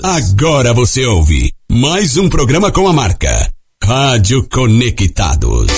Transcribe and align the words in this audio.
Agora 0.00 0.72
você 0.72 1.04
ouve 1.04 1.52
mais 1.68 2.16
um 2.16 2.28
programa 2.28 2.70
com 2.70 2.86
a 2.86 2.92
marca 2.92 3.52
Rádio 3.82 4.48
Conectados. 4.48 5.72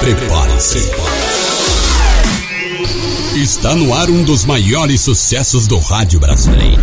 Prepare-se. 0.00 0.90
Está 3.36 3.74
no 3.74 3.92
ar 3.92 4.08
um 4.08 4.22
dos 4.24 4.46
maiores 4.46 5.02
sucessos 5.02 5.66
do 5.66 5.78
rádio 5.78 6.18
brasileiro. 6.18 6.82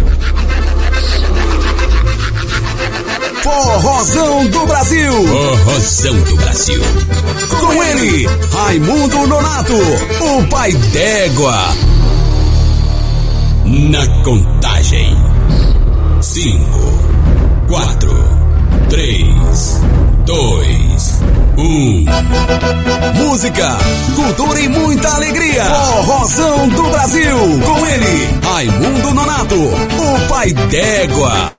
Forrozão 3.42 4.46
do 4.46 4.68
Brasil. 4.68 5.28
Forrozão 5.28 6.22
do 6.22 6.36
Brasil. 6.36 6.84
Com 7.60 7.84
ele, 7.84 8.28
Raimundo 8.52 9.26
Nonato, 9.26 9.74
o 9.74 10.48
pai 10.50 10.72
d'égua. 10.72 11.58
Na 13.66 14.24
contagem. 14.24 15.31
Cinco, 16.32 16.80
quatro, 17.68 18.16
três, 18.90 19.82
dois, 20.26 21.22
um. 21.58 22.06
Música, 23.16 23.78
cultura 24.16 24.62
e 24.62 24.70
muita 24.70 25.10
alegria. 25.10 25.66
Forrozão 25.66 26.70
do 26.70 26.84
Brasil. 26.84 27.38
Com 27.66 27.86
ele, 27.86 28.30
Raimundo 28.44 29.14
Nonato, 29.14 29.56
o 29.56 30.28
pai 30.30 30.54
d'égua. 30.54 31.52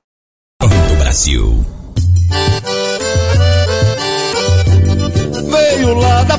Do 0.59 0.97
Brasil. 0.97 1.67
Veio 5.51 5.95
lá 5.99 6.23
da 6.23 6.39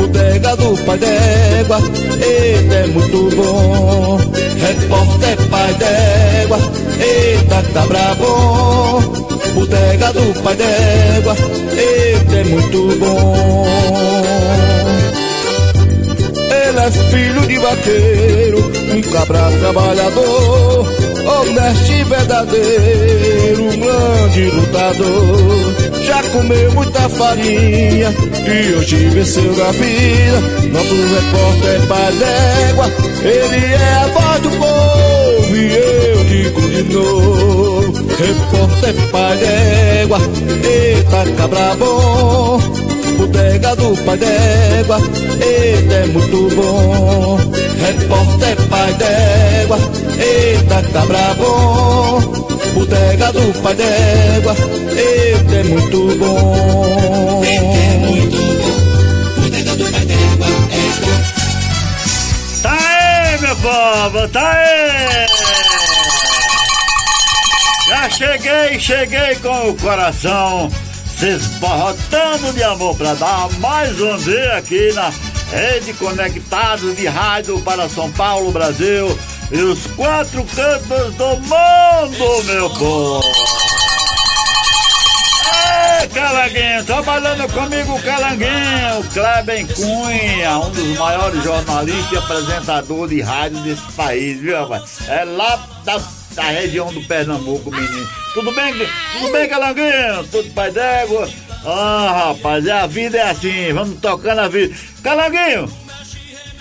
bodega 0.00 0.56
do 0.56 0.76
pai 0.84 0.98
d'égua, 0.98 1.78
eita 2.22 2.74
é 2.74 2.86
muito 2.86 3.36
bom. 3.36 4.18
Repórter 4.60 5.36
pai 5.50 5.74
d'égua, 5.74 6.58
eita 7.00 7.62
cabra 7.74 8.14
bom. 8.18 9.00
Bodega 9.54 10.12
do 10.12 10.42
pai 10.42 10.56
d'égua, 10.56 11.36
eita 11.76 12.36
é 12.36 12.44
muito 12.44 12.98
bom. 12.98 13.66
Ele 16.62 16.80
é 16.80 16.90
filho 16.90 17.46
de 17.46 17.58
vaqueiro, 17.58 18.72
um 18.94 19.00
cabra 19.12 19.50
trabalhador, 19.60 20.86
honesto 21.30 21.92
e 21.92 22.04
verdadeiro, 22.04 23.64
um 23.64 23.78
grande 23.78 24.44
lutador. 24.50 25.74
Já 26.06 26.22
comeu 26.30 26.72
muita 26.72 27.08
farinha 27.08 28.14
e 28.46 28.74
hoje 28.74 28.96
venceu 29.08 29.56
na 29.56 29.70
vida. 29.72 30.40
Nosso 30.72 30.94
repórter 30.94 31.86
pai 31.88 32.12
d'égua, 32.12 32.86
ele 33.22 33.64
é 33.74 33.94
a 33.94 34.06
voz 34.08 34.42
do 34.42 34.50
povo 34.50 35.56
e 35.56 35.72
eu 35.74 36.24
digo 36.24 36.60
de 36.60 36.82
novo. 36.94 37.92
Repórter 38.18 38.94
pai 39.10 39.36
d'égua, 39.36 40.18
eita 40.64 41.32
cabra 41.36 41.76
bom 41.76 42.89
bodega 43.20 43.76
do 43.76 43.96
pai 44.04 44.16
d'égua, 44.16 44.98
eita 45.44 45.94
é 45.94 46.06
muito 46.06 46.56
bom. 46.56 47.38
Repórter 47.80 48.56
pai 48.68 48.92
d'égua, 48.94 49.78
eita 50.18 50.82
cabra 50.92 51.34
bom. 51.34 52.20
Bodega 52.74 53.32
do 53.32 53.60
pai 53.62 53.74
d'égua, 53.74 54.54
eita 54.96 55.54
é 55.54 55.62
muito 55.64 56.18
bom. 56.18 57.44
Eita 57.44 57.62
é 57.62 57.98
muito 58.06 58.38
bom, 58.62 59.42
bodega 59.42 59.76
do 59.76 59.84
pai 59.92 60.06
d'égua 60.06 60.46
é 60.46 61.00
bom. 61.00 61.20
Tá 62.62 62.72
aí, 62.72 63.40
meu 63.40 63.56
povo, 63.56 64.28
tá 64.28 64.50
aí! 64.50 65.26
Já 67.88 68.08
cheguei, 68.08 68.80
cheguei 68.80 69.34
com 69.36 69.70
o 69.70 69.74
coração 69.74 70.70
se 71.20 72.52
de 72.54 72.62
amor 72.62 72.96
para 72.96 73.12
dar 73.12 73.50
mais 73.58 74.00
um 74.00 74.16
dia 74.16 74.56
aqui 74.56 74.90
na 74.94 75.12
Rede 75.50 75.92
Conectados 75.92 76.96
de 76.96 77.06
Rádio 77.06 77.60
para 77.60 77.90
São 77.90 78.10
Paulo, 78.12 78.50
Brasil 78.50 79.06
e 79.52 79.58
os 79.58 79.86
quatro 79.88 80.42
cantos 80.44 81.14
do 81.16 81.36
mundo, 81.36 82.44
meu 82.44 82.70
povo. 82.70 83.20
Calanguinho, 86.14 86.84
trabalhando 86.86 87.52
comigo 87.52 87.94
o 87.96 88.02
Calanguinho, 88.02 89.04
Kleber 89.12 89.66
Cunha, 89.74 90.58
um 90.58 90.70
dos 90.70 90.98
maiores 90.98 91.44
jornalistas 91.44 92.12
e 92.12 92.16
apresentadores 92.16 93.14
de 93.14 93.20
rádio 93.20 93.58
desse 93.58 93.92
país, 93.92 94.40
viu, 94.40 94.58
rapaz? 94.58 95.06
É 95.06 95.24
lá 95.24 95.62
da, 95.84 96.00
da 96.34 96.42
região 96.42 96.92
do 96.92 97.02
Pernambuco, 97.02 97.70
menino. 97.70 98.08
Tudo 98.34 98.52
bem, 98.52 98.72
tudo 99.12 99.32
bem, 99.32 99.48
Calanguinho? 99.48 100.24
Tudo 100.30 100.50
pai 100.50 100.70
d'égua? 100.70 101.28
Ah, 101.64 102.28
rapaz, 102.28 102.66
a 102.68 102.86
vida 102.86 103.18
é 103.18 103.30
assim, 103.30 103.72
vamos 103.72 104.00
tocando 104.00 104.40
a 104.40 104.48
vida. 104.48 104.74
Calanguinho, 105.02 105.70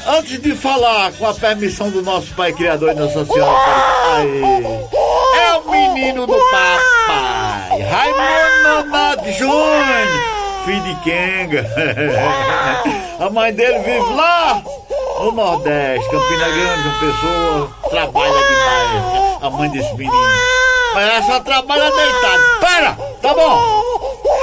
antes 0.07 0.41
de 0.41 0.55
falar 0.55 1.11
com 1.13 1.27
a 1.27 1.33
permissão 1.33 1.89
do 1.89 2.01
nosso 2.01 2.33
Pai 2.33 2.51
Criador 2.51 2.91
e 2.91 2.95
Nossa 2.95 3.25
Senhora, 3.25 3.57
aí, 4.15 4.41
é 5.37 5.53
o 5.53 5.71
menino 5.71 6.25
do 6.25 6.33
papai, 6.33 7.81
Raimundo 7.81 8.89
Nonato 8.89 9.31
Júnior, 9.33 10.38
filho 10.69 10.83
de 10.83 10.95
Kenga. 11.01 11.65
A 13.25 13.29
mãe 13.29 13.51
dele 13.51 13.79
vive 13.79 14.13
lá 14.13 14.61
no 15.19 15.31
Nordeste, 15.31 16.09
Campina 16.09 16.47
Grande, 16.47 16.87
uma 16.87 16.99
pessoa 16.99 17.69
trabalha 17.89 18.47
demais, 18.47 19.37
a 19.41 19.49
mãe 19.49 19.69
desse 19.69 19.93
menino. 19.95 20.13
Mas 20.93 21.09
ela 21.09 21.23
só 21.23 21.39
trabalha 21.41 21.91
deitado. 21.91 22.43
Para! 22.61 22.97
Tá 23.21 23.33
bom! 23.33 23.61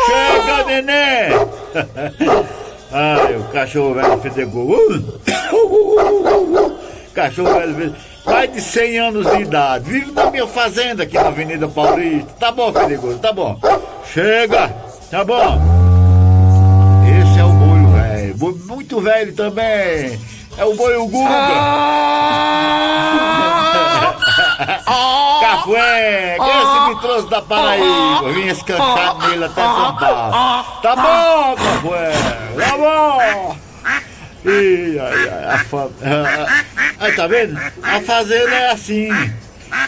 Chega, 0.07 0.65
neném! 0.65 1.33
Ai, 2.93 3.37
o 3.37 3.45
cachorro 3.45 3.95
velho 3.95 4.21
fedegou. 4.21 4.79
Cachorro 7.15 7.55
velho 7.55 7.75
fedegou. 7.75 7.97
Mais 8.27 8.53
de 8.53 8.61
100 8.61 8.99
anos 8.99 9.31
de 9.31 9.43
idade. 9.43 9.91
Vive 9.91 10.13
na 10.13 10.31
minha 10.31 10.47
fazenda 10.47 11.05
aqui 11.05 11.15
na 11.15 11.29
Avenida 11.29 11.67
Paulista. 11.69 12.33
Tá 12.39 12.53
bom, 12.53 12.73
Fedegoso, 12.73 13.19
tá 13.19 13.33
bom. 13.33 13.59
Chega! 14.13 14.75
Tá 15.11 15.25
bom. 15.25 15.76
É. 18.37 18.39
Boi 18.39 18.53
muito 18.67 19.01
velho 19.01 19.35
também. 19.35 20.21
É 20.59 20.65
o 20.65 20.75
boi 20.75 20.97
Guga. 21.09 21.29
Cafué, 25.41 26.37
quem 26.39 26.63
esse 26.63 26.81
me 26.89 27.01
trouxe 27.01 27.29
da 27.29 27.43
Paraíba? 27.43 28.33
Vim 28.33 28.47
escancar 28.49 29.19
nele 29.29 29.45
até 29.45 29.63
Paulo. 29.63 29.99
Tá 30.83 30.97
bom, 30.97 31.55
Cafué, 31.57 32.13
tá 32.59 32.77
bom. 32.77 33.57
Ih, 34.45 34.99
ai, 34.99 35.29
ai, 35.29 35.45
a 35.55 35.59
fa... 35.65 35.89
Aí, 37.01 37.13
tá 37.17 37.27
vendo? 37.27 37.59
A 37.83 38.01
fazenda 38.01 38.55
é 38.55 38.71
assim. 38.71 39.09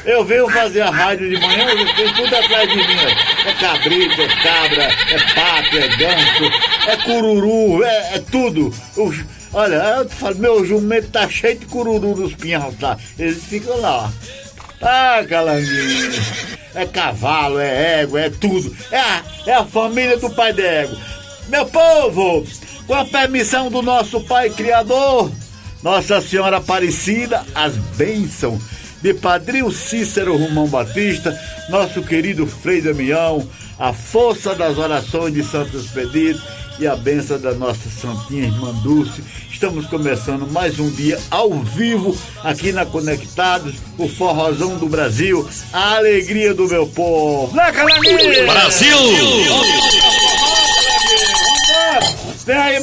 Eu 0.04 0.24
venho 0.24 0.48
fazer 0.48 0.80
a 0.80 0.90
rádio 0.90 1.28
de 1.28 1.40
manhã, 1.40 1.66
tem 1.94 2.14
tudo 2.14 2.34
atrás 2.34 2.68
de 2.68 2.76
mim. 2.76 2.84
É 3.46 3.52
cabrito, 3.54 4.22
é 4.22 4.28
cabra, 4.28 4.82
é 4.84 5.34
pato, 5.34 5.76
é 5.76 5.88
ganso, 5.96 6.44
é 6.86 6.96
cururu, 6.96 7.84
é, 7.84 8.14
é 8.14 8.18
tudo. 8.30 8.74
Olha, 9.52 9.76
eu 9.76 10.08
falo, 10.08 10.36
meu 10.36 10.64
jumento 10.64 11.10
tá 11.10 11.28
cheio 11.28 11.58
de 11.58 11.66
cururu 11.66 12.16
nos 12.16 12.34
pinhais 12.34 12.78
lá. 12.80 12.96
Eles 13.18 13.42
ficam 13.44 13.80
lá. 13.80 14.12
Ah, 14.80 15.24
calanguinho. 15.28 16.12
É 16.74 16.86
cavalo, 16.86 17.58
é 17.58 18.02
égua, 18.02 18.20
é 18.20 18.30
tudo. 18.30 18.74
É 18.90 18.98
a, 18.98 19.22
é 19.46 19.54
a 19.54 19.64
família 19.64 20.16
do 20.16 20.30
pai 20.30 20.52
da 20.52 20.62
égua. 20.62 20.98
Meu 21.48 21.66
povo, 21.66 22.46
com 22.86 22.94
a 22.94 23.04
permissão 23.04 23.70
do 23.70 23.82
nosso 23.82 24.20
Pai 24.20 24.50
Criador, 24.50 25.30
Nossa 25.82 26.20
Senhora 26.20 26.58
Aparecida, 26.58 27.44
as 27.54 27.74
bênçãos 27.74 28.62
de 29.02 29.14
Padrinho 29.14 29.70
Cícero 29.70 30.36
Romão 30.36 30.66
Batista, 30.66 31.38
nosso 31.68 32.02
querido 32.02 32.46
Frei 32.46 32.80
Damião, 32.80 33.48
a 33.78 33.92
força 33.92 34.54
das 34.54 34.78
orações 34.78 35.32
de 35.32 35.42
Santo 35.44 35.76
Expedito 35.76 36.42
e 36.78 36.86
a 36.86 36.96
benção 36.96 37.38
da 37.38 37.52
nossa 37.52 37.88
Santinha 37.88 38.44
Irmã 38.44 38.72
Dulce. 38.82 39.22
Estamos 39.50 39.86
começando 39.86 40.50
mais 40.50 40.78
um 40.78 40.90
dia 40.90 41.18
ao 41.30 41.52
vivo 41.60 42.16
aqui 42.44 42.70
na 42.72 42.86
Conectados, 42.86 43.74
o 43.96 44.08
forrozão 44.08 44.76
do 44.78 44.88
Brasil, 44.88 45.48
a 45.72 45.96
alegria 45.96 46.54
do 46.54 46.68
meu 46.68 46.86
povo. 46.86 47.56
Né, 47.56 47.72
Calanguinho? 47.72 48.46
Brasil! 48.46 48.96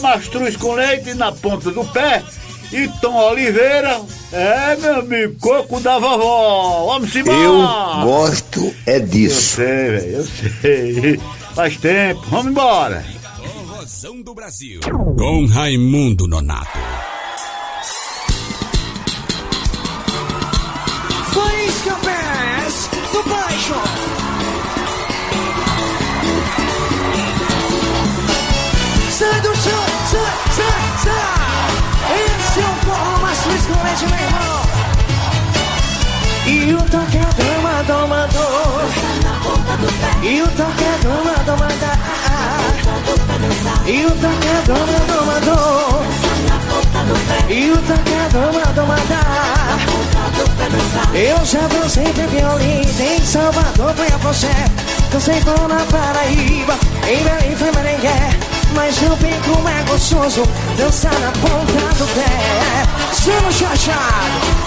mastruz 0.06 0.56
com 0.56 0.73
leite 0.73 1.13
na 1.15 1.31
ponta 1.31 1.71
do 1.71 1.83
pé. 1.85 2.23
E 2.71 2.88
Tom 3.00 3.15
Oliveira, 3.15 4.01
é 4.31 4.75
meu 4.77 5.00
amigo, 5.00 5.35
coco 5.39 5.79
da 5.79 5.97
vovó. 6.00 6.85
Vamos 6.94 7.15
embora. 7.15 7.38
Eu 7.38 8.06
gosto 8.06 8.75
é 8.85 9.00
disso. 9.00 9.62
Eu 9.62 9.65
sei, 9.65 9.89
velho, 9.89 10.17
eu 10.17 10.25
sei. 10.62 11.19
Faz 11.53 11.77
tempo, 11.77 12.21
vamos 12.29 12.47
embora. 12.47 13.06
Rosão 13.67 14.21
do 14.21 14.33
Brasil, 14.33 14.79
com 15.17 15.45
Raimundo 15.45 16.27
Nonato. 16.27 16.77
Faísca 21.31 21.95
do 23.13 23.29
Baixo. 23.29 23.73
Sai 29.12 29.41
do 29.41 29.56
chão, 29.56 29.85
sai, 30.12 30.53
sai, 30.56 30.97
sai. 31.03 31.34
Leite, 33.83 34.06
meu 34.06 34.19
irmão. 34.19 34.45
E 36.47 36.73
o 36.75 36.77
toque 36.77 37.17
é 37.17 37.21
dama, 37.21 37.83
dama, 37.88 38.29
E 40.21 40.41
o 40.41 40.47
toque 40.47 40.83
é 40.83 40.97
dama, 41.01 41.33
dama, 41.44 41.67
E 43.88 44.06
o 44.06 44.12
toque 44.12 44.47
é 44.47 44.62
dama, 44.67 45.39
dama, 45.41 45.85
E 47.50 47.71
o 47.71 47.77
toque 47.77 48.13
é 48.13 48.29
dama, 48.31 48.63
dama, 48.75 48.95
Eu 51.15 51.44
já 51.45 51.67
dancei 51.67 52.13
de 52.13 52.27
violino 52.27 53.01
em 53.01 53.25
Salvador, 53.25 53.95
foi 53.95 54.07
a 54.07 54.17
você. 54.17 54.53
Dancei 55.12 55.41
com 55.41 55.67
na 55.67 55.83
Paraíba, 55.85 56.77
em 57.07 57.23
Belém 57.23 57.56
foi 57.56 57.71
Merengue. 57.71 58.54
Mas 58.73 59.01
eu 59.01 59.15
vi 59.17 59.33
como 59.45 59.67
é 59.69 59.83
gostoso 59.83 60.44
dançar 60.77 61.13
na 61.19 61.31
ponta 61.31 61.95
do 61.95 62.07
pé. 62.13 62.85
Estamos 63.12 63.56
chachados. 63.56 64.65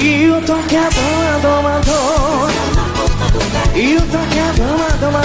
E 0.00 0.28
o 0.28 0.36
é 0.36 1.40
dama, 1.40 1.62
mandou 1.62 2.53
E 3.74 3.96
o 3.96 4.00
toque 4.02 4.38
é 4.38 4.52
dama, 4.56 4.88
dama, 5.00 5.20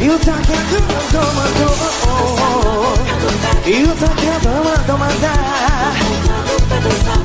E 0.00 0.10
o 0.10 0.18
toque 0.18 0.52
é 0.52 0.56
dama, 1.12 1.32
mandou 1.32 1.74
E 3.64 3.84
o 3.84 3.88
toque 3.94 4.26
é 4.26 4.38
dama, 4.42 4.76
dama, 4.86 5.08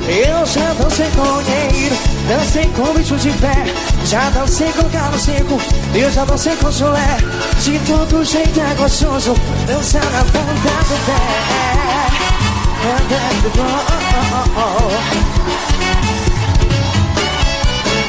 Eu 0.08 0.46
já 0.46 0.72
dancei 0.74 1.10
com 1.10 1.42
dinheiro 1.42 1.96
Dancei 2.28 2.66
com 2.76 2.94
bicho 2.94 3.16
de 3.16 3.30
pé 3.38 3.64
Já 4.04 4.30
dancei 4.30 4.72
com 4.72 4.88
galo 4.88 5.18
seco 5.18 5.60
Eu 5.92 6.10
já 6.12 6.24
dancei 6.24 6.54
com 6.56 6.70
chulé 6.70 7.18
De 7.62 7.78
todo 7.80 8.24
jeito 8.24 8.60
é 8.60 8.74
gostoso 8.74 9.34
Dançar 9.66 10.04
na 10.12 10.24
ponta 10.24 10.70
do 10.84 11.06
pé 11.06 11.50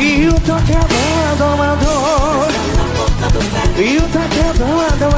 e 0.01 0.27
o 0.27 0.33
toque 0.33 0.71
é 0.71 0.80
do 1.38 1.57
mandou 1.57 2.48
E 3.77 3.98
o 3.98 4.01
toque 4.01 4.39
é 4.39 4.53
do 4.53 4.65
mandou 4.65 5.12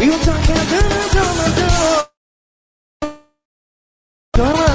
E 0.00 0.10
o 0.10 0.18
toque 0.18 0.52
é 0.52 0.54
do 0.70 1.24
mandou 1.38 2.06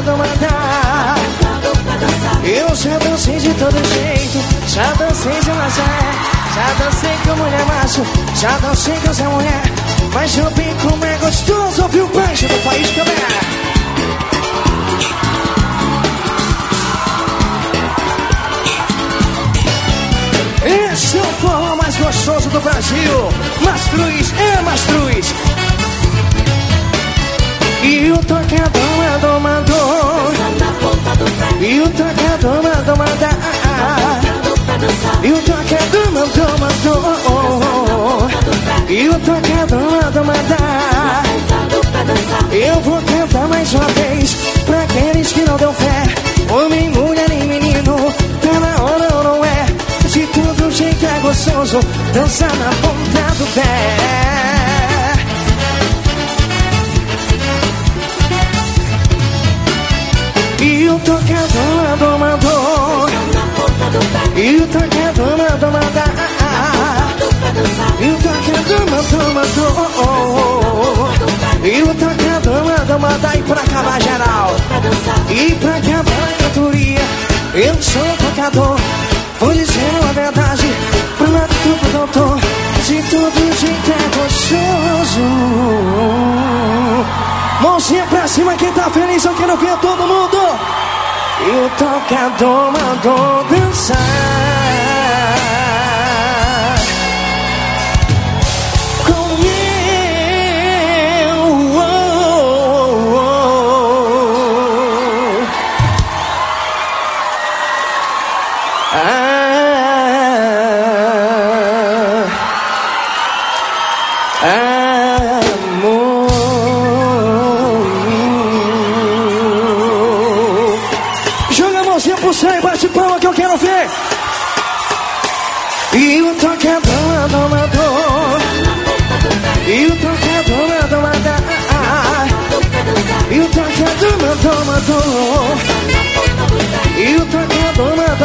Do 0.03 0.17
mandar 0.17 1.15
Eu 2.43 2.75
já 2.75 2.97
dancei 2.99 3.39
de 3.39 3.53
todo 3.53 3.77
jeito. 3.93 4.39
Já 4.67 4.93
dancei 4.93 5.39
de 5.39 5.51
Nazaré 5.51 6.37
Já 6.55 6.73
dancei 6.83 7.17
com 7.23 7.35
mulher 7.35 7.65
macho. 7.65 8.03
Já 8.35 8.57
dancei 8.57 8.95
com 8.95 9.11
essa 9.11 9.29
mulher. 9.29 9.63
Mas 10.13 10.37
eu 10.37 10.49
vi 10.51 10.75
como 10.81 11.05
é 11.05 11.17
gostoso 11.17 11.83
ouvir 11.83 12.01
o 12.01 12.07
beijo 12.07 12.47
do 12.47 12.63
país 12.63 12.89
também. 12.91 13.17
Esse 20.65 21.17
é 21.17 21.21
o 21.21 21.25
forró 21.25 21.75
mais 21.75 21.95
gostoso 21.97 22.49
do 22.49 22.59
Brasil. 22.59 23.29
Mastruz 23.61 24.33
é 24.37 24.61
Mastruz. 24.61 25.33
E 27.83 28.11
o 28.11 28.17
toquedão 28.17 29.03
é 29.03 29.17
domador. 29.19 30.33
E 31.61 31.81
o 31.81 31.89
toquedão 31.89 32.61
é 32.67 32.75
domador. 32.83 33.29
E 35.23 35.31
o 35.31 35.37
toquedão 35.41 36.17
é 36.17 36.29
domador. 36.41 37.07
E 38.89 39.09
o 39.09 39.13
toquedão 39.19 39.99
é 39.99 40.11
domador. 40.11 41.37
Eu 42.51 42.81
vou 42.81 43.01
cantar 43.01 43.47
mais 43.47 43.73
uma 43.73 43.85
vez 43.85 44.35
Pra 44.65 44.83
aqueles 44.83 45.31
que 45.31 45.41
não 45.41 45.57
dão 45.57 45.73
fé 45.73 46.03
Homem, 46.49 46.89
mulher 46.89 47.29
e 47.31 47.36
gostoso 51.27 51.79
Dançar 52.13 52.55
na 52.55 52.69
ponta 52.81 53.35
do 53.37 53.45
pé. 53.53 53.63
E 60.61 60.89
o 60.89 60.99
tocador 60.99 62.17
mandou 62.17 63.09
E 64.35 64.55
o 64.55 64.67
tocador 64.67 65.37
mandou 65.37 65.71
mandar 65.71 66.13
E 67.99 68.09
o 68.09 68.17
tocador 68.23 68.83
mandou 68.89 69.33
mandou 69.33 69.71
E 71.63 71.83
o 71.83 71.93
tocador 71.93 72.63
mandou 72.65 72.99
mandar 72.99 73.35
E 73.37 73.41
pra 73.43 73.61
acabar 73.61 74.01
geral. 74.01 74.55
E 75.29 75.55
pra 75.55 75.75
acabar 75.75 76.29
a 76.29 76.43
cantoria 76.43 77.05
Eu 77.53 77.75
sou 77.81 78.17
tocador 78.17 78.79
Vou 79.39 79.53
dizer 79.53 79.91
a 80.09 80.13
verdade 80.13 80.67
Pra 81.17 81.29
lá 81.29 81.47
tudo 81.63 81.91
doutor 81.91 82.39
De 82.85 83.03
todo 83.03 83.59
jeito 83.59 83.91
é 83.91 84.17
gostoso 84.17 85.21
Mãozinha 87.61 88.05
pra 88.05 88.27
cima, 88.27 88.55
quem 88.55 88.71
tá 88.71 88.89
feliz, 88.91 89.25
eu 89.25 89.33
quero 89.33 89.57
ver 89.57 89.75
todo 89.77 90.07
mundo. 90.07 90.37
E 91.41 91.49
o 91.49 91.69
tocador 91.77 92.71
mandou 92.71 93.43
dançar. 93.45 93.97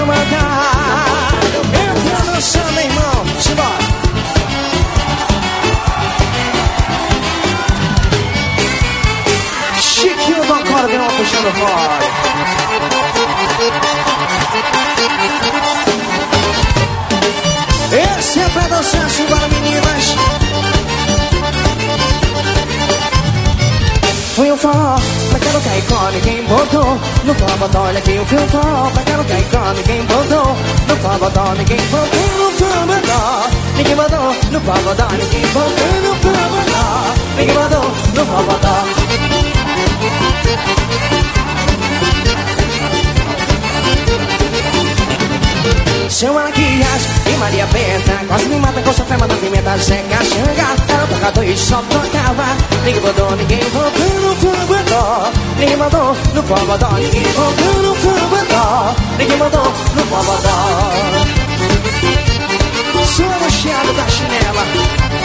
Mandar 0.06 1.32
Entra 1.74 2.32
dançando, 2.32 2.80
irmão. 2.80 3.40
Simbora 3.40 3.82
Chiquinho 9.80 10.44
do 10.44 10.54
acordeão 10.54 11.06
puxando 11.16 11.52
fora. 11.54 11.98
Esse 18.18 18.40
é 18.40 18.48
pra 18.48 18.62
dançar, 18.68 19.10
simbora 19.10 19.48
meninas 19.48 20.41
Forró, 24.62 24.94
pra 25.28 25.38
quero 25.40 25.60
cair 25.60 25.82
com 25.88 26.10
ninguém 26.12 26.44
botou. 26.44 26.96
No 27.24 27.34
forró, 27.34 27.84
olha 27.84 27.98
aqui 27.98 28.16
o 28.16 28.24
fio 28.26 28.38
forró 28.46 28.90
Pra 28.90 29.02
quero 29.02 29.24
cair 29.24 29.44
com 29.50 29.72
ninguém 29.72 30.04
botou. 30.06 30.56
No 30.86 30.96
forró, 30.98 31.54
ninguém 31.54 31.80
botou 31.90 32.20
No 32.38 32.50
forró, 32.52 33.50
ninguém 33.76 33.96
botou 33.96 34.36
No 34.52 34.60
forró, 34.60 35.08
ninguém 35.18 35.46
botou 35.52 35.98
No 36.04 36.14
forró, 36.22 37.14
ninguém 37.36 37.54
botou 37.56 37.86
No 38.14 38.22
forró 38.24 38.56
seu 46.22 46.32
maquiagem 46.32 47.10
E 47.26 47.36
Maria 47.36 47.66
Benta 47.66 48.24
quase 48.28 48.48
me 48.48 48.56
mata 48.60 48.80
com 48.80 48.92
sua 48.92 49.04
fé, 49.04 49.16
da 49.16 49.26
pimenta 49.26 49.76
Zeca 49.76 50.24
Xanga, 50.24 51.32
era 51.34 51.44
e 51.44 51.58
só 51.58 51.82
tocava. 51.82 52.44
Ninguém 52.84 53.02
mandou, 53.02 53.36
ninguém 53.36 53.58
voltou 53.70 54.20
no 54.20 54.36
forró 54.36 55.32
Ninguém 55.58 55.76
mandou 55.76 56.14
no 56.34 56.42
forró 56.44 56.98
Ninguém 56.98 57.32
voltou 57.32 57.82
no 57.82 57.94
forró 57.96 58.94
Ninguém 59.18 59.36
mandou 59.36 59.64
no 59.64 60.02
forró 60.06 60.36
Sou 63.04 63.28
recheado 63.28 63.92
da 63.94 64.08
chinela 64.08 65.21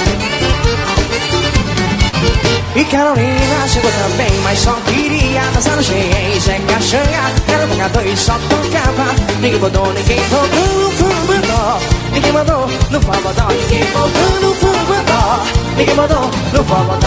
e 2.75 2.85
Carolina 2.85 3.67
chegou 3.67 3.91
também, 3.91 4.39
mas 4.43 4.59
só 4.59 4.73
queria 4.85 5.41
dançar 5.53 5.75
no 5.75 5.83
cheio 5.83 6.41
Zeca 6.41 6.81
Xanga, 6.81 7.31
era 7.47 7.67
tocador 7.67 8.05
e 8.05 8.17
só 8.17 8.33
tocava. 8.33 9.15
Ninguém 9.41 9.59
botou, 9.59 9.93
ninguém 9.93 10.19
botou 10.29 10.67
no 10.67 10.91
forró 10.91 11.79
Ninguém 12.11 12.31
mandou 12.31 12.67
no 12.89 13.01
forró 13.01 13.47
Ninguém 13.49 13.85
botou 13.91 14.41
no 14.41 14.55
forró 14.55 15.43
Ninguém 15.77 15.95
mandou 15.95 16.31
no 16.53 16.63
forró 16.63 16.97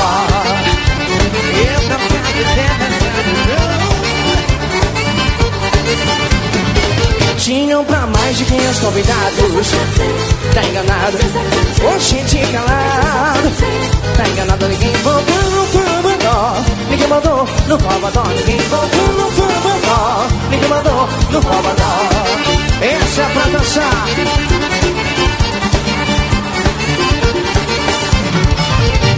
Eu 1.56 1.88
não 1.88 1.98
quero 2.08 2.89
tinham 7.40 7.84
pra 7.84 8.06
mais 8.06 8.36
de 8.36 8.44
500 8.44 8.78
convidados. 8.80 9.70
Tá 10.54 10.62
enganado, 10.64 11.16
oxente 11.94 12.38
calado 12.52 13.50
Tá 14.16 14.28
enganado, 14.28 14.68
ninguém 14.68 14.92
voltou 15.02 15.42
no 15.50 15.66
forró 15.66 16.54
Ninguém 16.90 17.06
mandou 17.06 17.48
no 17.68 17.78
forró 17.78 18.24
Ninguém 18.36 18.68
voltou 18.68 19.06
no 19.12 19.30
forró 19.30 20.26
Ninguém 20.50 20.68
mandou 20.68 21.08
no 21.30 21.42
forró 21.42 21.62
Essa 22.82 23.22
é 23.22 23.28
pra 23.32 23.42
dançar. 23.44 24.06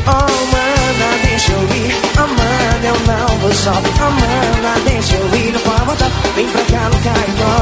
Oh, 0.07 0.47
mana, 0.53 1.09
deixa 1.25 1.53
eu 1.53 1.63
ir. 1.63 1.93
Amanda, 2.19 2.87
eu 2.87 2.97
não 3.07 3.39
vou 3.39 3.53
só. 3.55 3.71
Amanda, 3.71 4.81
deixa 4.85 5.15
eu 5.17 5.35
ir 5.35 5.53
no 5.53 5.59
forró 5.61 5.97
Vem 6.37 6.47
pra 6.49 6.63
cá 6.63 6.89
no 6.89 6.99
Caicó 7.01 7.62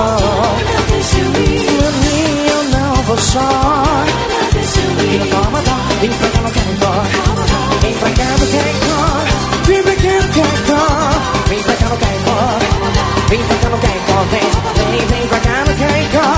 não 3.11 3.19
só 3.19 3.40
E 4.52 5.19
no 5.19 5.26
forró 5.26 5.50
Vem 6.00 6.11
pra 6.11 6.29
cá 6.29 6.40
no 6.40 6.50
Caicó 6.52 6.93
Vem 7.81 7.95
pra 7.95 8.11
cá 8.11 8.25
no 8.38 8.47
Caicó 8.47 9.00
Vem 9.67 9.83
pra 9.83 9.97
cá 9.97 10.07
no 10.12 10.26
Caicó 10.33 10.83
Vem 11.49 11.62
pra 11.62 11.75
cá 11.75 11.88
no 11.88 11.97
Caicó 11.99 12.38
Vem 13.29 13.43
pra 13.43 13.57
cá 13.57 13.69
Vem, 14.31 14.47
vem, 14.76 15.07
vem 15.07 15.26
pra 15.29 15.40
cá 15.40 15.64
no 15.67 15.75
Caicó 15.76 16.29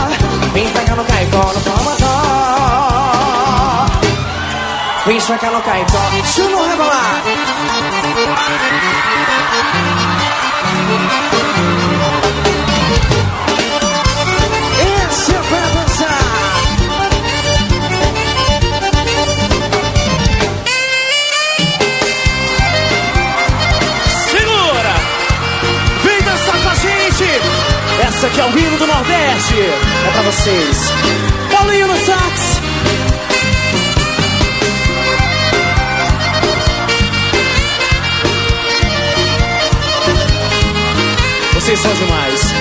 Vem 0.54 0.68
pra 0.70 0.82
cá 0.82 0.94
no 0.96 1.04
Caicó 1.04 1.52
No 1.52 1.60
forró 1.60 1.92
Vem 5.04 5.20
pra 5.20 5.38
cá 5.38 5.50
no 5.50 5.60
Caicó 5.60 5.98
Isso 6.24 6.42
não 6.48 6.68
rebolar 6.68 7.22
Essa 28.22 28.30
aqui 28.30 28.40
é 28.40 28.44
o 28.44 28.56
hino 28.56 28.78
do 28.78 28.86
Nordeste. 28.86 29.54
É 30.06 30.10
pra 30.12 30.22
vocês. 30.22 30.92
Paulinho 31.50 31.88
no 31.88 31.96
sax. 31.96 32.60
Vocês 41.52 41.80
são 41.80 41.92
demais. 41.94 42.51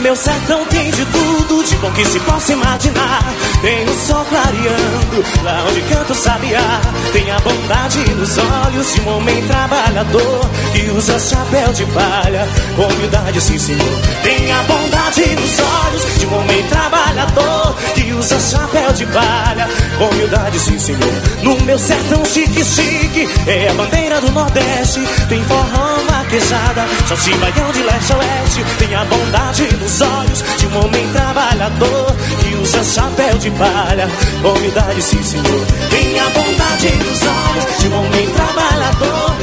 Meu 0.00 0.16
sertão 0.16 0.64
tem 0.66 0.90
de 0.90 1.04
tudo, 1.04 1.62
de 1.62 1.76
bom 1.76 1.90
que 1.92 2.04
se 2.04 2.18
possa 2.20 2.52
imaginar. 2.52 3.22
Tem 3.60 3.84
o 3.84 3.94
sol 4.06 4.24
clareando, 4.24 5.44
lá 5.44 5.66
onde 5.68 5.82
canta 5.82 6.12
o 6.12 6.16
sabiá. 6.16 6.80
Tem 7.12 7.30
a 7.30 7.38
bondade 7.40 7.98
nos 8.14 8.38
olhos 8.38 8.94
de 8.94 9.00
um 9.02 9.16
homem 9.16 9.46
trabalhador 9.46 10.50
que 10.72 10.90
usa 10.90 11.18
chapéu 11.18 11.72
de 11.72 11.84
palha, 11.86 12.48
com 12.76 12.82
humildade, 12.82 13.40
sim 13.40 13.58
senhor. 13.58 14.00
Tem 14.22 14.52
a 14.52 14.62
bondade 14.62 15.26
nos 15.36 15.58
olhos 15.58 16.18
de 16.18 16.26
um 16.26 16.38
homem 16.38 16.62
trabalhador 16.68 17.76
que 17.94 18.12
usa 18.12 18.40
chapéu 18.40 18.92
de 18.92 19.06
palha, 19.06 19.68
com 19.98 20.04
humildade, 20.06 20.58
sim 20.58 20.78
senhor. 20.78 21.22
No 21.42 21.60
meu 21.64 21.78
sertão 21.78 22.24
chique, 22.24 22.64
chique, 22.64 23.28
é 23.46 23.68
a 23.68 23.74
bandeira 23.74 24.20
do 24.20 24.30
Nordeste. 24.32 25.00
Tem 25.28 25.44
forró 25.44 25.89
maquejada, 26.30 26.86
só 27.08 27.16
se 27.16 27.34
baião 27.34 27.72
de 27.72 27.82
leste 27.82 28.12
a 28.12 28.16
oeste. 28.16 28.64
Tem 28.78 28.94
a 28.94 29.04
bondade 29.04 29.62
nos 29.76 30.00
olhos 30.00 30.44
de 30.58 30.66
um 30.68 30.84
homem 30.84 31.08
trabalhador 31.12 32.16
que 32.40 32.54
usa 32.54 32.84
chapéu 32.84 33.36
de 33.38 33.50
palha, 33.50 34.08
com 34.40 34.48
humildade, 34.48 35.02
sim 35.02 35.22
senhor. 35.22 35.66
Tem 35.90 36.20
a 36.20 36.28
bondade 36.30 36.88
nos 37.04 37.22
olhos 37.22 37.78
de 37.80 37.88
um 37.88 37.98
homem 37.98 38.30
trabalhador 38.30 39.36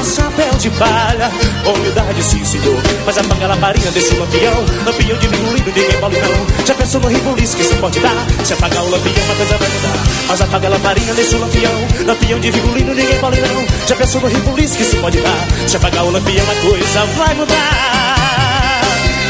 usa 0.00 0.22
chapéu 0.22 0.54
de 0.58 0.70
palha, 0.70 1.30
humildade, 1.66 2.22
sim 2.22 2.44
senhor. 2.44 2.82
Mas 3.04 3.18
apaga 3.18 3.44
a 3.44 3.48
lamparina 3.48 3.90
desse 3.90 4.14
lampião, 4.14 4.64
lampião 4.84 5.18
de 5.18 5.28
ninguém 5.28 6.00
pode 6.00 6.16
não. 6.20 6.66
Já 6.66 6.74
pensou 6.74 7.00
no 7.00 7.08
ribuliço 7.08 7.56
que 7.56 7.62
isso 7.62 7.76
pode 7.76 8.00
dar? 8.00 8.26
Se 8.44 8.52
apagar 8.52 8.82
o 8.82 8.90
lampião, 8.90 9.24
uma 9.24 9.34
coisa 9.34 9.58
vai 9.58 9.68
mudar. 9.68 9.98
Mas 10.28 10.40
apaga 10.40 10.66
a 10.66 10.70
lamparina 10.70 11.14
desse 11.14 11.36
lampião, 11.36 11.72
lampião 12.06 12.40
de 12.40 12.50
virgulino, 12.50 12.94
ninguém 12.94 13.18
pode 13.18 13.40
não. 13.40 13.66
Já 13.86 13.96
pensou 13.96 14.20
no 14.20 14.28
ribuliço 14.28 14.76
que 14.76 14.82
isso 14.82 14.96
pode 14.96 15.20
dar? 15.20 15.68
Se 15.68 15.76
apagar 15.76 16.04
o 16.04 16.10
lampião, 16.10 16.44
uma 16.44 16.54
coisa 16.54 17.04
vai 17.16 17.34
mudar. 17.34 18.20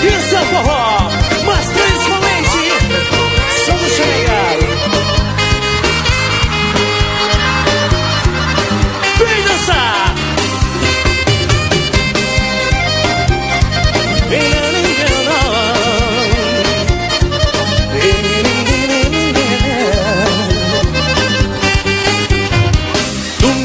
Isso 0.03 0.35
é 0.35 0.41
o 0.41 0.45
forró, 0.47 1.00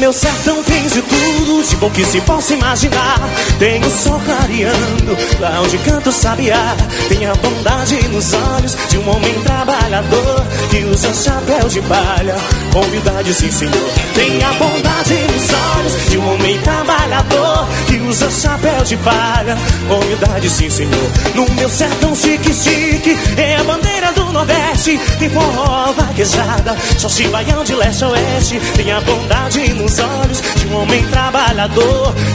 meu 0.06 0.12
sertão 0.12 0.62
tem 0.62 0.86
de 0.86 1.02
tudo, 1.02 1.45
bom 1.74 1.90
que 1.90 2.04
se 2.04 2.20
possa 2.20 2.54
imaginar. 2.54 3.18
Tem 3.58 3.82
o 3.82 3.90
sol 3.90 4.20
clareando, 4.24 5.16
lá 5.40 5.60
onde 5.62 5.78
canta 5.78 6.10
o 6.10 6.12
sabiá. 6.12 6.76
Tem 7.08 7.26
a 7.26 7.34
bondade 7.34 8.08
nos 8.08 8.32
olhos 8.32 8.76
de 8.88 8.98
um 8.98 9.10
homem 9.10 9.34
trabalhador 9.42 10.46
que 10.70 10.84
usa 10.84 11.12
chapéu 11.12 11.68
de 11.68 11.80
palha, 11.82 12.36
com 12.72 12.80
humildade, 12.80 13.34
sim 13.34 13.50
senhor. 13.50 13.90
Tem 14.14 14.42
a 14.44 14.52
bondade 14.52 15.14
nos 15.14 15.50
olhos 15.76 16.10
de 16.10 16.18
um 16.18 16.34
homem 16.34 16.58
trabalhador 16.60 17.68
que 17.86 17.96
usa 17.98 18.30
chapéu 18.30 18.84
de 18.84 18.96
palha, 18.98 19.58
com 19.88 19.94
humildade, 19.94 20.48
sim 20.48 20.70
senhor. 20.70 21.10
No 21.34 21.50
meu 21.54 21.68
sertão 21.68 22.14
chique, 22.14 22.52
chique, 22.54 23.16
é 23.36 23.56
a 23.56 23.64
bandeira 23.64 24.12
do 24.12 24.32
Nordeste. 24.32 25.00
Tem 25.18 25.30
forró 25.30 25.92
vaquejada, 25.92 26.76
só 26.98 27.08
se 27.08 27.26
baião 27.28 27.64
de 27.64 27.74
leste 27.74 28.04
a 28.04 28.08
oeste. 28.08 28.60
Tem 28.76 28.92
a 28.92 29.00
bondade 29.00 29.72
nos 29.74 29.98
olhos 29.98 30.42
de 30.56 30.66
um 30.68 30.82
homem 30.82 31.02
trabalhador 31.08 31.55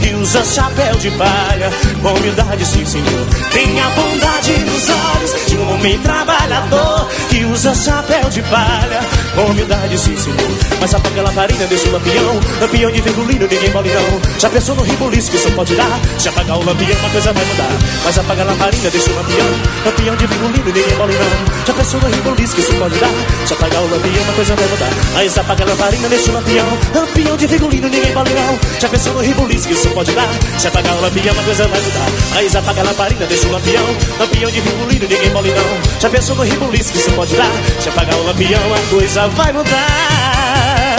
que 0.01 0.15
usa 0.15 0.43
chapéu 0.43 0.95
de 0.95 1.11
palha, 1.11 1.69
com 2.01 2.09
humildade, 2.09 2.65
sim 2.65 2.83
senhor. 2.83 3.27
Tem 3.51 3.79
a 3.79 3.89
bondade 3.89 4.51
nos 4.53 4.89
olhos 4.89 5.45
de 5.45 5.57
um 5.57 5.73
homem 5.73 5.99
trabalhador 5.99 7.07
que 7.29 7.45
usa 7.45 7.75
chapéu 7.75 8.27
de 8.31 8.41
palha, 8.41 8.99
com 9.35 9.43
humildade, 9.43 9.95
sim 9.99 10.17
senhor. 10.17 10.37
Mas 10.79 10.95
apaga 10.95 11.21
a 11.21 11.23
lamparina 11.25 11.67
desse 11.67 11.87
lampião, 11.89 12.39
lampião 12.59 12.91
de 12.91 13.01
virgulino, 13.01 13.47
ninguém 13.47 13.71
pode 13.71 13.89
não. 13.89 14.39
Já 14.39 14.49
pensou 14.49 14.75
no 14.75 14.81
ribuliço 14.81 15.29
que 15.29 15.37
isso 15.37 15.51
pode 15.51 15.75
dar? 15.75 15.99
Se 16.17 16.27
apagar 16.27 16.57
o 16.57 16.65
lampião, 16.65 16.97
uma 16.99 17.09
coisa 17.11 17.31
vai 17.31 17.45
mudar. 17.45 17.71
Mas 18.03 18.17
apaga 18.17 18.41
a 18.41 18.45
lamparina 18.45 18.89
desse 18.89 19.09
lampião, 19.11 19.47
lampião 19.85 20.15
de 20.15 20.25
virgulino, 20.25 20.65
ninguém 20.65 20.97
pode 20.97 21.13
não. 21.13 21.65
Já 21.67 21.73
pensou 21.75 22.01
no 22.01 22.07
ribuliço 22.09 22.55
que 22.55 22.61
isso 22.61 22.73
pode 22.73 22.97
dar? 22.97 23.11
Se 23.45 23.53
apagar 23.53 23.81
o 23.81 23.89
lampião, 23.89 24.23
uma 24.23 24.33
coisa 24.33 24.55
vai 24.55 24.67
mudar. 24.67 24.89
Mas 25.13 25.37
apaga 25.37 25.63
a 25.63 25.67
lamparina 25.67 26.09
desse 26.09 26.31
lampião, 26.31 26.67
lampião 26.93 27.37
de 27.37 27.47
virgulino, 27.47 27.89
ninguém 27.89 28.13
pode 28.13 28.33
não. 28.33 28.59
Já 28.79 28.89
pensou 28.89 29.13
no 29.13 29.21
ribuliço 29.21 29.67
que 29.67 29.73
isso 29.73 29.89
pode 29.89 30.11
dar? 30.11 30.29
Se 30.57 30.67
apagar 30.67 30.95
o 30.95 31.01
lampião, 31.01 31.33
uma 31.33 31.43
coisa 31.43 31.67
vai 31.67 31.81
mudar. 31.81 32.05
Mas 32.33 32.55
apaga 32.55 32.81
a 32.81 32.83
lamparina 32.85 33.25
desse 33.25 33.47
lampião, 33.47 33.95
lampião 34.19 34.51
de 34.51 34.61
virgulino, 34.61 35.07
ninguém 35.07 35.29
pode 35.31 35.49
não. 35.49 35.99
Já 35.99 36.09
pensou 36.09 36.35
no 36.35 36.43
ribuliço 36.43 36.91
que 36.91 36.97
isso 36.99 37.11
pode 37.11 37.35
dar? 37.35 37.51
Se 37.79 37.89
apagar 37.89 38.15
o 38.15 38.23
lampião, 38.23 38.73
a 38.73 38.89
coisa 38.89 39.27
vai 39.29 39.51
mudar. 39.51 40.97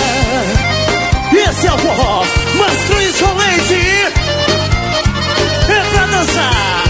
Esse 1.33 1.67
é 1.67 1.73
o 1.73 1.79
forró, 1.79 2.25
mas 2.55 2.85
principalmente 2.85 3.75
é 5.69 5.83
pra 5.93 6.07
dançar. 6.07 6.82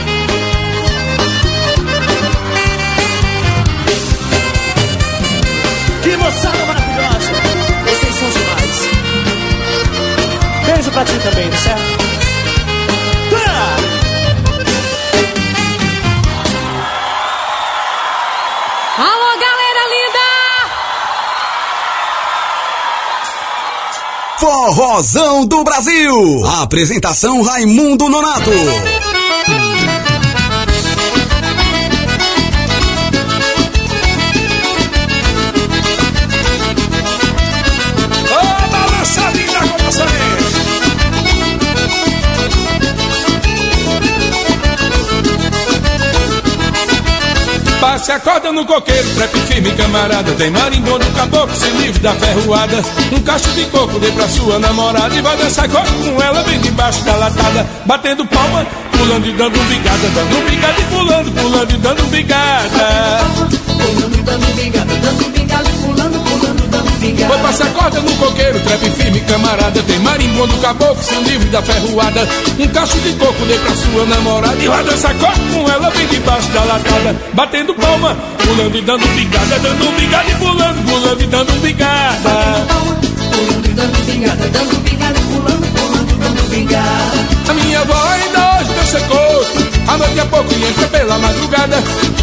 Também, 10.81 11.51
tá 11.51 11.57
certo? 11.59 11.83
Alô, 18.99 19.39
galera 19.39 19.85
linda! 19.91 20.29
Forrozão 24.39 25.47
do 25.47 25.63
Brasil. 25.63 26.47
Apresentação 26.63 27.43
Raimundo 27.43 28.09
Nonato. 28.09 28.51
Se 48.03 48.11
acorda 48.11 48.51
no 48.51 48.67
coqueiro, 48.67 49.15
trepe 49.15 49.39
firme, 49.43 49.71
camarada. 49.77 50.33
Tem 50.33 50.51
marimbondo, 50.51 51.07
caboclo, 51.13 51.55
sem 51.55 51.71
livre 51.77 52.01
da 52.01 52.13
ferroada. 52.13 52.83
Um 53.13 53.21
cacho 53.21 53.49
de 53.51 53.65
coco 53.67 53.97
dê 54.01 54.11
pra 54.11 54.29
sua 54.29 54.59
namorada. 54.59 55.15
E 55.15 55.23
vai 55.23 55.37
dançar 55.37 55.69
coco 55.69 55.87
com 55.87 56.21
ela 56.21 56.43
bem 56.43 56.59
debaixo 56.61 57.01
da 57.05 57.15
latada. 57.15 57.65
Batendo 57.87 58.27
palma, 58.27 58.67
pulando 58.91 59.29
e 59.29 59.33
dando 59.33 59.59
bigada. 59.69 60.09
Dando 60.15 60.51
bigada 60.51 60.81
e 60.81 60.85
pulando, 60.85 61.33
pulando 61.33 61.73
e 61.73 61.77
dando 61.77 62.11
bigada. 62.11 63.19
Pulando 63.67 64.19
e 64.19 64.23
dando 64.23 64.57
bigada, 64.57 64.95
dando 64.97 65.31
bigada 65.31 65.72
e 67.03 67.13
bigada. 67.13 67.35
Vai 67.35 67.43
passar 67.43 67.73
corda 67.73 68.01
no 68.01 68.17
coqueiro, 68.17 68.61
trepe 68.61 68.91
firme, 68.91 69.21
camarada. 69.21 69.83
Tem 69.83 69.99
marimbondo, 70.01 70.57
caboclo, 70.59 71.03
sem 71.03 71.23
livre 71.23 71.49
da 71.51 71.63
ferroada. 71.63 72.29
Um 72.59 72.69
cacho 72.69 72.99
de 72.99 73.13
coco 73.15 73.45
dê 73.47 73.55
pra 73.55 73.75
sua 73.75 74.07
namorada. 74.07 74.63
E 74.63 74.69
vai 74.69 74.85
dançar 74.85 75.15
coco 75.15 75.41
com 75.55 75.71
ela 75.71 75.91
bem 75.91 76.07
debaixo 76.09 76.49
da 76.49 76.65
latada. 76.65 77.17
Batendo 77.33 77.75
palma 77.75 77.93
palma, 77.93 78.17
pulando 78.39 78.79
e 78.79 78.83
dando 78.83 79.07
bigada, 79.15 79.59
dando 79.59 79.97
bigada 79.97 80.31
e 80.31 80.35
pulando, 80.35 80.91
pulando 80.91 81.23
e 81.23 81.27
dando 81.27 81.61
bigada. 81.61 82.67
Pulando 83.33 83.67
e 83.67 83.73
dando 83.73 84.07
bigada, 84.07 84.49
dando 84.49 84.81
bigada 84.83 85.19
e 85.19 85.23
pulando, 85.23 85.67
pulando 85.73 86.11
e 86.11 86.19
dando 86.19 86.51
bigada. 86.51 87.33
A 87.49 87.55
minha 87.55 87.81
avó 87.81 88.09
ainda 88.09 88.61
hoje 88.61 88.73
dança 88.75 89.01
coco, 89.01 89.72
a 89.93 89.97
noite 89.99 90.21
a 90.21 90.27
pouco 90.27 90.55
entra 90.55 90.89
pela 90.89 91.19
madrugada. 91.19 91.77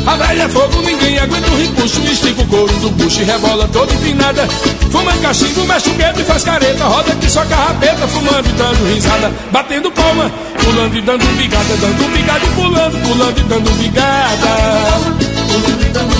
A 0.07 0.15
velha 0.15 0.43
é 0.43 0.49
fogo, 0.49 0.81
ninguém 0.81 1.19
aguenta 1.19 1.51
o 1.51 1.55
ripuxo, 1.55 2.01
estica 2.01 2.41
o 2.41 2.47
couro 2.47 2.73
do 2.79 2.89
bucho 2.91 3.21
e 3.21 3.25
rebola 3.25 3.67
toda 3.71 3.93
empinada. 3.93 4.47
Fuma 4.91 5.13
cachimbo, 5.17 5.65
mexe 5.65 5.89
o 5.89 5.93
dedo 5.93 6.19
e 6.19 6.23
faz 6.23 6.43
careta, 6.43 6.85
roda 6.85 7.15
que 7.15 7.29
só 7.29 7.45
carrapeta, 7.45 8.07
fumando 8.07 8.49
e 8.49 8.53
dando 8.53 8.93
risada, 8.93 9.31
batendo 9.51 9.91
palma, 9.91 10.31
pulando 10.63 10.97
e 10.97 11.01
dando 11.01 11.25
bigada, 11.37 11.77
dando 11.77 12.11
bigada 12.11 12.45
e 12.45 12.49
pulando, 12.49 12.97
pulando 13.07 13.39
e 13.39 13.43
dando 13.43 13.71
bigada 13.77 15.29
pulando 15.49 15.81
e 15.81 15.89
dando 15.89 16.19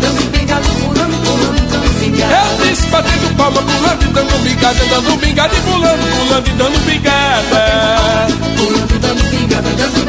dando 0.00 0.70
pulando, 0.80 1.16
pulando, 1.22 1.70
dando 1.70 2.00
pingada. 2.00 2.34
Eu 2.34 2.66
disse 2.66 2.86
batendo 2.88 3.36
palma, 3.36 3.62
pulando 3.62 4.02
e 4.02 4.08
dando 4.08 4.42
pingada, 4.42 4.84
dando 4.86 5.18
pingada 5.18 5.54
e 5.54 5.60
pulando, 5.60 6.02
pulando 6.16 6.48
e 6.48 6.52
dando 6.52 6.80
pingada. 6.86 8.26
Pulando 8.56 8.94
e 8.94 8.98
dando 8.98 9.30
pingada, 9.30 9.70
dando 9.76 9.99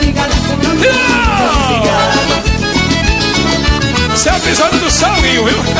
pingada. 0.58 2.44
Esse 4.14 4.30
é 4.30 4.34
o 4.34 4.38
episódio 4.38 4.80
do 4.80 4.92
Saulinho, 4.92 5.46
viu? 5.46 5.58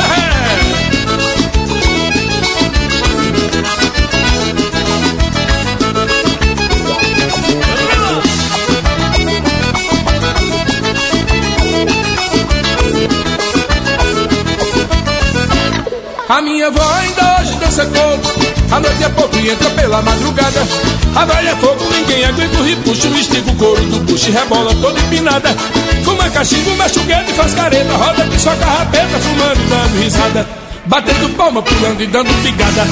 A 16.32 16.40
minha 16.40 16.68
avó 16.68 16.94
ainda 16.94 17.40
hoje 17.40 17.54
dança 17.56 17.84
coco 17.84 18.41
A 18.72 18.80
noite 18.80 19.04
é 19.04 19.08
pouco 19.10 19.36
e 19.36 19.50
entra 19.50 19.68
pela 19.68 20.00
madrugada. 20.00 20.66
A 21.14 21.26
velha 21.26 21.50
é 21.50 21.56
fogo, 21.56 21.84
ninguém 21.94 22.24
aguenta 22.24 22.58
o 22.58 22.62
ripuxo 22.62 23.06
Estica 23.08 23.50
o 23.50 23.56
couro 23.56 23.82
do 23.82 24.00
bucho 24.00 24.30
e 24.30 24.32
rebola 24.32 24.74
toda 24.76 24.98
empinada. 24.98 25.54
Fuma 26.02 26.30
cachimbo, 26.30 26.74
mexe 26.76 26.98
o 26.98 27.02
e 27.02 27.32
faz 27.34 27.52
careta 27.52 27.92
Roda 27.94 28.26
que 28.26 28.40
sua 28.40 28.56
carrapeta, 28.56 29.20
fumando 29.20 29.60
e 29.60 29.68
dando 29.68 30.02
risada. 30.02 30.48
Batendo 30.86 31.28
palma, 31.36 31.60
pulando 31.62 32.02
e 32.02 32.06
dando 32.08 32.32
bigada 32.42 32.84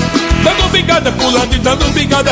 Dando 0.44 0.70
bigada, 0.70 1.10
pulando 1.10 1.56
e 1.56 1.58
dando 1.58 1.84
bigada 1.92 2.30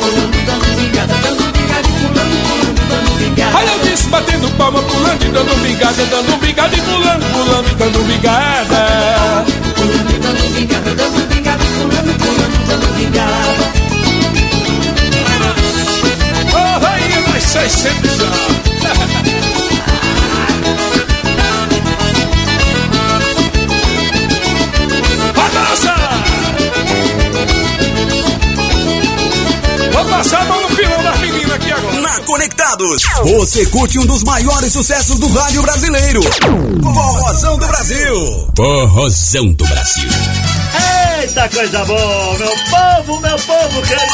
Pulando 0.00 0.36
e 0.36 0.40
dando 0.42 0.76
bigada, 0.76 1.14
dando 1.14 1.52
bigada 1.52 1.88
e 1.88 1.92
pulando, 1.92 2.36
pulando, 2.46 2.88
dando 2.88 3.18
bigada 3.18 3.56
Olha 3.56 3.70
eu 3.72 3.78
disse, 3.80 4.06
batendo 4.06 4.50
palma, 4.56 4.80
pulando 4.82 5.24
e 5.24 5.28
dando 5.30 5.62
bigada 5.62 6.06
Dando 6.06 6.38
bigada 6.38 6.76
e 6.76 6.80
pulando, 6.80 7.26
pulando 7.32 7.70
e 7.70 7.74
dando 7.74 8.04
bigada 8.04 9.44
pulando, 9.80 10.20
dando 10.20 10.54
bingada, 10.54 10.94
dando 10.94 11.12
pulando, 11.12 11.29
dando 13.00 13.10
bingada. 13.10 13.72
Oh, 16.52 16.84
rainha, 16.84 17.68
sempre 17.68 18.08
já. 18.08 18.50
Vou 29.92 30.04
passar 30.04 30.40
a 30.40 30.44
mão 30.44 30.60
no 30.62 30.76
pilão 30.76 31.02
das 31.02 31.20
meninas 31.20 31.52
aqui 31.52 31.72
agora. 31.72 32.00
Na 32.00 32.20
Conectados, 32.20 33.02
você 33.22 33.66
curte 33.66 33.98
um 33.98 34.06
dos 34.06 34.22
maiores 34.22 34.72
sucessos 34.72 35.18
do 35.18 35.28
rádio 35.28 35.62
brasileiro. 35.62 36.22
Forrozão 36.82 37.58
do 37.58 37.66
Brasil. 37.66 38.48
Forrozão 38.56 39.52
do 39.52 39.66
Brasil. 39.66 40.10
Eita 41.30 41.48
coisa 41.48 41.84
boa, 41.84 42.38
meu 42.38 42.54
povo, 42.70 43.20
meu 43.20 43.36
povo 43.38 43.82
querido. 43.82 44.12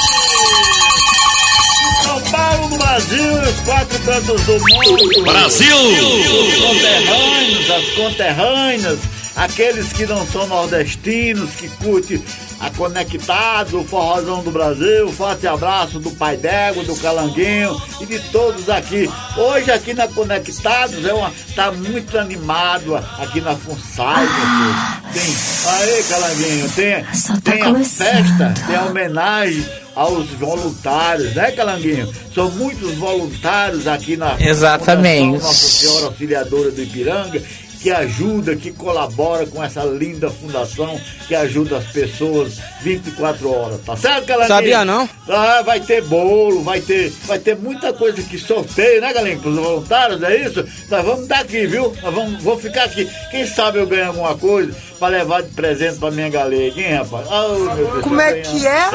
São 2.03 2.21
Paulo 2.31 2.77
Brasil 2.77 3.43
e 3.43 3.49
os 3.49 3.61
quatro 3.61 3.99
cantos 4.01 4.43
do 4.43 4.53
mundo. 4.53 5.25
Brasil! 5.25 5.77
Os 5.77 6.55
conterrâneos, 6.57 7.71
as 7.71 7.89
conterrâneas, 7.95 8.99
aqueles 9.37 9.93
que 9.93 10.07
não 10.07 10.27
são 10.27 10.47
nordestinos, 10.47 11.51
que 11.55 11.69
curtem 11.69 12.23
a 12.59 12.71
Conectados, 12.71 13.75
o 13.75 13.85
Forrozão 13.85 14.43
do 14.43 14.51
Brasil, 14.51 15.13
forte 15.13 15.47
abraço 15.47 16.01
do 16.01 16.11
Pai 16.13 16.39
D'Égua, 16.39 16.85
do 16.85 16.97
Calanguinho 16.97 17.79
e 18.01 18.07
de 18.07 18.19
todos 18.31 18.69
aqui. 18.71 19.11
Hoje 19.37 19.71
aqui 19.71 19.93
na 19.93 20.09
Conectados 20.09 21.05
é 21.05 21.13
uma, 21.13 21.31
tá 21.55 21.71
muito 21.71 22.19
animado 22.19 22.97
aqui 22.97 23.43
na 23.43 23.55
FUNSAI, 23.55 24.27
ah. 24.27 25.01
Tem, 25.13 25.37
aí 25.67 26.03
Calanguinho, 26.05 26.71
tem, 26.71 27.05
tem 27.43 27.63
a 27.63 27.85
festa, 27.85 28.55
tem 28.67 28.77
a 28.77 28.85
homenagem 28.87 29.67
aos 29.95 30.27
voluntários, 30.31 31.35
né, 31.35 31.51
Calanguinho? 31.53 32.13
São 32.35 32.51
muitos 32.51 32.95
voluntários 32.97 33.87
aqui 33.87 34.17
na 34.17 34.37
Exatamente. 34.39 35.43
Nossa 35.43 35.69
Senhora 35.69 36.07
Auxiliadora 36.07 36.71
do 36.71 36.83
Ipiranga 36.83 37.43
que 37.81 37.91
ajuda, 37.91 38.57
que 38.57 38.73
colabora 38.73 39.47
com 39.47 39.63
essa 39.63 39.83
linda 39.85 40.31
fundação 40.31 41.01
que 41.27 41.35
ajuda 41.35 41.79
as 41.79 41.87
pessoas 41.87 42.59
24 42.81 43.51
horas, 43.51 43.81
tá 43.85 43.97
certo, 43.97 44.27
Galanguinho? 44.27 44.49
Sabia 44.49 44.85
não? 44.85 45.09
Ah, 45.29 45.63
vai 45.63 45.81
ter 45.81 46.03
bolo, 46.03 46.63
vai 46.63 46.81
ter, 46.81 47.11
vai 47.25 47.39
ter 47.39 47.57
muita 47.57 47.93
coisa 47.93 48.23
que 48.23 48.39
sorteio, 48.39 49.01
né, 49.01 49.13
Galinho? 49.13 49.41
Para 49.41 49.51
os 49.51 49.57
voluntários, 49.57 50.23
é 50.23 50.37
isso? 50.37 50.65
Nós 50.89 51.05
vamos 51.05 51.27
dar 51.27 51.41
aqui, 51.41 51.67
viu? 51.67 51.95
Nós 52.03 52.15
vamos, 52.15 52.43
vou 52.43 52.59
ficar 52.59 52.85
aqui. 52.85 53.09
Quem 53.31 53.47
sabe 53.47 53.79
eu 53.79 53.87
ganho 53.87 54.09
alguma 54.09 54.37
coisa 54.37 54.75
para 54.99 55.09
levar 55.09 55.43
de 55.43 55.51
presente 55.51 55.99
para 55.99 56.11
minha 56.11 56.29
galega, 56.29 56.81
hein, 56.81 56.95
rapaz? 56.95 57.27
Oh, 57.31 57.75
Deus, 57.75 58.03
Como 58.03 58.21
é 58.21 58.35
que 58.35 58.67
é? 58.67 58.89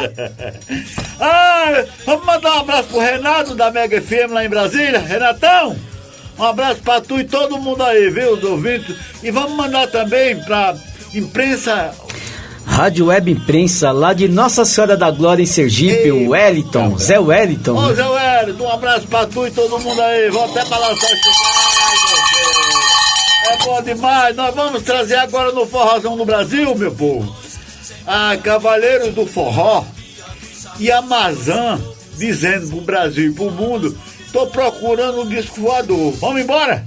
ah, 1.20 1.86
vamos 2.06 2.26
mandar 2.26 2.56
um 2.56 2.60
abraço 2.60 2.90
pro 2.90 3.00
Renato 3.00 3.56
da 3.56 3.72
Mega 3.72 4.02
FM 4.02 4.32
lá 4.32 4.46
em 4.46 4.50
Brasília. 4.50 5.00
Renatão! 5.00 5.91
Um 6.42 6.46
abraço 6.46 6.82
pra 6.82 7.00
tu 7.00 7.20
e 7.20 7.24
todo 7.24 7.60
mundo 7.60 7.84
aí, 7.84 8.10
viu, 8.10 8.34
os 8.34 8.44
ouvintes. 8.44 8.96
E 9.22 9.30
vamos 9.30 9.52
mandar 9.52 9.86
também 9.86 10.36
pra 10.38 10.76
imprensa. 11.14 11.92
Rádio 12.66 13.08
Web 13.08 13.32
Imprensa, 13.32 13.92
lá 13.92 14.12
de 14.12 14.28
Nossa 14.28 14.66
Senhora 14.66 14.98
da 14.98 15.12
Glória 15.12 15.44
em 15.44 15.46
Sergipe, 15.46 16.02
Ei, 16.06 16.12
o 16.12 16.30
Wellington, 16.30 16.98
Zé 16.98 17.20
Wellington. 17.20 17.76
Ô, 17.76 17.94
Zé 17.94 18.08
Wellington, 18.08 18.64
um 18.64 18.72
abraço 18.72 19.06
pra 19.08 19.28
tu 19.28 19.46
e 19.46 19.52
todo 19.52 19.80
mundo 19.80 20.02
aí. 20.02 20.32
Vou 20.32 20.46
até 20.46 20.66
balançar 20.66 21.12
esse 21.12 21.30
Ai, 23.44 23.54
É 23.54 23.58
bom 23.64 23.82
demais. 23.84 24.36
Nós 24.36 24.56
vamos 24.56 24.82
trazer 24.82 25.18
agora 25.18 25.52
no 25.52 25.68
Forrozão 25.68 26.18
do 26.18 26.26
Brasil, 26.26 26.74
meu 26.74 26.92
povo. 26.92 27.36
Ah, 28.08 28.36
Cavaleiros 28.44 29.14
do 29.14 29.28
Forró 29.28 29.84
e 30.80 30.92
Amazã 30.92 31.80
dizendo 32.18 32.68
pro 32.68 32.82
Brasil 32.82 33.30
e 33.30 33.34
pro 33.34 33.52
mundo 33.52 33.96
Tô 34.32 34.48
procurando 34.48 35.22
um 35.22 35.28
disco 35.28 35.62
voador. 35.62 36.14
Vamos 36.14 36.42
embora? 36.42 36.86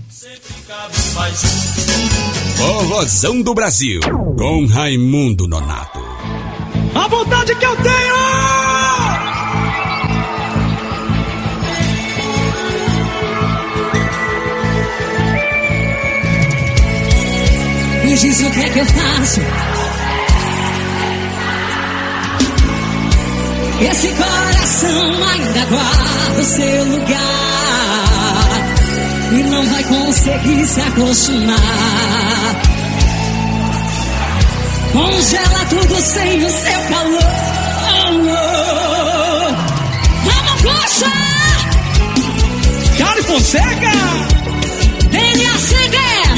Forrozão 2.57 3.43
do 3.43 3.53
Brasil, 3.53 4.01
com 4.39 4.67
Raimundo 4.67 5.47
Nonato. 5.47 6.01
A 6.95 7.09
vontade 7.09 7.55
que 7.57 7.67
eu 7.67 7.77
tenho! 7.77 8.15
Me 18.05 18.15
diz 18.17 18.41
o 18.41 18.51
que 18.51 18.61
é 18.61 18.69
que 18.71 18.79
eu 18.79 18.87
faço 18.87 19.41
Esse 23.81 24.09
coração 24.09 25.13
ainda 25.29 25.65
guarda 25.67 26.41
o 26.41 26.45
seu 26.45 26.85
lugar 26.85 27.19
e 29.33 29.43
não 29.43 29.67
vai 29.67 29.83
conseguir 29.85 30.67
se 30.67 30.81
acostumar. 30.81 32.63
Congela 34.93 35.65
tudo 35.69 36.01
sem 36.01 36.45
o 36.45 36.51
seu 36.51 36.81
calor. 36.89 37.55
Vamos, 40.25 40.63
coxa! 40.63 41.13
Cari 42.97 43.23
Fonseca! 43.25 43.93
DNA 45.11 45.59
Seger! 45.59 46.29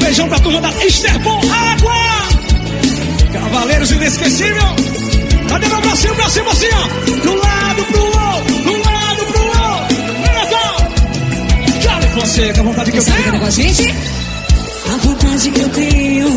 Beijão 0.00 0.28
pra 0.28 0.38
turma 0.38 0.60
da 0.60 0.70
Esterpon 0.84 1.40
Água! 1.50 1.94
Cavaleiros 3.32 3.90
Inesquecível! 3.90 5.17
Cadê 5.48 5.68
meu 5.68 5.80
bracinho 5.80 6.14
pra 6.14 6.28
cima 6.28 6.50
assim, 6.50 6.66
ó? 6.72 6.88
Do 7.22 7.34
lado 7.34 7.84
pro 7.84 8.02
outro, 8.02 8.54
do 8.64 8.72
lado 8.82 9.26
pro 9.26 9.42
outro. 9.42 9.96
Natal! 10.34 10.76
Charlie 11.82 12.10
Fonseca, 12.10 12.60
a 12.60 12.64
vontade 12.64 12.90
que 12.92 12.98
eu 12.98 13.04
tenho. 13.04 13.24
Sabe 13.24 13.38
com 13.38 13.46
a 13.46 13.50
gente? 13.50 13.94
A 14.86 14.96
vontade 15.06 15.50
que 15.50 15.60
eu 15.60 15.68
tenho 15.70 16.28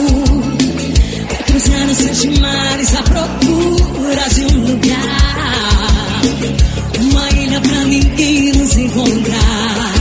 é 1.29 1.43
cruzar 1.43 1.87
os 1.89 1.97
sete 1.97 2.39
mares 2.39 2.95
à 2.95 3.03
procura 3.03 4.29
de 4.33 4.41
um 4.45 4.65
lugar. 4.65 6.21
Uma 6.99 7.29
ilha 7.29 7.61
pra 7.61 7.83
ninguém 7.85 8.51
nos 8.53 8.77
encontrar. 8.77 9.93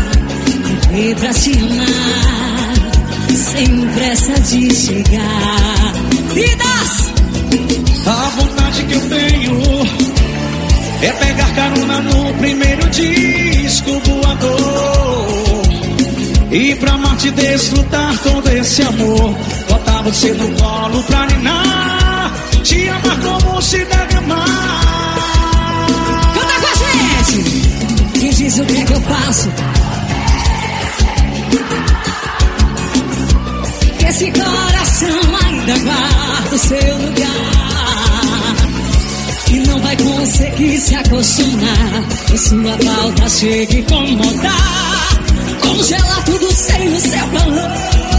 Viver 0.90 1.16
pra 1.16 1.33
te 1.33 1.53
amar, 1.53 2.75
sem 3.37 3.88
pressa 3.94 4.40
de 4.40 4.75
chegar. 4.75 5.92
Vidas! 6.35 7.11
A 8.07 8.29
vontade 8.31 8.49
que 8.90 8.94
eu 8.94 9.09
tenho 9.09 9.61
é 11.03 11.12
pegar 11.12 11.55
carona 11.55 12.03
no 12.03 12.35
primeiro 12.35 12.90
disco 12.90 14.00
voador. 14.05 15.62
E 16.50 16.74
pra 16.74 16.98
Marte 16.98 17.31
desfrutar 17.31 18.18
todo 18.18 18.48
esse 18.48 18.83
amor. 18.83 19.35
Botar 19.68 20.03
você 20.03 20.33
no 20.33 20.48
colo 20.57 21.03
pra 21.05 21.26
ninar. 21.26 22.33
Te 22.64 22.88
amar 22.88 23.20
como 23.20 23.62
se 23.62 23.79
deve 23.85 24.16
amar. 24.16 25.14
Canta 26.35 26.55
com 26.61 26.66
a 26.66 26.74
gente! 26.74 28.18
Me 28.18 28.35
diz 28.35 28.59
o 28.59 28.64
que 28.64 28.76
é 28.76 28.85
que 28.85 28.92
eu 28.92 29.00
faço. 29.03 29.48
Esse 34.09 34.31
coração 34.33 35.20
ainda 35.44 35.79
guarda 35.79 36.55
o 36.55 36.59
seu 36.59 36.98
lugar. 36.98 37.49
Vai 39.82 39.96
conseguir 39.96 40.78
se 40.78 40.94
acostumar. 40.94 42.04
E 42.32 42.38
sua 42.38 42.78
falta 42.78 43.28
chega 43.28 43.74
a 43.74 43.78
incomodar. 43.78 45.18
Congela 45.62 46.22
tudo 46.24 46.52
sem 46.52 46.88
o 46.88 47.00
seu 47.00 47.26
calor. 47.28 48.10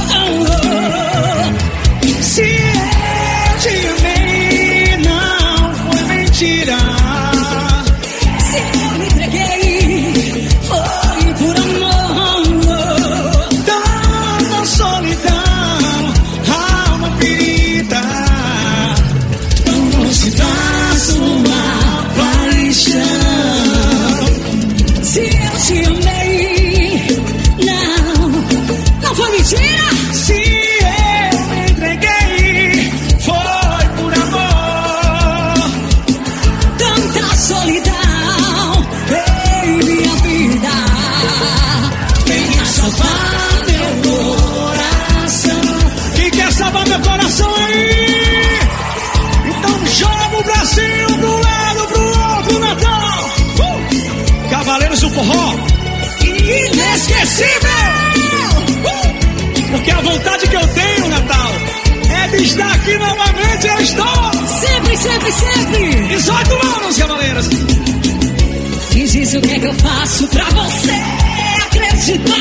Novamente. 63.62 63.68
Eu 63.68 63.80
estou! 63.82 64.48
Sempre, 64.48 64.98
sempre, 64.98 65.32
sempre. 65.32 66.08
18 66.08 66.54
anos, 66.54 66.98
Cavaleiros! 66.98 67.48
Me 68.94 69.08
diz 69.08 69.34
o 69.34 69.42
que 69.42 69.52
é 69.52 69.60
que 69.60 69.66
eu 69.66 69.74
faço 69.76 70.28
pra 70.28 70.44
você 70.46 70.92
acreditar 71.66 72.34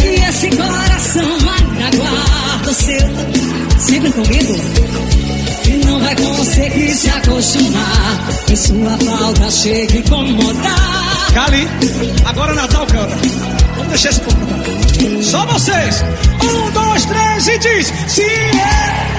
que 0.00 0.08
esse 0.08 0.50
coração 0.50 1.22
ainda 1.22 1.96
guarda 1.96 2.70
o 2.70 2.74
seu. 2.74 3.80
Sempre 3.80 4.12
comigo. 4.12 4.54
E 5.66 5.86
não 5.86 6.00
vai 6.00 6.14
conseguir 6.16 6.94
se 6.94 7.08
acostumar. 7.10 8.18
E 8.50 8.56
sua 8.56 8.98
falta 8.98 9.50
chega 9.50 9.94
a 9.94 9.98
incomodar. 9.98 11.32
Cali, 11.32 11.68
agora 12.26 12.54
Natal 12.54 12.86
canta. 12.86 13.63
Deixar 13.94 14.10
esse 14.10 14.20
povo 14.22 14.44
cantar. 14.44 15.22
Só 15.22 15.46
vocês. 15.46 16.02
Um, 16.42 16.70
dois, 16.72 17.06
três 17.06 17.46
e 17.46 17.58
diz: 17.58 17.92
Se 18.08 18.22
é. 18.22 19.13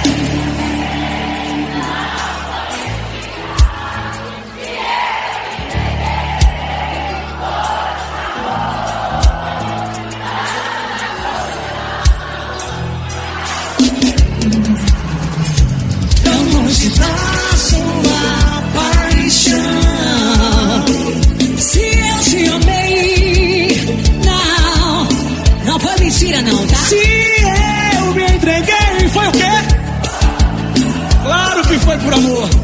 Amor. 32.15 32.54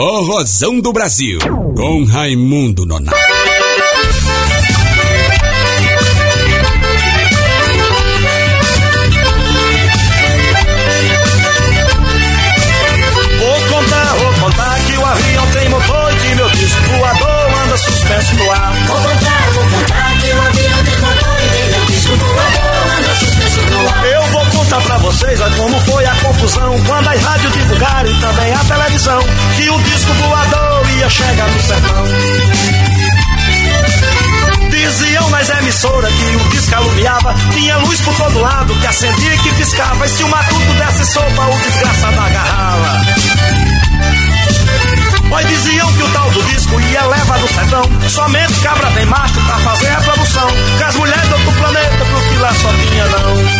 Forrozão 0.00 0.80
do 0.80 0.94
Brasil, 0.94 1.38
com 1.76 2.04
Raimundo 2.04 2.86
Nonato. 2.86 3.14
Vou 13.38 13.60
contar, 13.68 14.14
vou 14.14 14.32
contar 14.40 14.80
que 14.86 14.96
o 14.96 15.04
avião 15.04 15.46
tem 15.48 15.68
motor 15.68 16.12
e 16.12 16.16
que 16.16 16.34
meu 16.34 16.48
disco 16.48 16.80
voador 16.96 17.62
anda 17.62 17.76
suspenso 17.76 18.34
no 18.36 18.50
ar. 18.52 18.72
Vou 18.72 18.96
contar, 18.96 19.50
vou 19.52 19.64
contar 19.64 20.18
que 20.18 20.32
o 20.32 20.40
avião 20.40 20.84
tem 20.84 20.98
motor 20.98 21.36
e 21.44 21.48
tem 21.50 21.70
meu 21.72 21.84
disco 21.84 22.16
voador 22.16 22.70
anda 22.98 23.14
suspenso 23.16 23.60
no 23.70 23.88
ar. 23.90 24.06
Eu 24.06 24.22
vou 24.28 24.46
contar 24.46 24.80
pra 24.80 24.96
vocês 24.96 25.40
ó, 25.42 25.50
como 25.58 25.78
foi 25.80 26.06
a 26.06 26.14
confusão 26.14 26.80
quando 26.86 27.08
as 27.08 27.22
rádios 27.22 27.52
divulgaram 27.52 28.10
e 28.10 28.14
também 28.18 28.52
a 28.54 28.64
televisão 28.64 29.20
que 29.20 29.39
voador 31.00 31.06
ia 31.06 31.08
chegar 31.08 31.48
no 31.48 31.60
sertão. 31.60 32.04
Diziam 34.70 35.30
nas 35.30 35.48
emissoras 35.48 36.12
que 36.12 36.36
o 36.36 36.48
disco 36.50 36.74
alumiava 36.74 37.34
acendia 38.86 39.34
e 39.34 39.38
que 39.38 39.54
piscava. 39.54 40.06
E 40.06 40.08
se 40.08 40.22
o 40.22 40.28
matuto 40.28 40.74
desse 40.74 41.12
sopa, 41.12 41.46
o 41.46 41.58
desgraçado 41.58 42.20
agarrava. 42.20 43.00
Pois 45.28 45.48
diziam 45.48 45.92
que 45.92 46.02
o 46.02 46.08
tal 46.10 46.30
do 46.30 46.42
disco 46.44 46.80
ia 46.80 47.06
levar 47.06 47.38
do 47.38 47.48
sertão. 47.48 47.82
Somente 48.08 48.60
cabra 48.60 48.90
tem 48.90 49.06
macho 49.06 49.40
pra 49.46 49.58
fazer 49.58 49.90
a 49.90 50.00
produção. 50.02 50.48
Que 50.76 50.84
as 50.84 50.96
mulheres 50.96 51.28
do 51.28 51.34
outro 51.34 51.52
planeta 51.52 52.04
pro 52.04 52.20
que 52.20 52.36
lá 52.36 52.54
só 52.54 52.68
tinha 52.68 53.06
não. 53.06 53.59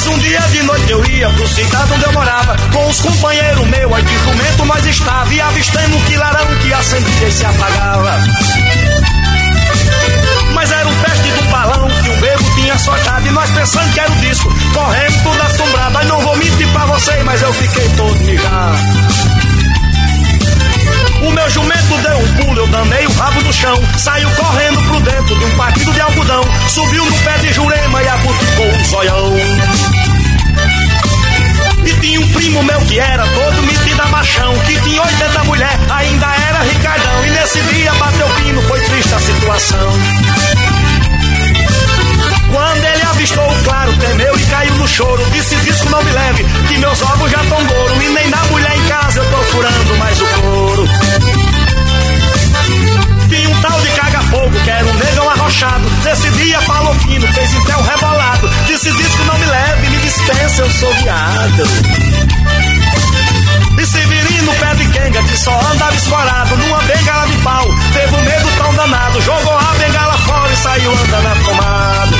Mas 0.00 0.06
um 0.06 0.18
dia 0.18 0.40
de 0.40 0.62
noite 0.62 0.90
eu 0.90 1.10
ia 1.10 1.28
pro 1.28 1.46
cidade 1.46 1.92
onde 1.92 2.04
eu 2.04 2.12
morava 2.14 2.56
Com 2.72 2.88
os 2.88 3.00
companheiros 3.02 3.66
meus, 3.66 3.92
aí 3.92 4.02
de 4.02 4.18
jumento 4.18 4.64
nós 4.64 4.86
estava 4.86 5.34
E 5.34 5.40
avistamos 5.42 6.00
um 6.00 6.04
quilarão 6.06 6.46
que 6.62 6.72
acendia 6.72 7.28
e 7.28 7.32
se 7.32 7.44
apagava. 7.44 8.18
Mas 10.54 10.70
era 10.70 10.88
um 10.88 10.94
teste 11.02 11.28
do 11.28 11.50
balão 11.50 11.88
que 12.02 12.08
o 12.08 12.16
bebo 12.16 12.54
tinha 12.54 12.78
soltado 12.78 13.26
E 13.26 13.30
nós 13.30 13.50
pensando 13.50 13.92
que 13.92 14.00
era 14.00 14.10
o 14.10 14.16
disco, 14.16 14.50
correndo 14.72 15.22
tudo 15.22 15.42
assombrado. 15.42 15.98
Aí 15.98 16.06
não 16.06 16.20
vou 16.22 16.36
mentir 16.36 16.68
pra 16.68 16.86
vocês, 16.86 17.22
mas 17.22 17.42
eu 17.42 17.52
fiquei 17.52 17.88
todo 17.90 18.20
mijado 18.20 19.39
o 21.22 21.30
meu 21.30 21.50
jumento 21.50 21.98
deu 21.98 22.18
um 22.18 22.34
pulo, 22.34 22.60
eu 22.60 22.66
danei 22.68 23.06
o 23.06 23.12
rabo 23.12 23.40
no 23.42 23.52
chão. 23.52 23.74
Saiu 23.98 24.30
correndo 24.30 24.80
pro 24.82 25.00
dentro 25.00 25.38
de 25.38 25.44
um 25.44 25.56
partido 25.56 25.92
de 25.92 26.00
algodão. 26.00 26.42
Subiu 26.68 27.04
no 27.04 27.18
pé 27.18 27.38
de 27.38 27.52
Jurema 27.52 28.02
e 28.02 28.08
abuticou 28.08 28.66
um 28.66 28.84
zoião. 28.84 29.36
E 31.84 31.94
tinha 32.00 32.20
um 32.20 32.28
primo 32.28 32.62
meu 32.62 32.80
que 32.82 32.98
era 32.98 33.26
todo 33.26 33.62
metido 33.62 34.02
a 34.02 34.06
machão 34.08 34.52
Que 34.66 34.78
tinha 34.80 35.00
80 35.00 35.44
mulher, 35.44 35.80
ainda 35.88 36.26
era 36.26 36.62
Ricardão 36.62 37.24
E 37.24 37.30
nesse 37.30 37.58
dia 37.62 37.90
bateu 37.94 38.28
pino, 38.28 38.60
foi 38.62 38.80
triste 38.80 39.14
a 39.14 39.18
situação 39.18 40.79
quando 42.52 42.84
ele 42.84 43.02
avistou 43.02 43.50
o 43.50 43.62
claro, 43.64 43.92
temeu 43.96 44.38
e 44.38 44.44
caiu 44.46 44.74
no 44.74 44.88
choro. 44.88 45.24
Disse: 45.32 45.56
Disco 45.56 45.88
não 45.90 46.02
me 46.02 46.10
leve, 46.10 46.44
que 46.68 46.78
meus 46.78 47.02
ovos 47.02 47.30
já 47.30 47.38
tão 47.44 47.64
goro. 47.66 48.02
E 48.02 48.08
nem 48.10 48.28
na 48.28 48.44
mulher 48.44 48.76
em 48.76 48.88
casa 48.88 49.20
eu 49.20 49.30
tô 49.30 49.36
furando 49.44 49.96
mais 49.96 50.20
o 50.20 50.26
couro. 50.26 50.88
Tinha 53.28 53.48
um 53.48 53.60
tal 53.60 53.80
de 53.80 53.88
caga-fogo, 53.90 54.60
que 54.64 54.70
era 54.70 54.84
um 54.84 54.94
negão 54.94 55.30
arrochado. 55.30 55.90
Nesse 56.04 56.30
dia 56.30 56.60
falou 56.62 56.94
fino, 56.94 57.26
fez 57.32 57.54
então 57.54 57.82
rebolado. 57.82 58.50
Disse: 58.66 58.90
Disco 58.90 59.24
não 59.24 59.38
me 59.38 59.46
leve, 59.46 59.90
me 59.90 59.98
dispensa, 59.98 60.62
eu 60.62 60.70
sou 60.70 60.92
viado. 60.94 61.64
E 63.78 63.86
Severino, 63.86 64.52
pé 64.54 64.74
de 64.74 64.86
quenga, 64.88 65.22
que 65.22 65.36
só 65.38 65.58
andava 65.72 65.94
escorado 65.94 66.56
numa 66.56 66.78
bengala 66.80 67.26
de 67.28 67.36
pau. 67.38 67.66
Teve 67.92 68.14
um 68.14 68.22
medo 68.22 68.48
tão 68.58 68.74
danado, 68.74 69.22
jogou 69.22 69.56
a 69.56 69.74
bengala 69.78 70.18
fora 70.18 70.52
e 70.52 70.56
saiu 70.56 70.92
andando 70.92 71.26
afomado. 71.28 72.19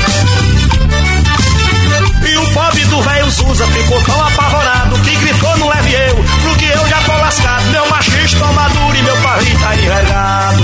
Do 2.90 3.00
velho 3.02 3.30
Zusa 3.30 3.66
ficou 3.68 4.02
tão 4.02 4.20
apavorado 4.20 4.98
que 4.98 5.14
gritou 5.14 5.56
no 5.58 5.68
leve 5.68 5.92
eu, 5.92 6.24
porque 6.42 6.64
eu 6.64 6.88
já 6.88 6.98
tô 7.02 7.12
lascado. 7.12 7.64
Meu 7.70 7.88
machista 7.88 8.44
maduro 8.46 8.96
e 8.96 9.02
meu 9.02 9.16
pavio 9.18 9.58
tá 9.60 9.76
envergado. 9.76 10.62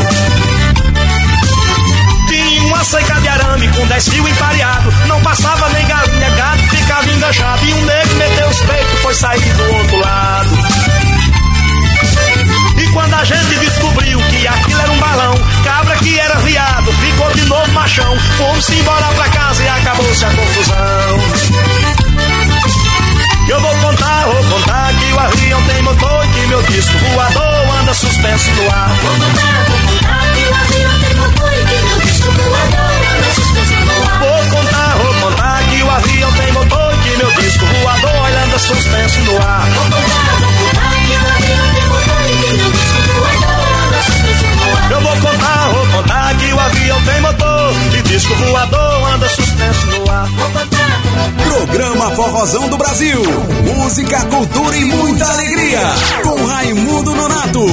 Tinha 2.26 2.62
uma 2.64 2.82
seca 2.82 3.14
de 3.20 3.28
arame 3.28 3.68
com 3.68 3.86
dez 3.86 4.08
fios 4.08 4.28
empareado. 4.28 4.92
Não 5.06 5.20
passava 5.22 5.68
nem 5.68 5.86
galinha, 5.86 6.30
gato 6.30 6.62
ficava 6.68 7.08
enganchado. 7.12 7.64
E 7.64 7.74
um 7.74 7.84
negro 7.84 8.16
meteu 8.16 8.48
os 8.48 8.60
peitos, 8.60 9.00
foi 9.02 9.14
sair 9.14 9.54
do 9.54 9.74
outro 9.74 10.00
lado. 10.00 10.50
E 12.76 12.88
quando 12.88 13.14
a 13.14 13.24
gente 13.24 13.58
descobriu 13.60 14.18
que 14.18 14.48
aquilo 14.48 14.80
era 14.80 14.90
um 14.90 14.98
balão, 14.98 15.34
cabra 15.62 15.96
que 15.96 16.18
era 16.18 16.34
viado, 16.40 16.92
ficou 16.92 17.32
de 17.34 17.44
novo 17.44 17.70
machão. 17.72 18.18
Fomos 18.36 18.68
embora 18.70 19.06
pra 19.14 19.28
casa 19.28 19.62
e 19.62 19.68
acabou-se 19.68 20.24
a 20.24 20.30
confusão. 20.30 22.05
Eu 23.48 23.60
vou 23.60 23.76
contar, 23.76 24.26
vou 24.26 24.44
contar 24.44 24.92
que 24.94 25.12
o 25.12 25.20
avião 25.20 25.62
tem 25.62 25.82
motor 25.82 26.24
e 26.24 26.28
que 26.28 26.46
meu 26.48 26.62
disco 26.64 26.98
voador 26.98 27.78
anda 27.80 27.94
suspenso 27.94 28.50
no 28.50 28.70
ar. 28.72 28.88
Vou 28.88 29.14
contar, 29.14 29.64
vou 29.68 29.78
contar 29.94 30.34
que 30.34 30.42
o 30.42 30.54
avião 30.54 30.98
tem 30.98 31.14
motor 31.14 31.52
e 31.52 31.64
que 31.64 31.76
meu 31.86 32.00
disco 32.00 32.32
voador 32.32 32.90
anda 33.14 33.30
suspenso 33.34 33.74
no 33.84 34.02
ar. 34.02 34.18
Vou 34.18 34.40
contar, 34.50 34.96
vou 34.96 35.14
contar 35.14 35.62
que 35.64 35.82
o 35.82 35.90
avião 35.90 36.32
tem 36.32 36.52
motor 36.52 36.92
e 36.92 36.98
que 36.98 37.16
meu 37.16 37.30
disco 37.32 37.66
voador 37.66 38.26
anda 38.44 38.58
suspenso 38.58 39.20
no 39.20 39.42
ar. 39.42 39.66
Vou 39.66 39.84
contar, 39.84 40.34
vou 40.40 40.52
contar 40.56 41.04
que 41.06 41.12
o 41.12 41.28
avião 41.30 41.62
tem 41.70 41.86
motor 41.86 42.24
e 42.26 42.36
que 42.36 42.52
meu 42.56 42.70
disco 42.72 43.14
voador 43.14 43.76
anda 43.86 44.02
suspenso 44.02 44.46
no 44.56 44.74
ar. 44.76 44.90
Eu 44.90 45.00
vou 45.00 45.16
contar, 45.20 45.68
vou 45.68 45.86
contar 45.86 46.34
que 46.34 46.52
o 46.52 46.60
avião 46.60 47.02
tem 47.02 47.20
motor 47.20 47.74
e 47.92 48.02
disco 48.02 48.34
voador 48.34 49.12
anda 49.12 49.28
suspenso 49.28 49.86
no 49.86 50.10
ar. 50.10 50.26
Vou 50.26 50.50
contar, 50.50 50.95
Programa 51.32 52.10
Forrozão 52.14 52.68
do 52.68 52.76
Brasil. 52.76 53.20
Música, 53.76 54.24
cultura 54.26 54.76
e 54.76 54.84
muita 54.84 55.24
alegria. 55.24 55.80
Com 56.22 56.44
Raimundo 56.44 57.14
Nonato. 57.14 57.64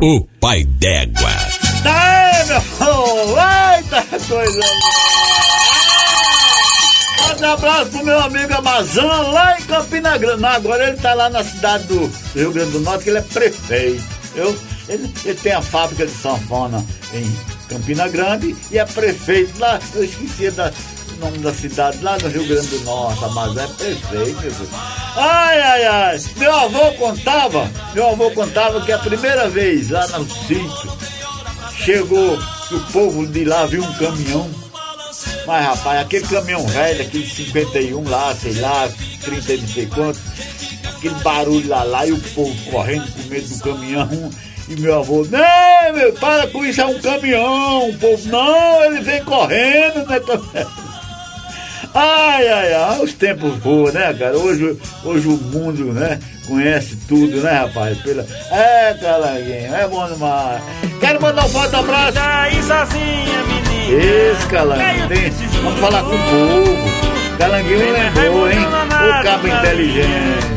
O 0.00 0.26
pai 0.40 0.64
d'égua. 0.64 1.30
Tá 1.82 2.40
aí, 2.40 2.46
meu 2.46 2.60
povo! 2.78 3.36
Eita 3.38 4.02
coisa! 4.26 4.60
Manda 7.28 7.48
um 7.48 7.52
abraço 7.52 7.90
pro 7.90 8.04
meu 8.04 8.18
amigo 8.20 8.54
Amazon 8.54 9.32
lá 9.32 9.58
em 9.58 9.62
Campina 9.62 10.18
Grande. 10.18 10.42
Não, 10.42 10.48
agora 10.48 10.88
ele 10.88 10.96
tá 10.96 11.14
lá 11.14 11.28
na 11.28 11.44
cidade 11.44 11.84
do 11.84 12.10
Rio 12.34 12.52
Grande 12.52 12.72
do 12.72 12.80
Norte, 12.80 13.04
que 13.04 13.10
ele 13.10 13.18
é 13.18 13.22
prefeito. 13.22 14.04
Eu, 14.34 14.56
ele, 14.88 15.12
ele 15.24 15.38
tem 15.38 15.52
a 15.52 15.62
fábrica 15.62 16.06
de 16.06 16.12
sanfona 16.12 16.84
em 17.12 17.36
Campina 17.68 18.08
Grande 18.08 18.56
e 18.70 18.78
é 18.78 18.84
prefeito 18.84 19.58
lá. 19.58 19.78
Eu 19.94 20.04
esqueci 20.04 20.50
da, 20.50 20.72
nome 21.22 21.38
da 21.38 21.54
cidade 21.54 22.02
lá 22.02 22.18
no 22.18 22.28
Rio 22.28 22.46
Grande 22.46 22.66
do 22.66 22.80
Norte, 22.80 23.24
Amazon 23.24 23.58
é 23.58 23.94
Deus. 24.10 24.68
Ai, 25.14 25.60
ai, 25.60 25.84
ai. 25.84 26.20
Meu 26.36 26.54
avô 26.54 26.92
contava, 26.94 27.70
meu 27.94 28.08
avô 28.08 28.30
contava 28.32 28.80
que 28.84 28.90
a 28.90 28.98
primeira 28.98 29.48
vez 29.48 29.90
lá 29.90 30.06
no 30.18 30.28
sítio 30.28 30.98
chegou 31.76 32.38
que 32.68 32.74
o 32.74 32.80
povo 32.92 33.26
de 33.26 33.44
lá 33.44 33.66
viu 33.66 33.84
um 33.84 33.94
caminhão. 33.94 34.50
Mas 35.46 35.64
rapaz, 35.64 36.00
aquele 36.00 36.26
caminhão 36.26 36.66
velho, 36.66 37.02
aquele 37.02 37.28
51 37.28 38.08
lá, 38.08 38.34
sei 38.34 38.54
lá, 38.54 38.88
30 39.22 39.52
e 39.52 39.58
não 39.58 39.68
sei 39.68 39.86
quanto, 39.86 40.20
aquele 40.96 41.14
barulho 41.16 41.68
lá 41.68 41.84
lá 41.84 42.06
e 42.06 42.12
o 42.12 42.20
povo 42.20 42.70
correndo 42.70 43.10
com 43.12 43.28
medo 43.28 43.48
do 43.48 43.62
caminhão. 43.62 44.30
E 44.68 44.80
meu 44.80 44.98
avô, 44.98 45.26
não, 45.28 45.92
meu, 45.92 46.12
para 46.14 46.46
com 46.48 46.64
isso, 46.64 46.80
é 46.80 46.86
um 46.86 47.00
caminhão. 47.00 47.90
O 47.90 47.98
povo, 47.98 48.28
não, 48.28 48.84
ele 48.84 49.00
vem 49.00 49.22
correndo, 49.24 50.06
né? 50.06 50.20
Ai, 51.94 52.48
ai, 52.48 52.72
ai, 52.72 53.00
os 53.02 53.12
tempos 53.12 53.54
voam, 53.58 53.92
né, 53.92 54.14
cara? 54.18 54.36
Hoje, 54.38 54.78
hoje 55.04 55.28
o 55.28 55.36
mundo, 55.36 55.92
né, 55.92 56.18
conhece 56.46 56.96
tudo, 57.06 57.42
né, 57.42 57.52
rapaz? 57.52 57.98
Pela... 57.98 58.24
É, 58.50 58.94
Calanguinho, 58.94 59.74
é 59.74 59.86
bom 59.88 60.08
demais. 60.08 60.62
Quero 61.00 61.20
mandar 61.20 61.44
um 61.44 61.48
forte 61.50 61.76
abraço. 61.76 62.18
Aí 62.18 62.62
sozinha, 62.62 63.42
menina. 63.46 64.02
Esse 64.04 64.46
Calanguinho, 64.46 65.08
tem... 65.08 65.30
vamos 65.62 65.80
falar 65.80 66.02
com 66.02 66.14
o 66.14 66.18
povo. 66.18 67.36
Calanguinho 67.38 67.92
lembrou, 67.92 68.50
hein? 68.50 68.58
O 68.58 69.22
cabo 69.22 69.48
inteligente. 69.48 70.52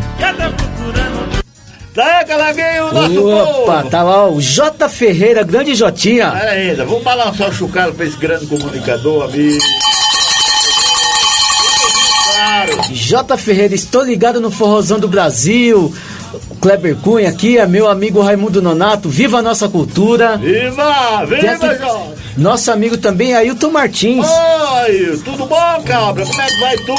Tá, 1.94 2.24
Calanguinho, 2.26 2.88
o 2.88 2.94
nosso 2.94 3.28
Opa, 3.28 3.74
povo. 3.78 3.90
tava 3.90 4.10
ó, 4.10 4.30
o 4.32 4.42
J 4.42 4.88
Ferreira, 4.90 5.44
grande 5.44 5.76
Jotinha. 5.76 6.32
Pera 6.32 6.52
ainda, 6.52 6.86
vamos 6.86 7.04
balançar 7.04 7.50
o 7.50 7.54
chucalo 7.54 7.94
pra 7.94 8.06
esse 8.06 8.18
grande 8.18 8.46
comunicador, 8.48 9.24
amigo. 9.26 9.60
Claro. 12.36 12.74
J 12.96 13.38
Ferreira, 13.38 13.76
estou 13.76 14.02
ligado 14.02 14.40
no 14.40 14.50
Forrozão 14.50 14.98
do 14.98 15.08
Brasil. 15.10 15.94
O 16.50 16.56
Kleber 16.56 16.96
Cunha 16.96 17.28
aqui, 17.28 17.58
é 17.58 17.68
meu 17.68 17.90
amigo 17.90 18.22
Raimundo 18.22 18.62
Nonato. 18.62 19.10
Viva 19.10 19.40
a 19.40 19.42
nossa 19.42 19.68
cultura. 19.68 20.38
Viva! 20.38 21.26
Viva, 21.26 21.76
Jorge! 21.76 22.14
Nosso 22.38 22.72
amigo 22.72 22.98
também, 22.98 23.36
Ailton 23.36 23.70
Martins. 23.70 24.26
Oi, 24.26 25.20
tudo 25.26 25.46
bom, 25.46 25.84
cabra? 25.86 26.26
Como 26.26 26.42
é 26.42 26.48
que 26.48 26.60
vai 26.62 26.78
tu? 26.78 26.96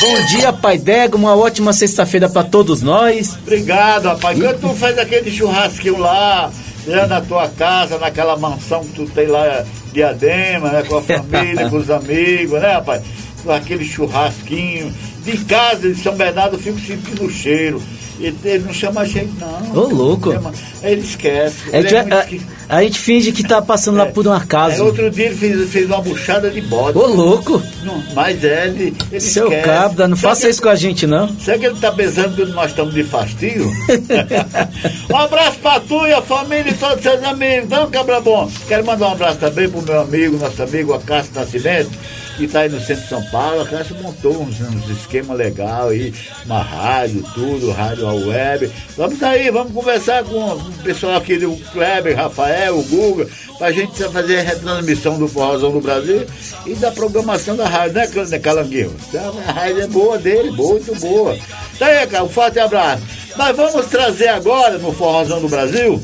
Bom 0.00 0.26
dia, 0.26 0.52
Pai 0.52 0.78
Dego. 0.78 1.16
Uma 1.16 1.34
ótima 1.36 1.72
sexta-feira 1.72 2.28
para 2.28 2.44
todos 2.44 2.82
nós. 2.82 3.36
Obrigado, 3.42 4.04
rapaz. 4.04 4.38
Quando 4.38 4.60
tu 4.60 4.68
faz 4.76 4.96
aquele 4.96 5.28
churrasquinho 5.28 5.98
lá, 5.98 6.52
né, 6.86 7.04
na 7.06 7.20
tua 7.20 7.48
casa, 7.48 7.98
naquela 7.98 8.36
mansão 8.36 8.84
que 8.84 8.92
tu 8.92 9.06
tem 9.06 9.26
lá, 9.26 9.64
diadema, 9.92 10.68
né, 10.68 10.84
com 10.84 10.98
a 10.98 11.02
família, 11.02 11.68
com 11.68 11.76
os 11.78 11.90
amigos, 11.90 12.60
né, 12.60 12.74
rapaz? 12.74 13.02
Aquele 13.48 13.84
churrasquinho. 13.84 14.92
De 15.24 15.38
casa 15.44 15.88
de 15.88 15.94
São 16.02 16.14
Bernardo 16.14 16.56
eu 16.56 16.60
fico 16.60 16.78
sentindo 16.78 17.24
o 17.24 17.30
cheiro. 17.30 17.82
Ele, 18.20 18.36
ele 18.44 18.64
não 18.64 18.72
chama 18.72 19.00
a 19.00 19.04
gente, 19.04 19.32
não. 19.40 19.72
Ô, 19.74 19.88
louco. 19.88 20.32
Chama- 20.32 20.52
ele 20.82 21.00
esquece. 21.00 21.56
É 21.72 21.78
Ele 21.80 21.88
é, 21.96 22.18
esqui- 22.20 22.42
A 22.68 22.82
gente 22.82 22.98
finge 23.00 23.32
que 23.32 23.42
tá 23.42 23.60
passando 23.60 23.96
lá 23.96 24.06
por 24.06 24.26
um 24.28 24.32
É, 24.32 24.36
acaso. 24.36 24.84
outro 24.84 25.10
dia 25.10 25.26
ele 25.26 25.34
fez, 25.34 25.70
fez 25.70 25.86
uma 25.86 26.00
buchada 26.00 26.48
de 26.50 26.60
bode. 26.60 26.96
Ô, 26.96 27.06
louco! 27.06 27.60
Não, 27.82 28.00
mas 28.14 28.44
é, 28.44 28.66
ele, 28.68 28.94
ele 29.10 29.20
Seu 29.20 29.44
esquece. 29.48 29.64
cabra, 29.64 30.06
não 30.06 30.16
Será 30.16 30.28
faça 30.28 30.48
isso 30.48 30.62
com 30.62 30.68
a 30.68 30.76
gente, 30.76 31.06
não. 31.08 31.28
Será 31.40 31.58
que 31.58 31.66
ele 31.66 31.80
tá 31.80 31.90
pensando 31.90 32.36
que 32.36 32.52
nós 32.52 32.70
estamos 32.70 32.94
de 32.94 33.02
fastio? 33.02 33.68
um 35.10 35.16
abraço 35.16 35.58
pra 35.58 35.80
tu 35.80 36.06
e 36.06 36.12
a 36.12 36.22
família 36.22 36.70
e 36.70 36.74
todos 36.74 36.96
os 36.96 37.02
seus 37.02 37.22
amigos. 37.24 37.68
Não, 37.68 37.90
cabra 37.90 38.20
bom. 38.20 38.50
Quero 38.68 38.84
mandar 38.84 39.08
um 39.08 39.12
abraço 39.12 39.38
também 39.38 39.68
pro 39.68 39.82
meu 39.82 40.00
amigo, 40.00 40.36
nosso 40.38 40.62
amigo 40.62 40.92
Acácio 40.94 41.32
Nascimento, 41.34 41.90
que 42.36 42.46
tá 42.48 42.60
aí 42.60 42.68
no 42.68 42.80
centro 42.80 43.02
de 43.02 43.08
São 43.08 43.22
Paulo. 43.26 43.60
A 43.60 43.62
Acácio 43.64 43.96
montou 44.02 44.42
uns, 44.42 44.60
uns 44.60 44.90
esquemas 44.90 45.36
legais 45.36 45.90
aí, 45.90 46.14
uma 46.44 46.62
rádio, 46.62 47.24
tudo, 47.34 47.70
rádio 47.70 48.06
ao 48.06 48.18
web. 48.18 48.70
Vamos 48.96 49.22
aí, 49.22 49.50
vamos 49.50 49.72
conversar 49.72 50.24
com 50.24 50.38
o 50.38 50.72
pessoal 50.82 51.16
aqui 51.16 51.38
do 51.38 51.56
Kleber, 51.72 52.16
Rafael, 52.16 52.78
o 52.78 52.82
Guga, 52.82 53.28
pra 53.58 53.72
gente 53.72 54.02
fazer 54.04 54.38
a 54.38 54.42
retransmissão 54.42 55.18
do 55.18 55.28
Forrozão 55.28 55.72
do 55.72 55.80
Brasil 55.80 56.26
e 56.66 56.74
da 56.74 56.90
programação 56.90 57.56
da 57.56 57.66
rádio, 57.66 57.94
né, 57.94 58.08
né, 58.28 58.38
Calanguinho? 58.38 58.94
Então, 59.08 59.34
A 59.46 59.52
rádio 59.52 59.82
é 59.82 59.86
boa 59.86 60.18
dele, 60.18 60.50
muito 60.50 60.94
boa. 61.00 61.36
Tá 61.78 61.86
aí, 61.86 62.06
cara, 62.06 62.24
um 62.24 62.28
forte 62.28 62.58
abraço. 62.58 63.02
Nós 63.36 63.56
vamos 63.56 63.86
trazer 63.86 64.28
agora 64.28 64.78
no 64.78 64.92
Forrozão 64.92 65.40
do 65.40 65.48
Brasil 65.48 66.00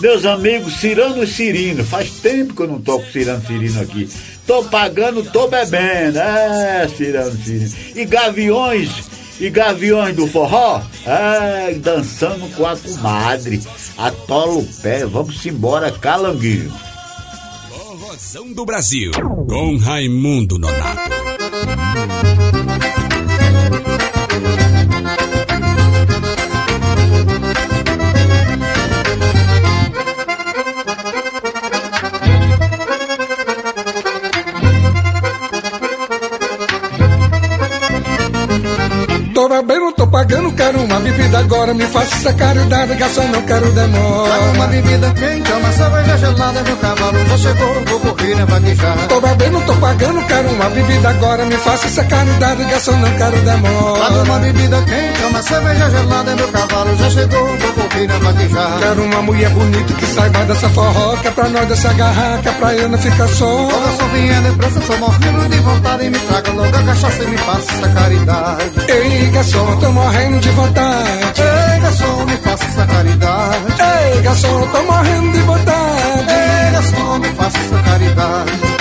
meus 0.00 0.26
amigos 0.26 0.74
Cirano 0.74 1.22
e 1.22 1.26
Cirino. 1.26 1.84
Faz 1.84 2.10
tempo 2.10 2.54
que 2.54 2.60
eu 2.60 2.68
não 2.68 2.80
toco 2.80 3.10
Cirano 3.10 3.42
e 3.42 3.46
Cirino 3.46 3.80
aqui. 3.80 4.08
Tô 4.46 4.62
pagando, 4.64 5.22
tô 5.30 5.48
bebendo. 5.48 6.18
É, 6.18 6.88
Cirano 6.88 7.36
Cirino. 7.42 7.72
E 7.94 8.04
Gaviões, 8.04 8.90
e 9.40 9.48
Gaviões 9.50 10.14
do 10.14 10.26
Forró, 10.26 10.82
é, 11.06 11.74
dançando 11.74 12.48
com 12.54 12.66
a 12.66 12.76
comadre. 12.76 13.62
Atola 13.96 14.58
o 14.58 14.66
pé, 14.82 15.06
vamos 15.06 15.44
embora, 15.46 15.90
calanguinho. 15.90 16.72
Forrozão 17.70 18.52
do 18.52 18.64
Brasil, 18.64 19.12
com 19.48 19.76
Raimundo 19.78 20.58
Nonato. 20.58 21.43
Felipe. 41.16 41.23
Bebida 41.34 41.38
agora. 41.38 41.74
Me 41.74 41.84
faça 41.86 42.14
essa 42.14 42.32
caridade, 42.32 42.94
garçom, 42.94 43.28
não 43.28 43.42
quero 43.42 43.72
demora. 43.72 44.30
Traga 44.30 44.52
uma 44.52 44.66
bebida 44.68 45.10
quente, 45.14 45.52
uma 45.52 45.72
cerveja 45.72 46.18
gelada, 46.18 46.62
meu 46.62 46.76
cavalo 46.76 47.18
já 47.28 47.38
chegou, 47.38 47.84
vou 47.86 48.00
correr 48.00 48.34
na 48.36 48.44
vaquejada. 48.44 49.02
Tô 49.08 49.20
bebendo, 49.20 49.60
tô 49.62 49.74
pagando, 49.74 50.26
quero 50.26 50.48
uma 50.50 50.70
bebida 50.70 51.08
agora. 51.08 51.44
Me 51.44 51.56
faça 51.56 51.86
essa 51.86 52.04
caridade, 52.04 52.64
garçom, 52.64 52.96
não 52.96 53.10
quero 53.16 53.36
demora. 53.38 54.00
Traga 54.00 54.22
uma 54.22 54.38
bebida 54.38 54.82
quente, 54.82 55.24
uma 55.24 55.42
cerveja 55.42 55.90
gelada, 55.90 56.36
meu 56.36 56.48
cavalo 56.48 56.96
já 56.96 57.10
chegou, 57.10 57.46
vou 57.46 57.88
correr 57.88 58.06
na 58.06 58.18
vaquejada. 58.18 58.78
Quero 58.78 59.02
uma 59.02 59.22
mulher 59.22 59.50
bonita 59.50 59.94
que 59.94 60.06
saiba 60.06 60.44
dessa 60.44 60.68
forró, 60.70 61.16
que 61.16 61.28
é 61.28 61.30
pra 61.30 61.48
nós 61.48 61.68
dessa 61.68 61.92
garrafa, 61.94 62.42
que 62.42 62.48
é 62.48 62.52
pra 62.52 62.74
eu 62.74 62.88
não 62.88 62.98
ficar 62.98 63.28
só. 63.28 63.66
Ô 63.66 63.68
garçom, 63.68 64.08
venha 64.12 64.40
depressa, 64.40 64.80
tô 64.80 64.96
morrendo 64.96 65.48
de 65.48 65.58
vontade, 65.58 66.10
me 66.10 66.18
traga 66.18 66.52
logo 66.52 66.76
a 66.76 66.82
cachaça 66.82 67.22
e 67.22 67.26
me 67.26 67.38
faça 67.38 67.72
essa 67.72 67.88
caridade. 67.88 68.64
Ei, 68.88 69.30
garçom, 69.30 69.76
tô 69.76 69.92
morrendo 69.92 70.40
de 70.40 70.50
vontade. 70.50 71.23
Ei, 71.36 71.80
garçom, 71.80 72.24
me 72.26 72.36
faça 72.38 72.64
essa 72.64 72.86
caridade. 72.86 74.14
Ei, 74.14 74.22
garçom, 74.22 74.66
tô 74.68 74.82
morrendo 74.82 75.32
de 75.32 75.40
vontade. 75.40 76.30
Ei, 76.30 76.72
garçom, 76.72 77.18
me 77.18 77.28
faça 77.34 77.58
essa 77.58 77.82
caridade. 77.82 78.74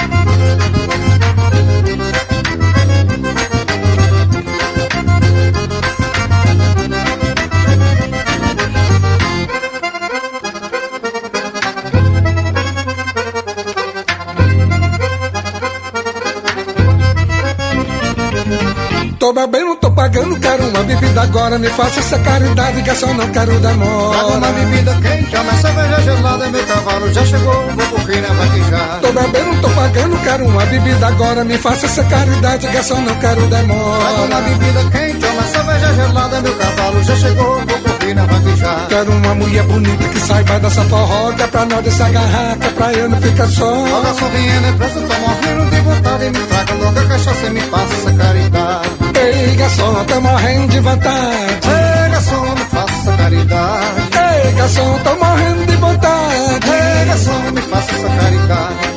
Pagando, 20.13 20.39
quero 20.39 20.67
uma 20.69 20.83
bebida 20.83 21.21
agora. 21.21 21.57
Me 21.57 21.67
faça 21.69 21.99
essa 21.99 22.19
caridade, 22.19 22.81
garçom, 22.81 23.13
não 23.13 23.27
quero 23.29 23.59
Traga 23.59 23.67
demora. 23.67 24.27
uma 24.27 24.47
bebida 24.51 24.93
quente, 25.01 25.35
uma 25.35 25.53
cerveja 25.53 26.01
gelada, 26.01 26.49
meu 26.49 26.65
cavalo 26.65 27.13
já 27.13 27.25
chegou, 27.25 27.53
vou 27.53 27.87
correr 27.87 28.21
na 28.21 28.33
vaquejada. 28.33 28.99
Tô 29.01 29.11
bebendo, 29.11 29.61
tô 29.61 29.69
pagando, 29.69 30.17
quero 30.23 30.45
uma 30.45 30.65
bebida 30.65 31.07
agora. 31.07 31.43
Me 31.43 31.57
faça 31.57 31.85
essa 31.85 32.03
caridade, 32.03 32.67
garçom, 32.67 33.01
não 33.01 33.15
quero 33.15 33.47
Traga 33.47 33.65
uma 33.65 33.73
demora. 33.73 34.41
bebida 34.41 34.83
quente, 34.91 35.25
uma 35.25 35.43
cerveja 35.43 35.93
gelada, 35.93 36.41
meu 36.41 36.55
cavalo 36.55 37.03
já 37.03 37.15
chegou, 37.15 37.55
vou 37.55 37.79
correr 37.79 38.13
na 38.13 38.25
vaquejada. 38.25 38.85
Quero 38.89 39.11
uma 39.11 39.35
mulher 39.35 39.63
bonita 39.63 40.09
que 40.09 40.19
saiba 40.19 40.59
dessa 40.59 40.83
forró, 40.83 41.31
que 41.33 41.41
é 41.41 41.47
pra 41.47 41.65
nós 41.65 41.83
dessa 41.83 42.09
garrafa, 42.09 42.57
que 42.57 42.67
é 42.67 42.69
pra 42.69 42.93
eu 42.93 43.09
não 43.09 43.21
ficar 43.21 43.47
só. 43.47 43.73
Ô 43.73 44.01
garçom, 44.01 44.29
venha 44.29 44.59
depressa, 44.61 45.01
tô 45.01 45.13
morrendo 45.19 45.71
de 45.71 45.81
vontade, 45.81 46.25
me 46.25 46.39
traga 46.47 46.73
logo 46.75 46.99
a 46.99 47.05
cachaça 47.05 47.45
e 47.45 47.49
me 47.49 47.61
faça 47.61 47.93
essa 47.95 48.13
caridade. 48.13 49.02
Ei, 49.23 49.55
garçom, 49.55 50.03
tô 50.05 50.19
morrendo 50.19 50.67
de 50.67 50.79
vontade. 50.81 51.69
Ei, 51.69 52.11
garçom, 52.11 52.41
me 52.41 52.65
faça 52.65 53.17
caridade. 53.17 54.01
Ei, 54.45 54.51
garçom, 54.51 54.99
tô 54.99 55.15
morrendo 55.15 55.65
de 55.65 55.75
vontade. 55.77 56.69
Ei, 56.69 57.05
garçom, 57.05 57.51
me 57.51 57.61
faça 57.61 58.09
caridade. 58.19 58.92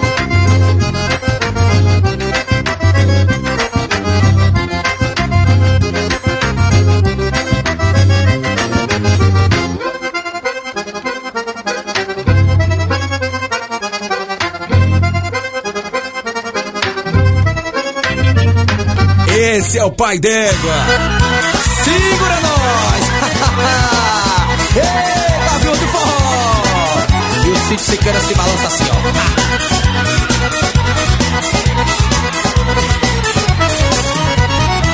Esse 19.57 19.79
é 19.79 19.85
o 19.87 19.91
pai 19.91 20.19
d'égua. 20.19 20.75
Segura 21.83 22.41
nós! 22.43 23.01
Ei, 24.77 24.83
Gavião 25.47 25.73
do 25.73 25.89
forró! 25.89 27.03
E 27.43 27.49
o 27.49 27.57
Cid 27.67 27.81
Siqueira 27.81 28.21
se 28.21 28.35
balança 28.35 28.67
assim, 28.67 28.85
ó. 28.91 28.97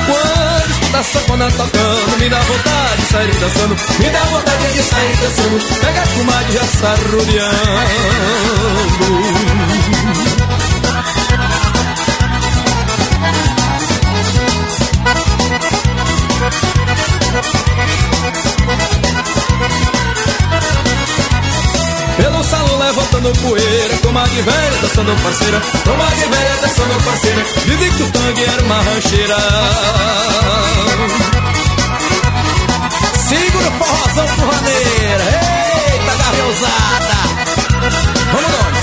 Quando 0.05 0.71
escuta 0.71 1.03
sanfona 1.03 1.51
tocando, 1.51 2.17
me 2.19 2.29
dá 2.29 2.39
vontade 2.39 3.01
de 3.01 3.07
sair 3.11 3.35
dançando, 3.35 3.75
me 3.99 4.09
dá 4.11 4.19
vontade 4.19 4.71
de 4.71 4.81
sair 4.81 5.17
dançando, 5.17 5.59
pega 5.81 6.01
a 6.01 6.07
comadre 6.07 6.49
e 6.49 6.53
já 6.53 6.63
sarrudeando. 6.63 7.53
Levantando 23.13 23.31
poeira, 23.41 23.97
comadre 23.99 24.41
velha 24.41 24.71
dançando 24.81 25.15
parceira, 25.21 25.61
comadre 25.83 26.27
velha 26.29 26.57
dançando 26.61 27.03
parceira, 27.03 27.45
dizem 27.65 27.91
que 27.91 28.03
o 28.03 28.11
tangue 28.11 28.43
era 28.43 28.63
uma 28.63 28.81
rancheira. 28.81 29.37
Segura 33.27 33.67
o 33.67 33.71
forrozão 33.71 34.27
forradeira. 34.27 35.23
Eita, 35.93 36.13
garreusada. 36.17 37.17
Vamos 38.33 38.51
nós. 38.51 38.73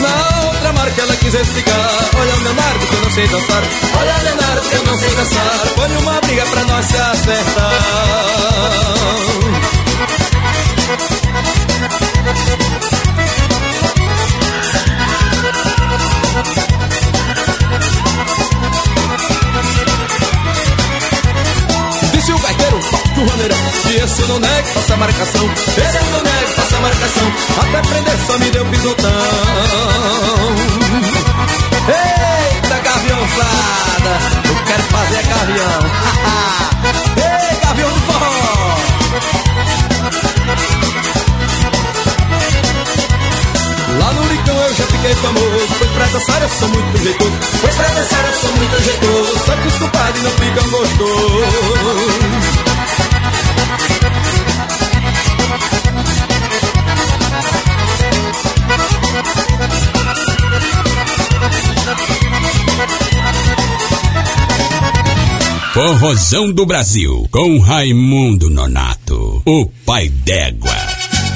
Na 0.00 0.46
outra 0.46 0.72
marca 0.72 1.02
ela 1.02 1.15
quis 1.26 1.34
explicar. 1.34 2.10
Olha 2.18 2.36
Leonardo 2.36 2.86
que 2.86 2.94
eu 2.94 3.02
não 3.02 3.10
sei 3.10 3.26
dançar. 3.26 3.62
Olha 3.98 4.16
Leonardo 4.22 4.68
que 4.68 4.76
eu 4.76 4.84
não 4.84 4.96
sei 4.96 5.10
dançar. 5.10 5.68
Põe 5.74 5.96
uma 5.96 6.20
briga 6.20 6.46
pra 6.46 6.64
nós 6.64 6.86
se 6.86 6.96
acertar 6.96 8.66
isso 24.06 24.26
não 24.28 24.38
nego, 24.38 24.68
faça 24.68 24.96
marcação. 24.96 25.50
Esse 25.52 25.96
é 25.96 26.02
não 26.12 26.22
nego, 26.22 26.48
faça 26.54 26.80
marcação. 26.80 27.32
Até 27.58 27.82
prender 27.88 28.18
só 28.26 28.38
me 28.38 28.50
deu 28.50 28.64
pisotão. 28.66 29.10
Eita, 31.88 32.78
gaviãozada, 32.78 34.18
eu 34.48 34.54
quero 34.64 34.82
fazer 34.84 35.22
gavião. 35.26 35.80
Ei, 37.50 37.56
gavião 37.64 37.90
do 37.90 38.00
forró. 38.00 38.30
Lá 43.98 44.12
no 44.12 44.22
Licão 44.28 44.56
eu 44.56 44.74
já 44.74 44.84
fiquei 44.84 45.14
famoso 45.14 45.66
Foi 45.78 45.88
pra 45.88 46.04
dançar 46.06 46.42
eu 46.42 46.48
sou 46.50 46.68
muito 46.68 46.98
jeitoso 47.02 47.32
Foi 47.60 47.70
pra 47.70 47.88
dançar 47.88 48.24
eu 48.26 48.32
sou 48.34 48.52
muito 48.52 48.82
jeitoso 48.82 49.38
Só 49.46 49.56
que 49.56 49.68
os 49.68 49.74
compadres 49.78 50.22
não 50.22 50.30
ficam 50.32 50.68
gostosos 50.70 52.65
Forrozão 65.76 66.50
do 66.50 66.64
Brasil, 66.64 67.28
com 67.30 67.58
Raimundo 67.58 68.48
Nonato, 68.48 69.42
o 69.44 69.66
pai 69.84 70.08
d'égua. 70.08 70.72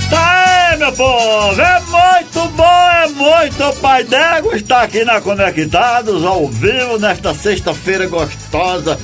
Tá 0.08 0.70
aí, 0.70 0.78
meu 0.78 0.90
povo, 0.92 1.60
é 1.60 1.80
muito 1.80 2.48
bom, 2.56 2.64
é 2.64 3.08
muito 3.08 3.80
pai 3.82 4.02
d'égua 4.02 4.56
estar 4.56 4.80
aqui 4.80 5.04
na 5.04 5.20
Conectados, 5.20 6.24
ao 6.24 6.48
vivo, 6.48 6.98
nesta 6.98 7.34
sexta-feira 7.34 8.06
gostosa, 8.06 8.98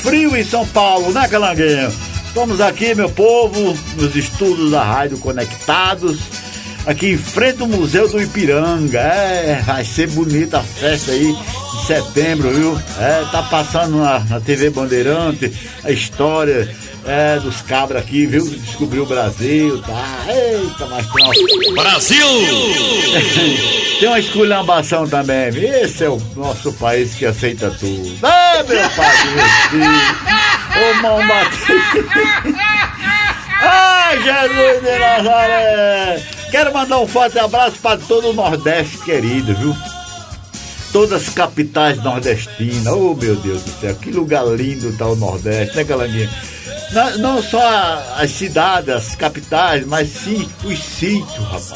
frio 0.00 0.34
em 0.34 0.42
São 0.42 0.66
Paulo, 0.68 1.12
né, 1.12 1.28
Calanguinho? 1.28 1.92
Estamos 2.26 2.58
aqui, 2.58 2.94
meu 2.94 3.10
povo, 3.10 3.76
nos 3.98 4.16
estudos 4.16 4.70
da 4.70 4.82
Rádio 4.82 5.18
Conectados, 5.18 6.18
aqui 6.86 7.08
em 7.08 7.18
frente 7.18 7.60
ao 7.60 7.68
Museu 7.68 8.08
do 8.08 8.18
Ipiranga. 8.18 8.98
É, 8.98 9.62
vai 9.62 9.84
ser 9.84 10.08
bonita 10.08 10.60
a 10.60 10.62
festa 10.62 11.12
aí 11.12 11.36
de 11.74 11.86
setembro, 11.86 12.50
viu? 12.50 12.80
É, 12.98 13.24
tá 13.30 13.42
passando 13.42 13.98
na, 13.98 14.20
na 14.20 14.40
TV 14.40 14.70
Bandeirante 14.70 15.52
a 15.82 15.90
história 15.90 16.74
é, 17.06 17.38
dos 17.38 17.60
cabras 17.62 18.02
aqui, 18.02 18.26
viu? 18.26 18.44
Descobriu 18.44 19.02
o 19.02 19.06
Brasil, 19.06 19.80
tá? 19.82 20.24
Eita, 20.28 20.86
mas 20.86 21.06
tem. 21.06 21.74
Brasil! 21.74 22.26
tem 24.00 24.08
uma 24.08 24.18
esculhambação 24.18 25.06
também, 25.06 25.50
viu? 25.50 25.68
Esse 25.68 26.04
é 26.04 26.08
o 26.08 26.20
nosso 26.36 26.72
país 26.74 27.14
que 27.14 27.26
aceita 27.26 27.70
tudo. 27.78 28.18
Ah, 28.22 28.64
meu 28.66 28.90
pai 28.90 29.16
do 29.16 29.70
filho! 29.70 29.90
Ô, 30.76 31.02
mão 31.02 31.28
batida! 31.28 32.54
Ai, 33.60 34.16
Jesus 34.22 34.82
de 34.82 34.98
Nazaré! 34.98 36.22
Quero 36.50 36.72
mandar 36.72 37.00
um 37.00 37.06
forte 37.06 37.38
abraço 37.38 37.76
para 37.82 37.98
todo 37.98 38.30
o 38.30 38.32
Nordeste 38.32 38.98
querido, 38.98 39.54
viu? 39.56 39.76
Todas 40.94 41.26
as 41.26 41.34
capitais 41.34 42.00
nordestinas. 42.04 42.86
Oh, 42.86 43.14
meu 43.14 43.34
Deus 43.34 43.62
do 43.64 43.80
céu, 43.80 43.96
que 43.96 44.12
lugar 44.12 44.46
lindo 44.46 44.96
tá 44.96 45.08
o 45.08 45.16
Nordeste, 45.16 45.76
né, 45.76 45.82
Calanguinha? 45.82 46.30
Não, 46.92 47.18
não 47.18 47.42
só 47.42 48.14
as 48.16 48.30
cidades, 48.30 48.88
as 48.90 49.16
capitais, 49.16 49.84
mas 49.84 50.08
sim 50.08 50.48
os 50.62 50.78
sítios, 50.78 51.44
rapaz. 51.46 51.74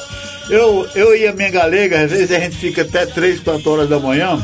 Eu, 0.49 0.89
eu 0.95 1.17
e 1.17 1.27
a 1.27 1.33
minha 1.33 1.51
galega, 1.51 2.05
às 2.05 2.13
vezes 2.13 2.31
a 2.31 2.39
gente 2.39 2.57
fica 2.59 2.83
até 2.83 3.05
3, 3.07 3.41
4 3.41 3.69
horas 3.69 3.89
da 3.89 3.99
manhã 3.99 4.41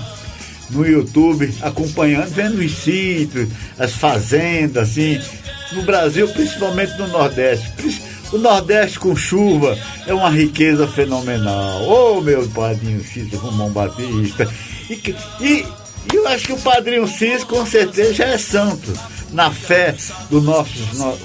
no 0.71 0.85
YouTube 0.85 1.55
acompanhando, 1.63 2.27
vendo 2.31 2.59
os 2.59 2.73
sítios, 2.73 3.49
as 3.79 3.93
fazendas, 3.93 4.91
assim, 4.91 5.21
no 5.71 5.83
Brasil, 5.83 6.27
principalmente 6.27 6.99
no 6.99 7.07
Nordeste. 7.07 7.73
O 8.35 8.39
Nordeste 8.39 8.99
com 8.99 9.15
chuva 9.15 9.79
é 10.09 10.13
uma 10.13 10.29
riqueza 10.29 10.89
fenomenal. 10.89 11.83
Ô 11.83 12.19
oh, 12.19 12.21
meu 12.21 12.49
padrinho 12.49 13.01
Cícero 13.05 13.41
Romão 13.41 13.71
Batista. 13.71 14.53
E, 14.91 14.95
e, 15.41 15.65
eu 16.13 16.27
acho 16.27 16.47
que 16.47 16.53
o 16.53 16.61
padrinho 16.61 17.07
Cícero 17.07 17.47
com 17.47 17.65
certeza 17.65 18.13
já 18.13 18.25
é 18.25 18.37
santo 18.37 18.93
na 19.31 19.53
fé 19.53 19.95
dos 20.29 20.43
nossos. 20.43 20.99
No... 20.99 21.17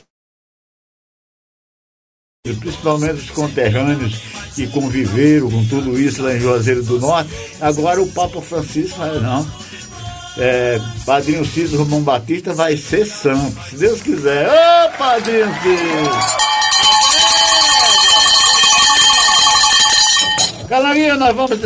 Principalmente 2.60 3.24
os 3.24 3.32
conterrâneos 3.32 4.16
que 4.54 4.68
conviveram 4.68 5.50
com 5.50 5.66
tudo 5.66 6.00
isso 6.00 6.22
lá 6.22 6.36
em 6.36 6.40
Juazeiro 6.40 6.84
do 6.84 7.00
Norte. 7.00 7.32
Agora 7.60 8.00
o 8.04 8.12
Papa 8.12 8.40
Francisco 8.40 9.00
vai 9.00 9.20
não. 9.20 9.52
É, 10.38 10.80
Padrinho 11.08 11.44
Cícero 11.44 11.80
Romão 11.80 12.04
Batista 12.04 12.54
vai 12.54 12.78
ser 12.78 13.04
santo, 13.04 13.60
se 13.68 13.78
Deus 13.78 14.00
quiser. 14.00 14.48
Ô, 14.48 14.52
oh, 14.52 14.98
Padrinho 15.00 15.48
Cícero! 15.64 16.59
Calanguinha, 20.70 21.16
nós 21.16 21.36
vamos. 21.36 21.60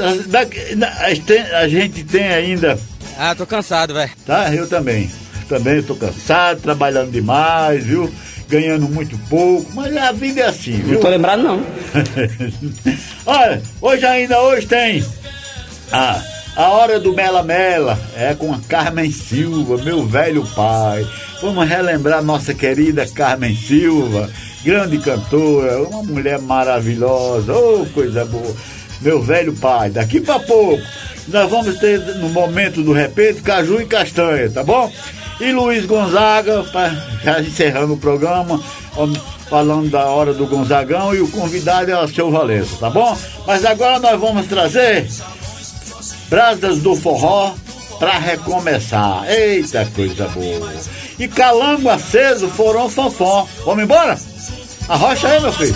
A 1.51 1.67
gente 1.67 2.03
tem 2.05 2.25
ainda. 2.25 2.79
Ah, 3.17 3.35
tô 3.35 3.45
cansado, 3.45 3.93
velho. 3.93 4.11
Tá, 4.25 4.53
eu 4.55 4.67
também. 4.67 5.11
Também 5.49 5.83
tô 5.83 5.93
cansado, 5.93 6.61
trabalhando 6.61 7.11
demais, 7.11 7.85
viu? 7.85 8.11
Ganhando 8.47 8.87
muito 8.87 9.17
pouco, 9.29 9.69
mas 9.73 9.95
a 9.97 10.11
vida 10.13 10.41
é 10.41 10.45
assim, 10.47 10.77
viu? 10.77 10.93
Não 10.93 11.01
tô 11.01 11.09
lembrado, 11.09 11.43
não. 11.43 11.65
Olha, 13.25 13.61
hoje 13.81 14.05
ainda 14.05 14.41
hoje 14.41 14.67
tem. 14.67 15.05
A, 15.91 16.21
a 16.55 16.69
hora 16.69 16.99
do 16.99 17.13
Mela 17.13 17.43
Mela 17.43 17.99
é 18.15 18.33
com 18.33 18.53
a 18.53 18.59
Carmen 18.69 19.11
Silva, 19.11 19.77
meu 19.83 20.05
velho 20.07 20.45
pai. 20.55 21.05
Vamos 21.41 21.67
relembrar 21.67 22.23
nossa 22.23 22.53
querida 22.53 23.05
Carmen 23.07 23.55
Silva, 23.55 24.29
grande 24.63 24.97
cantora, 24.99 25.83
uma 25.83 26.03
mulher 26.03 26.39
maravilhosa, 26.39 27.53
oh, 27.53 27.85
coisa 27.93 28.23
boa 28.23 28.55
meu 29.03 29.21
velho 29.21 29.53
pai. 29.53 29.89
Daqui 29.89 30.19
para 30.19 30.39
pouco 30.39 30.81
nós 31.27 31.49
vamos 31.49 31.77
ter 31.77 31.99
no 32.17 32.29
momento 32.29 32.81
do 32.81 32.91
repente 32.91 33.41
caju 33.41 33.81
e 33.81 33.85
castanha, 33.85 34.49
tá 34.49 34.63
bom? 34.63 34.91
E 35.39 35.51
Luiz 35.51 35.85
Gonzaga, 35.85 36.63
pra, 36.63 36.89
já 37.23 37.41
encerrando 37.41 37.93
o 37.93 37.97
programa, 37.97 38.61
falando 39.49 39.89
da 39.89 40.05
hora 40.05 40.33
do 40.33 40.45
Gonzagão 40.45 41.13
e 41.13 41.21
o 41.21 41.27
convidado 41.27 41.91
é 41.91 41.99
o 41.99 42.07
seu 42.07 42.31
Valença, 42.31 42.75
tá 42.79 42.89
bom? 42.89 43.17
Mas 43.45 43.65
agora 43.65 43.99
nós 43.99 44.19
vamos 44.19 44.47
trazer 44.47 45.07
Brasas 46.29 46.79
do 46.79 46.95
Forró 46.95 47.53
para 47.99 48.17
recomeçar. 48.17 49.29
Eita 49.29 49.85
coisa 49.95 50.27
boa! 50.27 50.71
E 51.19 51.27
calango 51.27 51.89
aceso, 51.89 52.47
forão 52.49 52.89
fanfom. 52.89 53.47
Vamos 53.65 53.83
embora? 53.83 54.17
Arrocha 54.89 55.27
aí, 55.27 55.39
meu 55.39 55.53
filho. 55.53 55.75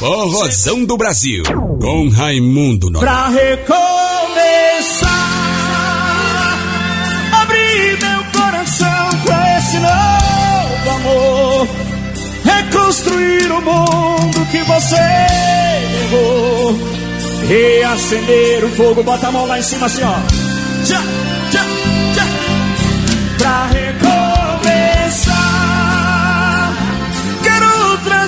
Forrozão 0.00 0.82
do 0.86 0.96
Brasil, 0.96 1.42
com 1.78 2.08
Raimundo 2.08 2.88
Nonato. 2.88 3.04
Pra 3.04 3.28
recomeçar, 3.28 5.10
abrir 7.42 7.98
meu 8.00 8.24
coração 8.32 9.10
pra 9.26 9.58
esse 9.58 9.76
novo 9.76 10.90
amor. 10.96 11.68
Reconstruir 12.42 13.52
o 13.52 13.60
mundo 13.60 14.46
que 14.50 14.62
você 14.62 14.96
levou. 15.92 16.74
Reacender 17.46 18.64
o 18.64 18.70
fogo, 18.70 19.02
bota 19.02 19.28
a 19.28 19.32
mão 19.32 19.44
lá 19.46 19.58
em 19.58 19.62
cima 19.62 19.84
assim, 19.84 20.02
ó. 20.02 20.14
Tchá, 20.86 21.02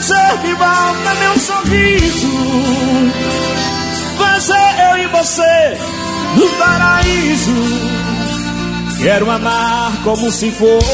trazer 0.02 0.38
de 0.38 0.52
volta 0.54 1.14
meu 1.20 1.38
sorriso. 1.38 2.26
Fazer 4.18 4.74
eu 4.90 4.98
e 4.98 5.06
você 5.06 5.78
no 6.36 6.48
paraíso. 6.58 7.52
Quero 9.00 9.30
amar 9.30 9.92
como 10.02 10.30
se 10.30 10.50
fosse. 10.50 10.86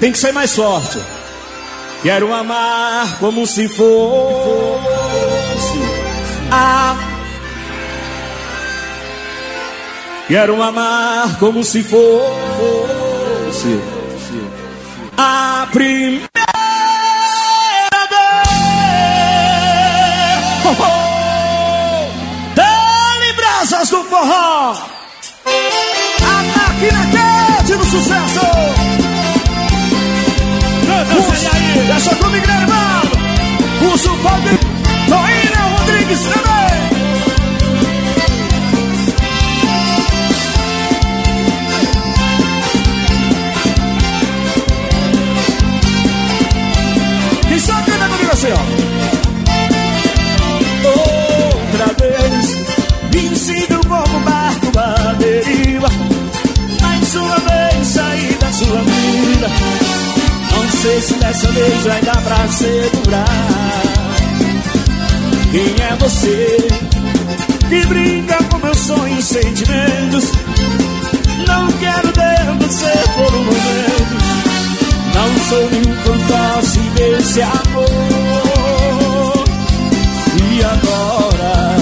Tem 0.00 0.10
que 0.10 0.18
ser 0.18 0.32
mais 0.32 0.54
forte. 0.54 0.98
Quero 2.02 2.34
amar 2.34 3.18
como 3.18 3.46
se 3.46 3.68
fosse 3.68 3.84
a. 6.50 6.96
Quero 10.26 10.60
amar 10.62 11.38
como 11.38 11.62
se 11.62 11.82
fosse 11.84 12.73
a 15.16 15.66
primeira 15.72 16.28
vez. 18.10 18.44
Oh, 20.66 20.76
oh. 20.82 22.54
Dali 22.54 23.32
brasas 23.36 23.88
do 23.88 24.04
forró. 24.04 24.76
A 25.46 26.42
máquina 26.42 27.06
quente 27.10 27.74
do 27.76 27.84
sucesso. 27.86 28.40
Canta 30.86 31.14
aí. 31.56 31.86
Deixa 31.86 32.14
comigo, 32.16 32.46
irmão. 32.46 33.02
O 33.94 33.98
Sulfaldo. 33.98 34.58
Toína 35.08 35.62
Rodrigues 35.78 36.22
também. 36.24 36.73
Uma 57.16 57.38
vez 57.38 57.86
saí 57.86 58.36
da 58.40 58.52
sua 58.52 58.80
vida. 58.82 59.48
Não 60.52 60.70
sei 60.70 61.00
se 61.00 61.14
dessa 61.14 61.48
vez 61.48 61.82
vai 61.82 62.02
dar 62.02 62.22
pra 62.22 62.48
segurar. 62.48 63.84
Quem 65.50 65.74
é 65.84 65.96
você 65.98 66.68
que 67.68 67.86
brinca 67.86 68.36
com 68.44 68.58
meus 68.58 68.78
sonhos 68.78 69.18
e 69.18 69.22
sentimentos? 69.22 70.32
Não 71.46 71.68
quero 71.72 72.12
ter 72.12 72.44
você 72.60 72.92
por 73.14 73.34
um 73.34 73.44
momento. 73.44 74.24
Não 75.14 75.38
sou 75.48 75.70
nenhum 75.70 75.94
fantasma 76.02 76.82
desse 76.96 77.42
amor. 77.42 77.84
E 80.42 80.64
agora? 80.64 81.76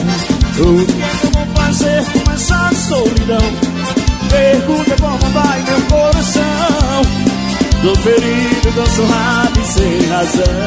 O 0.59 0.81
é 0.81 0.85
que 0.85 1.27
eu 1.27 1.31
vou 1.33 1.47
fazer 1.55 2.05
com 2.13 2.33
essa 2.33 2.71
solidão? 2.75 3.82
Pergunta 4.53 4.95
como 5.01 5.33
vai 5.33 5.63
meu 5.63 5.81
coração. 5.83 7.03
Tô 7.81 7.95
ferido, 8.03 8.73
tô 8.75 8.87
surrado 8.87 9.59
e 9.59 9.65
sem 9.65 10.09
razão. 10.11 10.67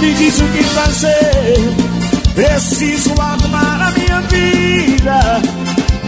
Me 0.00 0.14
diz 0.14 0.38
o 0.38 0.44
que 0.44 0.62
fazer. 0.62 1.74
Preciso 2.36 3.12
arrumar 3.20 3.88
a 3.88 3.90
minha 3.90 4.20
vida. 4.20 5.42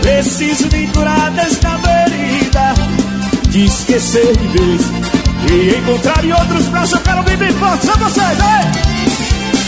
Preciso 0.02 0.68
me 0.70 0.86
curar 0.86 1.32
desta 1.32 1.76
ferida. 1.78 2.74
De 3.48 3.64
esquecer 3.64 4.36
de 4.36 4.46
vez 4.46 4.82
e 5.50 5.78
encontrar 5.78 6.24
em 6.24 6.32
outros 6.32 6.68
braços. 6.68 6.92
Eu 6.92 7.00
quero 7.00 7.22
viver 7.24 7.52
forte, 7.54 7.86
são 7.86 7.96
vocês, 7.96 8.38
hein? 8.38 8.70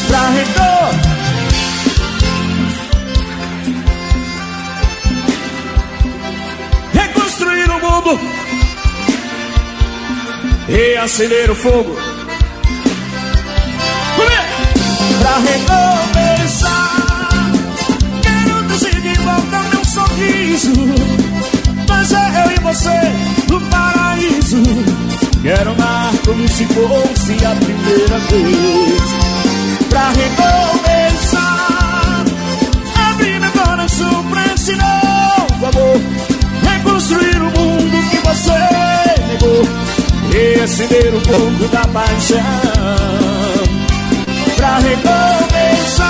Pra 0.07 0.29
reitor. 0.29 1.18
Reacender 10.69 11.51
o 11.51 11.55
fogo. 11.55 11.97
Pra 15.19 15.39
recomeçar. 15.39 16.99
Quero 18.23 18.65
trazer 18.65 19.01
de 19.01 19.15
volta 19.21 19.59
meu 19.71 19.85
sorriso. 19.85 20.73
Mas 21.89 22.13
é 22.13 22.45
eu 22.45 22.51
e 22.53 22.61
você 22.61 23.01
no 23.51 23.61
paraíso. 23.63 24.63
Quero 25.43 25.71
amar 25.71 26.13
como 26.27 26.47
se 26.49 26.67
fosse 26.67 27.33
a 27.47 27.55
primeira 27.57 28.19
vez. 28.29 29.03
Pra 29.89 30.11
recomeçar. 30.11 31.47
Abrir 33.11 33.41
meu 33.41 33.53
coração 33.53 34.25
pra 34.31 34.55
esse 34.55 34.73
novo 34.73 35.67
amor. 35.67 36.01
Reconstruir 36.63 37.41
o 37.41 37.51
mundo 37.59 38.11
que 38.11 38.19
você 38.19 38.53
negou. 39.29 39.88
Reacender 40.31 41.15
o 41.15 41.21
fogo 41.21 41.69
da 41.69 41.87
paixão 41.89 42.39
pra 44.57 44.79
recomeçar. 44.79 46.09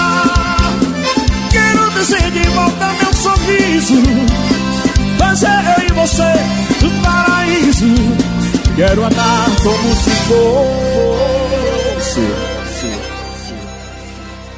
Quero 1.50 1.90
descer 1.90 2.30
de 2.30 2.48
volta 2.50 2.86
meu 3.00 3.12
sorriso, 3.14 4.02
fazer 5.18 5.64
eu 5.78 5.84
e 5.86 5.92
você 5.92 6.32
no 6.82 6.90
paraíso. 7.02 7.94
Quero 8.76 9.04
andar 9.04 9.46
como 9.62 9.96
se 9.96 10.10
fosse 10.10 11.28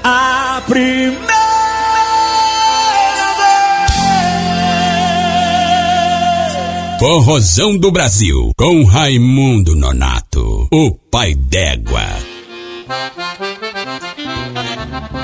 a 0.04 0.62
primeira. 0.66 1.30
Corrosão 7.01 7.78
do 7.78 7.90
Brasil, 7.90 8.53
com 8.59 8.84
Raimundo 8.84 9.74
Nonato, 9.74 10.68
o 10.70 10.94
pai 11.11 11.34
d'égua. 11.34 12.03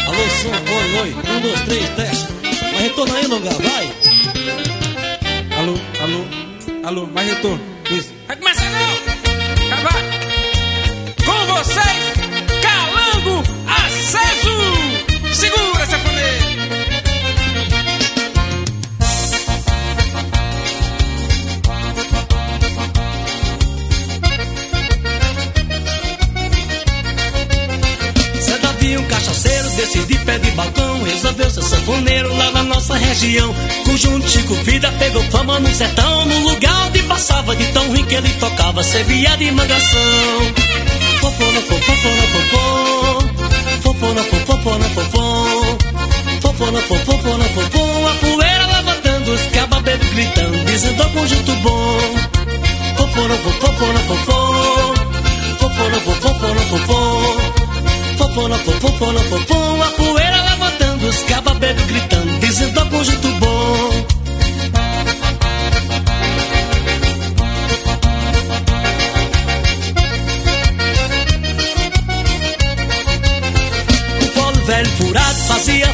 Alô, 0.06 0.24
som, 0.40 0.56
oi, 0.72 1.00
oi. 1.02 1.12
Um, 1.12 1.40
dois, 1.42 1.60
três, 1.66 1.86
teste. 1.90 2.28
Mas 2.72 2.80
retorna 2.80 3.14
aí, 3.18 3.26
Longa, 3.26 3.50
vai. 3.50 3.92
Alô, 5.58 5.74
alô, 6.00 6.24
alô, 6.82 7.06
mais 7.08 7.28
retorno. 7.28 7.60
Isso. 7.90 8.10
Vai 8.26 8.36
começar 8.36 8.70
não! 8.70 8.96
Vai! 9.82 10.02
Com 11.26 11.54
vocês, 11.56 12.02
Calango 12.62 13.42
Aceso! 13.68 14.95
Pé 30.26 30.38
de 30.38 30.50
balcão 30.50 31.02
Resolveu 31.04 31.50
ser 31.50 31.62
sanfoneiro 31.62 32.36
lá 32.36 32.50
na 32.50 32.62
nossa 32.64 32.96
região. 32.96 33.54
Conjunto 33.84 34.28
Chico 34.28 34.54
Vida 34.56 34.92
pegou 34.98 35.22
fama 35.30 35.58
no 35.60 35.72
sertão 35.72 36.26
No 36.26 36.50
lugar 36.50 36.86
onde 36.86 37.02
passava 37.04 37.54
de 37.56 37.66
tão 37.72 37.86
ruim 37.88 38.04
que 38.04 38.14
ele 38.16 38.28
tocava 38.40 38.82
Servia 38.82 39.36
de 39.36 39.50
mangação. 39.52 40.00
Fofo 41.20 41.44
no 41.44 41.62
fofo, 41.62 41.82
fofo 41.82 42.08
no 42.08 42.26
fofo 42.28 42.56
Fofo 43.82 44.06
no 44.12 44.24
fofo, 44.24 44.46
fofo 44.46 44.78
no 44.78 44.88
fofo 44.90 45.78
Fofo 46.42 46.70
no 46.70 46.80
fofo, 46.82 47.04
fofo 47.04 47.38
no 47.38 47.44
fofo 47.44 48.06
A 48.08 48.14
poeira 48.14 48.66
levantando, 48.76 49.32
os 49.32 49.42
cabas 49.46 49.82
gritando 49.82 50.64
Dizendo 50.64 51.02
ao 51.02 51.10
conjunto 51.10 51.52
bom. 51.56 51.98
Fofo 52.96 53.28
no 53.28 53.36
fofo, 53.38 53.60
fofo 53.60 53.86
no 53.92 54.00
fofo 54.00 54.36
Fofona, 58.36 58.58
fofona, 58.58 59.20
fofona, 59.20 59.86
a 59.86 59.90
poeira 59.92 60.42
levantando, 60.42 61.06
os 61.06 61.22
bebe 61.54 61.82
gritando, 61.84 62.38
dizendo 62.38 62.80
ao 62.80 62.86
conjunto 62.86 63.28
bom. 63.28 64.06
O 74.20 74.26
polo 74.34 74.64
velho 74.66 74.90
furado 74.90 75.38
fazia 75.48 75.88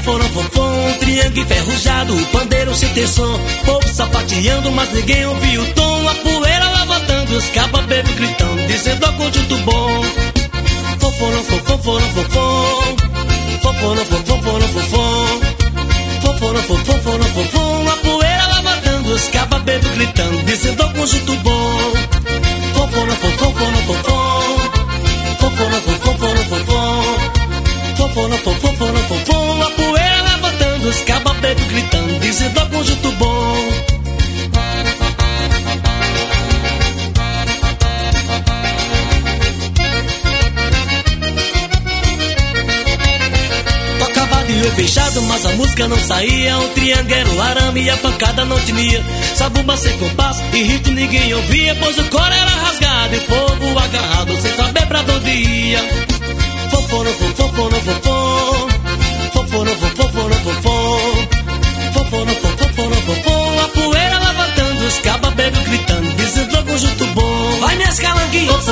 um 0.65 0.99
triângulo 0.99 1.43
enferrujado, 1.43 2.17
o 2.17 2.27
pandeiro 2.27 2.75
sem 2.75 2.89
ter 2.89 3.07
som, 3.07 3.39
povo 3.65 3.87
sapateando, 3.87 4.69
mas 4.73 4.93
ninguém 4.93 5.27
ouvia 5.27 5.63
o 5.63 5.67
tom, 5.75 6.09
a 6.09 6.15
poeira 6.17 6.71
levantando, 6.81 7.37
os 7.37 7.45
bebe 7.87 8.13
gritando, 8.15 8.67
dizendo 8.67 9.07
ao 9.07 9.13
conjunto 9.13 9.57
bom. 9.59 10.32
A 17.93 17.97
poeira 17.97 18.47
levantando, 18.57 19.13
os 19.15 19.29
cabas 19.29 19.63
bebo 19.63 19.89
gritando, 19.91 20.43
dizendo 20.45 20.83
ao 20.83 20.93
conjunto 20.93 21.37
bom. 21.37 21.93
Fofona, 22.75 23.15
fofona, 23.17 23.79
fofona, 23.79 24.13
fofona, 25.39 25.81
fofona, 25.81 26.45
fofona, 26.45 27.17
fofona, 27.97 28.37
fofona, 28.39 28.99
fofona, 29.01 29.67
a 29.67 29.71
poeira 29.71 30.23
levantando, 30.23 30.89
os 30.89 31.01
cabas 31.03 31.37
bebo 31.39 31.65
gritando, 31.67 32.21
dizendo 32.21 32.61
ao 32.61 32.67
mas 45.43 45.47
a 45.47 45.57
música 45.57 45.89
não 45.89 45.99
saía. 45.99 46.59
Um 46.59 46.69
triângulo 46.69 47.15
era 47.15 47.31
o 47.31 47.43
arame 47.43 47.83
e 47.83 47.91
a 47.91 47.97
pancada 47.97 48.45
não 48.45 48.59
tinha. 48.61 49.05
Sabumba 49.35 49.77
sem 49.77 49.97
compasso 49.99 50.43
e 50.53 50.63
ritmo 50.63 50.95
ninguém 50.95 51.35
ouvia. 51.35 51.75
Pois 51.81 51.99
o 51.99 52.05
coro 52.05 52.33
era 52.33 52.51
rasgado 52.51 53.15
e 53.15 53.19
o 53.19 53.23
povo 53.23 53.79
agarrado, 53.79 54.37
sem 54.41 54.55
saber 54.55 54.87
pra 54.87 55.01
onde 55.01 55.31
ia. 55.31 55.81
Fofono, 56.71 57.11
fofono, 57.11 57.77
fofon. 57.81 58.69
Fofono, 59.33 59.71
fofono, 59.75 60.35
fofon. 60.35 61.29
Fofono, 61.93 62.35
fofono, 62.35 62.97
fofon. 62.97 63.61
A 63.61 63.69
poeira 63.69 64.19
levantando, 64.19 64.87
os 64.87 64.99
cabas 64.99 65.35
bebe 65.35 65.59
gritando, 65.61 66.13
dizendo 66.17 66.57
ao 66.57 66.65
conjunto 66.65 67.07
bom. 67.07 67.61
Vai 67.61 67.77
minhas 67.77 67.99
calanguinhas. 67.99 68.65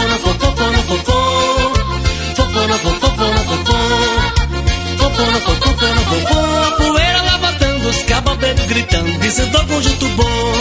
sanfona, 5.20 5.40
tocando 5.40 6.04
bombom, 6.04 6.64
a 6.64 6.70
poeira 6.72 7.22
levantando, 7.22 7.88
os 7.88 8.02
cababeiros 8.04 8.66
gritando, 8.66 9.18
dizendo 9.18 9.66
conjunto 9.66 10.08
bom. 10.08 10.52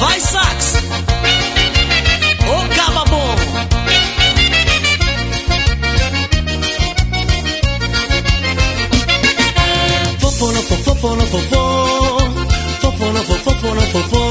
Vai, 0.00 0.20
sax! 0.20 0.74
Ô, 2.46 2.74
caba 2.74 3.04
bom! 3.04 3.36
Fofona, 10.20 10.62
fofona, 10.62 11.26
fofô, 11.26 12.18
fofona, 12.80 13.20
fofona, 13.20 13.82
fofô, 13.82 14.22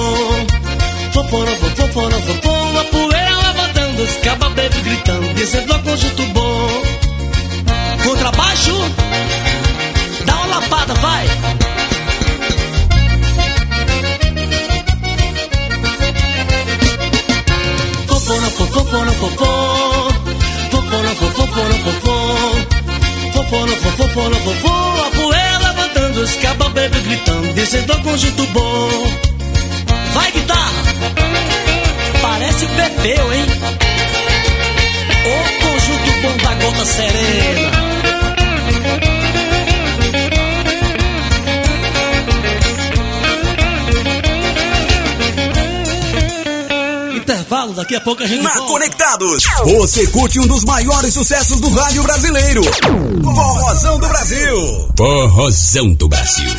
fofona, 1.11 1.51
fofona, 1.51 2.19
fofô, 2.19 2.79
a 2.79 2.83
poeira 2.85 3.37
levantando, 3.47 4.03
os 4.03 4.15
cababeiros 4.17 4.81
gritando, 4.81 5.33
dizendo 5.33 5.79
conjunto 5.79 6.23
bom. 6.33 6.92
Contrabaixo, 8.23 8.71
dá 10.25 10.33
uma 10.33 10.45
lapada, 10.45 10.93
vai. 10.93 11.27
Fofona, 18.07 18.49
fofona, 18.49 19.11
fofô. 19.11 19.45
Fofona, 20.71 21.15
fofona, 21.15 21.75
fofô. 21.83 22.15
Fofona, 23.33 23.75
fofona, 23.75 24.35
fofô. 24.37 25.01
A 25.05 25.11
poeira 25.11 25.57
levantando, 25.57 26.21
os 26.21 26.35
caba 26.37 26.69
bebe 26.69 26.99
gritando, 27.01 27.53
dizendo 27.53 28.01
conjunto 28.03 28.45
bom. 28.53 28.89
Vai 30.13 30.31
guitarra, 30.31 30.83
parece 32.21 32.67
Pepeu, 32.67 33.33
hein? 33.33 33.45
O 35.25 35.61
conjunto 35.61 36.21
bom 36.21 36.37
da 36.37 36.53
gota 36.53 36.85
serena. 36.85 37.92
Intervalo, 47.15 47.73
daqui 47.73 47.95
a 47.95 48.01
pouco 48.01 48.21
a 48.23 48.27
gente 48.27 48.41
Na 48.43 48.49
volta. 48.51 48.67
Conectados, 48.67 49.43
você 49.63 50.05
curte 50.07 50.39
um 50.39 50.47
dos 50.47 50.63
maiores 50.63 51.13
sucessos 51.13 51.59
do 51.61 51.69
rádio 51.69 52.01
brasileiro. 52.03 52.63
Forrozão 53.23 53.99
do 53.99 54.07
Brasil. 54.07 54.89
Forrozão 54.97 55.93
do 55.93 56.07
Brasil. 56.09 56.49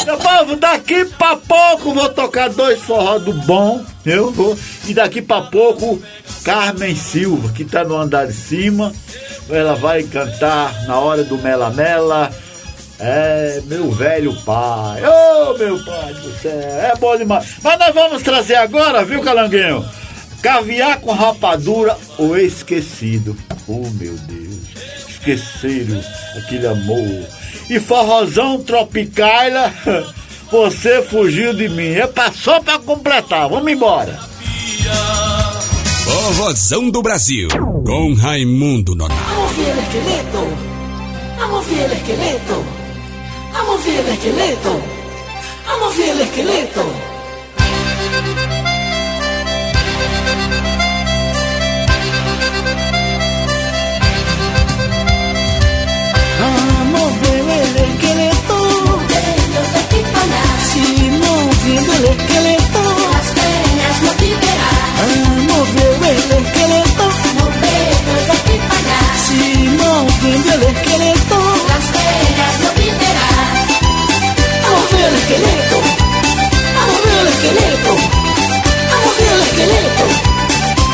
Meu 0.06 0.16
povo, 0.16 0.56
daqui 0.56 1.04
pra 1.04 1.36
pouco 1.36 1.92
vou 1.92 2.08
tocar 2.08 2.48
dois 2.48 2.80
forró 2.80 3.18
do 3.18 3.34
bom, 3.34 3.84
eu 4.06 4.32
vou. 4.32 4.56
E 4.86 4.94
daqui 4.94 5.20
pra 5.20 5.42
pouco, 5.42 6.02
Carmen 6.44 6.96
Silva, 6.96 7.52
que 7.52 7.64
tá 7.64 7.84
no 7.84 7.96
andar 7.96 8.26
de 8.26 8.32
cima, 8.32 8.92
ela 9.48 9.74
vai 9.74 10.02
cantar 10.02 10.86
na 10.86 10.98
hora 10.98 11.22
do 11.22 11.36
Mela 11.38 11.70
Mela. 11.70 12.30
É, 12.98 13.62
meu 13.64 13.90
velho 13.90 14.34
pai. 14.42 15.02
Ô, 15.02 15.56
meu 15.56 15.82
pai 15.82 16.12
do 16.14 16.32
céu, 16.40 16.52
é 16.52 16.94
bom 17.00 17.16
demais. 17.16 17.56
Mas 17.62 17.78
nós 17.78 17.94
vamos 17.94 18.22
trazer 18.22 18.56
agora, 18.56 19.04
viu, 19.04 19.22
Calanguinho? 19.22 19.84
Caviar 20.42 21.00
com 21.00 21.12
rapadura 21.12 21.96
ou 22.18 22.36
esquecido. 22.36 23.36
Oh, 23.66 23.88
meu 23.94 24.14
Deus. 24.14 24.58
Esqueceram 25.08 26.02
aquele 26.36 26.66
amor. 26.66 27.26
E 27.70 27.78
forrozão 27.78 28.62
tropicaila, 28.62 29.72
você 30.50 31.02
fugiu 31.02 31.54
de 31.54 31.68
mim. 31.68 31.92
É 31.92 32.08
só 32.32 32.60
pra 32.60 32.78
completar. 32.78 33.48
Vamos 33.48 33.70
embora. 33.72 34.18
Forrozão 36.10 36.90
do 36.90 37.02
Brasil. 37.02 37.46
Com 37.86 38.14
Raimundo 38.14 38.96
Nonato. 38.96 39.22
Vamos 39.30 39.52
ver 39.56 39.70
el 39.70 39.78
esqueleto. 39.78 40.44
Vamos 41.38 41.66
ver 41.66 41.84
el 41.84 41.92
esqueleto. 41.92 42.64
Vamos 43.52 43.84
ver 43.84 44.00
el 44.00 44.08
esqueleto. 44.08 44.80
Vamos 45.66 45.96
ver 45.96 46.08
el 46.08 46.20
esqueleto. 46.20 46.84
Vamos 56.40 57.20
ver 57.20 57.38
el 57.38 57.76
esqueleto. 57.76 58.56
Si 60.72 60.80
moviendo 60.80 61.92
el 61.92 62.04
esqueleto. 62.04 62.99
El 66.10 66.16
esqueleto. 66.16 67.04
Moviendo 67.38 68.12
de 68.26 68.32
aquí 68.32 68.56
para 68.68 68.80
allá. 68.80 69.00
Si 69.24 69.38
moviendo 69.78 70.50
el 70.54 70.62
esqueleto. 70.62 71.38
Las 71.70 71.84
penas 71.94 72.54
no. 72.62 72.68
Vamos 74.64 74.90
ver 74.90 75.04
el 75.06 75.14
esqueleto. 75.14 75.76
Ver 77.04 77.18
el 77.20 77.28
esqueleto. 77.28 77.92
Ver 79.18 79.32
el 79.34 79.42
esqueleto. 79.46 80.04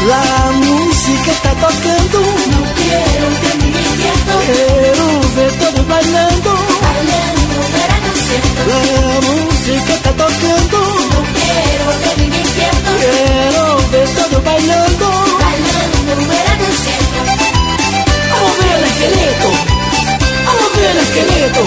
La 0.06 0.24
música 0.52 1.30
está 1.32 1.52
tocando. 1.64 2.20
No 2.52 2.60
quiero 2.76 3.26
que 3.40 3.50
me 3.56 3.70
quieto. 3.96 4.34
Quiero 4.44 5.06
ver 5.34 5.52
todos 5.52 5.84
bailando. 5.88 6.50
Bailando. 6.84 7.58
La 8.68 8.80
música 9.28 9.92
está 9.94 10.10
tocando. 10.12 10.78
No 11.12 11.20
quiero 11.36 11.86
que 12.04 12.22
me 12.22 12.42
quieto. 12.54 12.90
Quiero 13.00 13.75
bailando. 14.46 15.06
Bailando, 15.42 16.28
verano 16.28 16.66
siento. 16.82 17.18
Vamos 18.30 18.58
ver 18.58 18.76
el 18.78 18.84
esqueleto. 18.84 19.48
Vamos 20.46 20.76
ver 20.76 20.90
el 20.90 20.98
esqueleto. 20.98 21.62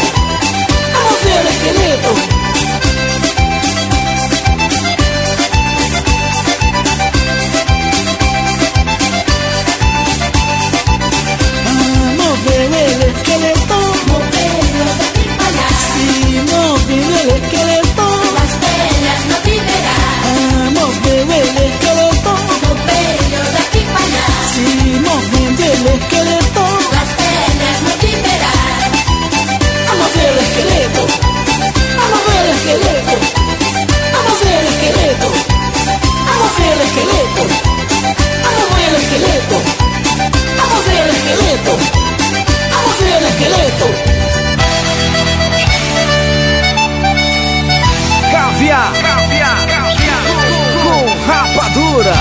Vamos 0.93 1.23
ver 1.25 1.39
el 1.41 1.47
esqueleto. 1.47 2.28
Rapadura. 51.99 52.13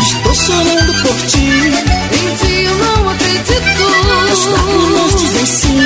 Estou 0.00 0.34
chorando 0.34 0.94
por 1.02 1.26
ti. 1.26 1.72
Em 2.12 2.34
ti 2.36 2.64
eu 2.64 2.76
não 2.76 3.08
acredito. 3.08 3.84
As 4.32 4.44
lágrimas 4.46 5.14
dizem 5.16 5.46
sim. 5.46 5.76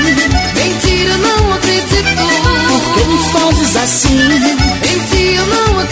Mentira, 0.55 1.19
não 1.19 1.53
acredito. 1.53 2.23
Por 2.69 2.95
que 2.95 3.05
me 3.09 3.19
fazes 3.33 3.77
assim? 3.77 4.78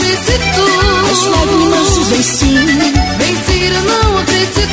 acredito. 0.06 0.62
As 1.10 1.24
lágrimas 1.24 1.94
dizem 1.94 2.22
sim. 2.22 2.54
Mentira, 3.18 3.80
não 3.82 4.18
acredito. 4.18 4.66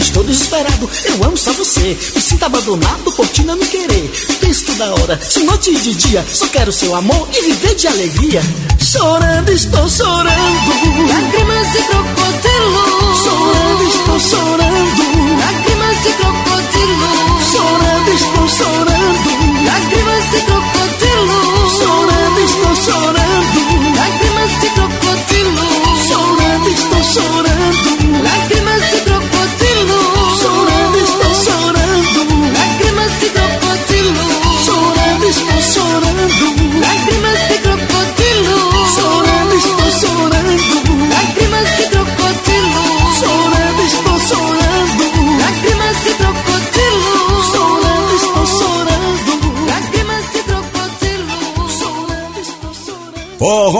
Estou 0.00 0.24
desesperado, 0.24 0.90
eu 1.04 1.24
amo 1.24 1.36
só 1.36 1.52
você. 1.52 1.96
Me 2.14 2.20
sinto 2.20 2.44
abandonado 2.44 3.12
por 3.12 3.28
ti 3.28 3.42
não 3.42 3.56
me 3.56 3.66
querer. 3.66 4.10
Penso 4.40 4.72
da 4.76 4.86
hora, 4.94 5.16
de 5.16 5.42
noite 5.42 5.70
e 5.70 5.78
de 5.78 5.94
dia. 5.94 6.24
Só 6.32 6.46
quero 6.48 6.72
seu 6.72 6.94
amor 6.94 7.28
e 7.32 7.42
viver 7.42 7.74
de 7.74 7.86
alegria. 7.86 8.42
Chorando, 8.80 9.52
estou 9.52 9.88
chorando. 9.88 11.08
Lágrimas 11.08 11.72
de 11.72 11.82
crocodilo. 11.82 13.16
Chorando, 13.22 13.88
estou 13.88 14.20
chorando. 14.20 15.02
Lágrimas 15.38 16.02
de 16.02 16.12
crocodilo. 16.14 17.08
Chorando, 17.52 18.10
estou 18.14 18.48
chorando. 18.48 19.64
Lágrimas 19.66 20.30
de 20.30 20.40
crocodilo. 20.46 20.75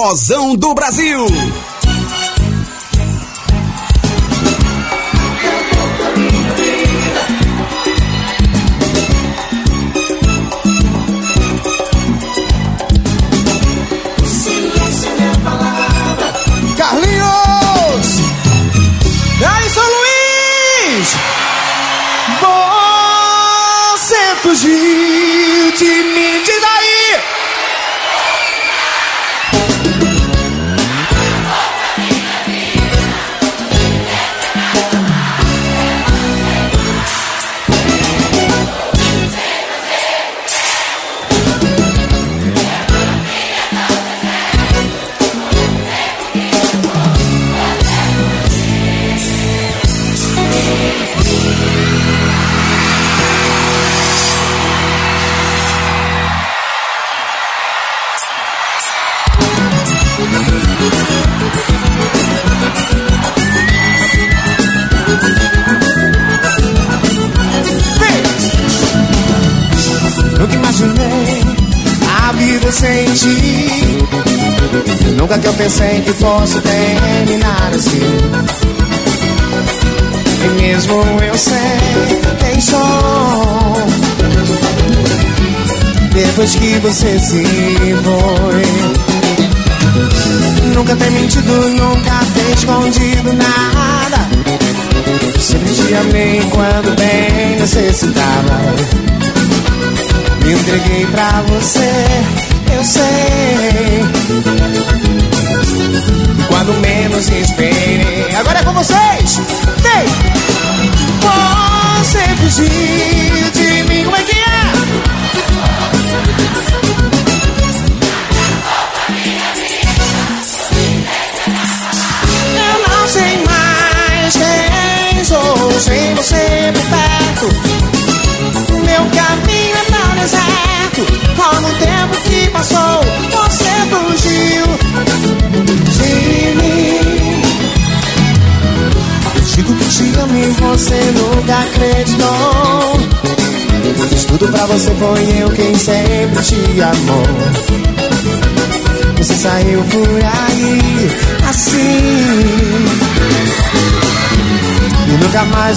Vozão 0.09 0.55
do 0.55 0.73
Brasil. 0.73 1.27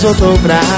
Eu 0.02 0.14
voltou 0.14 0.40
pra 0.40 0.69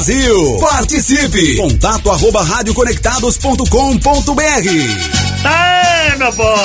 Brasil. 0.00 0.56
Participe! 0.58 1.56
Contato 1.56 2.10
arroba 2.10 2.42
radioconectados.com.br 2.42 3.60
Tá, 5.42 6.14
meu 6.16 6.32
povo! 6.32 6.62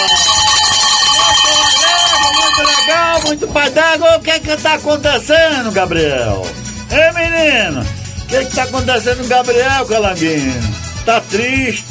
Muito 2.33 2.63
legal, 2.79 3.21
muito 3.25 3.47
pai 3.49 3.69
d'água. 3.71 4.15
O 4.15 4.21
que 4.21 4.31
é 4.31 4.39
que 4.39 4.55
tá 4.55 4.75
acontecendo, 4.75 5.69
Gabriel? 5.73 6.47
Ei, 6.89 7.11
menino! 7.11 7.81
O 8.21 8.25
que 8.27 8.35
é 8.37 8.45
que 8.45 8.55
tá 8.55 8.63
acontecendo 8.63 9.17
com 9.23 9.27
Gabriel, 9.27 9.85
Calanguinho? 9.85 10.73
Tá 11.05 11.19
triste, 11.19 11.83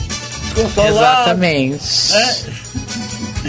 desconsolado? 0.54 0.96
Exatamente. 0.96 1.84
É? 2.14 2.36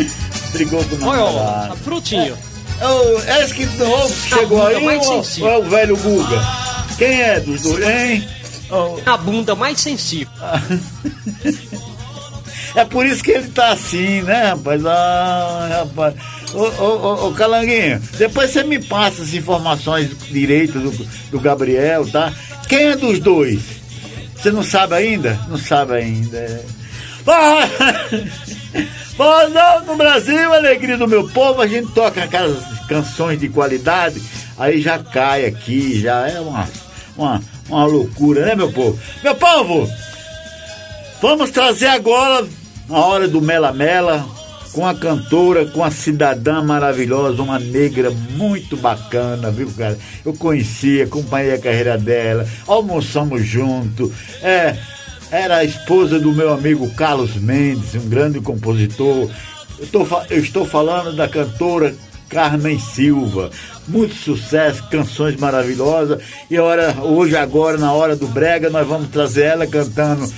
Brigou 0.51 0.83
com 0.83 0.95
o 0.97 1.07
Olha, 1.07 1.21
ó, 1.23 1.75
frutinho. 1.77 2.37
É, 2.81 2.85
o- 2.87 3.21
é 3.25 3.41
esse 3.45 3.53
que 3.53 3.65
novo 3.65 4.13
que 4.13 4.29
chegou 4.35 4.67
aí 4.67 4.85
ou, 4.85 5.23
ou 5.39 5.49
é 5.49 5.57
o 5.59 5.63
velho 5.69 5.95
Guga? 5.95 6.64
Quem 6.97 7.21
é 7.21 7.39
dos 7.39 7.61
dois, 7.61 7.87
hein? 7.87 8.27
A 9.05 9.17
bunda 9.17 9.55
mais 9.55 9.79
sensível. 9.79 10.33
É 12.75 12.83
por 12.83 13.05
isso 13.05 13.23
que 13.23 13.31
ele 13.31 13.47
tá 13.47 13.69
assim, 13.69 14.21
né, 14.23 14.47
rapaz? 14.49 14.85
Ah, 14.85 15.85
rapaz. 15.85 16.13
Ô, 16.53 16.59
ô, 16.59 16.83
ô, 16.83 17.27
ô, 17.29 17.31
Calanguinho, 17.33 18.01
depois 18.17 18.51
você 18.51 18.63
me 18.65 18.83
passa 18.83 19.21
as 19.21 19.33
informações 19.33 20.09
direitas 20.29 20.81
do, 20.81 20.91
do 21.31 21.39
Gabriel, 21.39 22.05
tá? 22.05 22.33
Quem 22.67 22.87
é 22.87 22.95
dos 22.97 23.19
dois? 23.19 23.61
Você 24.35 24.51
não 24.51 24.61
sabe 24.61 24.95
ainda? 24.95 25.39
Não 25.47 25.57
sabe 25.57 25.93
ainda. 25.93 26.37
é. 26.37 26.65
Ah, 27.27 27.67
Forrozão 29.17 29.85
do 29.85 29.95
Brasil, 29.95 30.53
alegria 30.53 30.95
do 30.97 31.07
meu 31.07 31.27
povo, 31.29 31.61
a 31.61 31.67
gente 31.67 31.91
toca 31.93 32.23
aquelas 32.23 32.57
canções 32.87 33.39
de 33.39 33.49
qualidade, 33.49 34.21
aí 34.59 34.79
já 34.79 34.99
cai 34.99 35.45
aqui, 35.45 36.01
já 36.01 36.27
é 36.27 36.39
uma, 36.39 36.67
uma, 37.17 37.41
uma 37.69 37.85
loucura, 37.85 38.45
né, 38.45 38.55
meu 38.55 38.71
povo? 38.71 38.99
Meu 39.23 39.35
povo, 39.35 39.89
Vamos 41.21 41.49
trazer 41.49 41.87
agora 41.87 42.45
a 42.89 42.99
hora 42.99 43.27
do 43.27 43.41
Mela 43.41 43.73
Mela 43.73 44.23
com 44.73 44.85
a 44.85 44.93
cantora, 44.93 45.65
com 45.65 45.83
a 45.83 45.89
cidadã 45.89 46.61
maravilhosa, 46.61 47.41
uma 47.41 47.57
negra 47.57 48.11
muito 48.11 48.75
bacana, 48.75 49.49
viu, 49.49 49.71
cara? 49.75 49.97
Eu 50.25 50.33
conheci, 50.33 51.01
acompanhei 51.01 51.53
a 51.53 51.59
carreira 51.59 51.97
dela, 51.97 52.45
almoçamos 52.67 53.43
junto. 53.43 54.13
É, 54.41 54.75
era 55.31 55.57
a 55.57 55.63
esposa 55.63 56.19
do 56.19 56.33
meu 56.33 56.53
amigo 56.53 56.93
Carlos 56.93 57.35
Mendes, 57.37 57.95
um 57.95 58.09
grande 58.09 58.41
compositor. 58.41 59.29
Eu, 59.79 59.87
tô 59.87 60.05
eu 60.29 60.39
estou 60.39 60.65
falando 60.65 61.15
da 61.15 61.27
cantora 61.27 61.95
Carmen 62.29 62.79
Silva. 62.79 63.49
Muito 63.87 64.15
sucesso, 64.15 64.83
canções 64.89 65.35
maravilhosas. 65.37 66.21
E 66.49 66.57
hora, 66.59 66.95
hoje, 67.01 67.35
agora, 67.35 67.77
na 67.77 67.93
hora 67.93 68.15
do 68.15 68.27
Brega, 68.27 68.69
nós 68.69 68.87
vamos 68.87 69.09
trazer 69.09 69.43
ela 69.43 69.67
cantando 69.67 70.31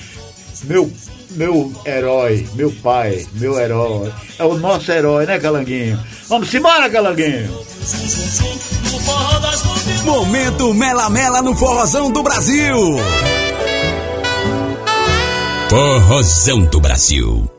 meu, 0.63 0.91
meu 1.31 1.71
herói, 1.85 2.47
meu 2.53 2.71
pai, 2.71 3.25
meu 3.33 3.59
herói. 3.59 4.11
É 4.37 4.43
o 4.43 4.57
nosso 4.57 4.91
herói, 4.91 5.25
né, 5.25 5.39
Calanguinho? 5.39 5.99
Vamos 6.27 6.53
embora, 6.53 6.89
Calanguinho! 6.89 7.65
Momento 10.03 10.73
Mela 10.73 11.09
Mela 11.09 11.41
no 11.41 11.55
Forrozão 11.55 12.11
do 12.11 12.23
Brasil. 12.23 12.77
Forrozão 15.69 16.65
do 16.65 16.79
Brasil. 16.79 17.56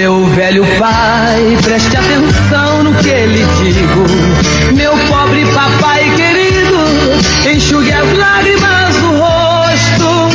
Meu 0.00 0.24
velho 0.28 0.64
pai, 0.78 1.58
preste 1.62 1.94
atenção 1.94 2.84
no 2.84 2.94
que 2.94 3.12
lhe 3.12 3.44
digo. 3.44 4.74
Meu 4.74 4.92
pobre 5.08 5.44
papai 5.44 6.10
querido, 6.16 7.54
enxugue 7.54 7.92
as 7.92 8.16
lágrimas 8.16 8.96
do 8.96 9.08
rosto. 9.18 10.30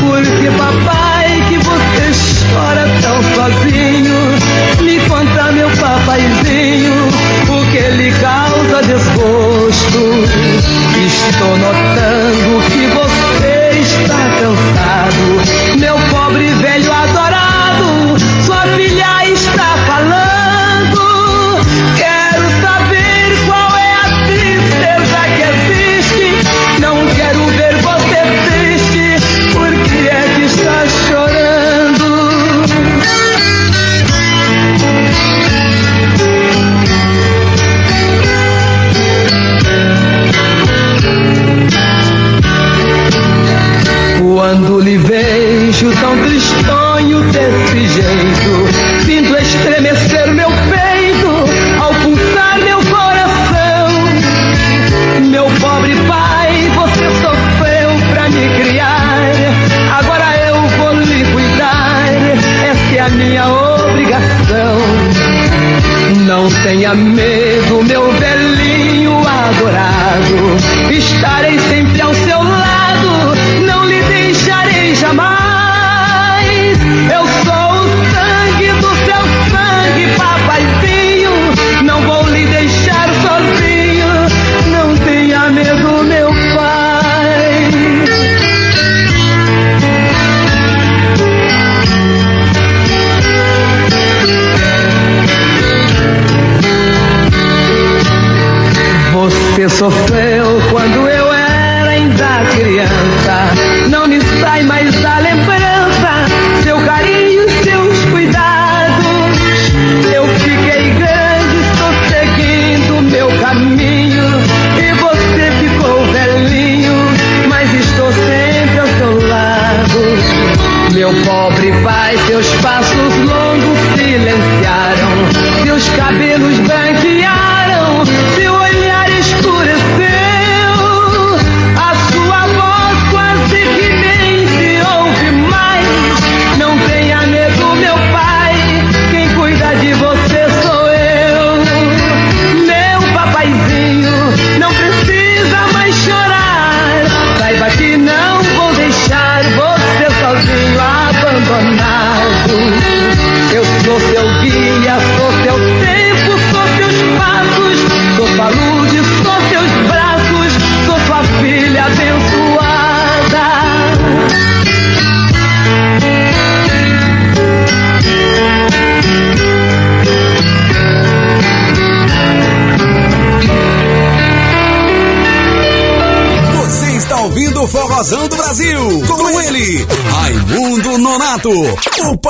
Porque 0.00 0.50
papai, 0.56 1.44
que 1.50 1.58
você 1.58 2.12
chora 2.50 2.88
tão 3.02 3.22
sozinho. 3.34 4.16
Me 4.80 4.98
conta, 5.00 5.52
meu 5.52 5.68
papaizinho, 5.68 6.94
o 7.50 7.70
que 7.70 7.90
lhe 7.90 8.10
causa 8.12 8.82
desgosto. 8.84 10.00
Estou 11.06 11.58
notando 11.58 12.62
que 12.70 12.86
você 12.86 13.80
está 13.82 14.30
cansado. 14.40 15.37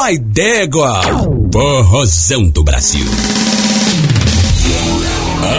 O 0.09 0.11
pai 0.11 0.19
d'égua. 0.19 1.01
Forrozão 1.53 2.49
do 2.49 2.65
Brasil. 2.65 3.05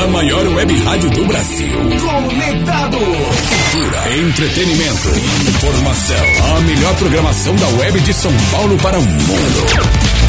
A 0.04 0.08
maior 0.08 0.48
web 0.56 0.76
rádio 0.84 1.10
do 1.12 1.26
Brasil. 1.26 1.68
Conectado. 1.78 2.98
Cultura, 2.98 4.18
entretenimento, 4.18 5.10
informação. 5.50 6.56
A 6.56 6.62
melhor 6.62 6.96
programação 6.96 7.56
da 7.58 7.68
web 7.68 8.00
de 8.02 8.14
São 8.14 8.32
Paulo 8.52 8.76
para 8.78 8.98
o 8.98 9.04
mundo. 9.04 10.29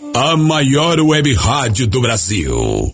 a 0.13 0.35
maior 0.35 0.99
web 0.99 1.33
rádio 1.33 1.87
do 1.87 2.01
Brasil. 2.01 2.93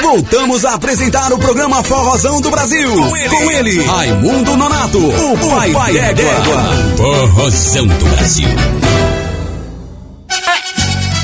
Voltamos 0.00 0.64
a 0.64 0.74
apresentar 0.74 1.32
o 1.32 1.38
programa 1.38 1.82
Forrozão 1.82 2.40
do 2.40 2.50
Brasil. 2.50 2.94
Com 2.94 3.16
ele, 3.16 3.28
com 3.28 3.50
ele 3.50 3.84
Raimundo 3.84 4.56
Nonato, 4.56 4.98
o, 4.98 5.32
o 5.32 5.50
pai, 5.50 5.72
pai 5.72 5.92
d'égua. 6.14 6.62
Forrozão 6.96 7.86
do 7.86 8.04
Brasil. 8.04 8.48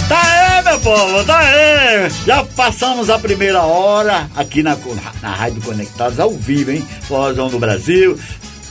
Tá 0.08 0.22
aí, 0.22 0.64
meu 0.64 0.80
povo, 0.80 1.24
tá 1.24 1.38
aí. 1.38 2.10
Já 2.24 2.44
passamos 2.44 3.10
a 3.10 3.18
primeira 3.18 3.62
hora 3.62 4.30
aqui 4.34 4.62
na, 4.62 4.78
na 5.20 5.34
Rádio 5.34 5.60
Conectados, 5.60 6.18
ao 6.18 6.30
vivo, 6.30 6.70
hein? 6.70 6.86
Forrozão 7.02 7.48
do 7.48 7.58
Brasil. 7.58 8.18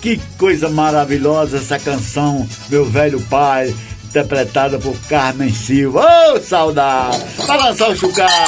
Que 0.01 0.19
coisa 0.37 0.69
maravilhosa 0.69 1.57
essa 1.57 1.77
canção, 1.77 2.47
meu 2.69 2.85
velho 2.85 3.19
pai, 3.29 3.75
interpretada 4.17 4.79
por 4.79 4.97
Carmen 5.07 5.53
Silva. 5.53 6.01
Ô, 6.01 6.33
oh, 6.33 6.39
saudade! 6.41 7.23
Lançar 7.47 7.89
o 7.89 7.95
chucar. 7.95 8.47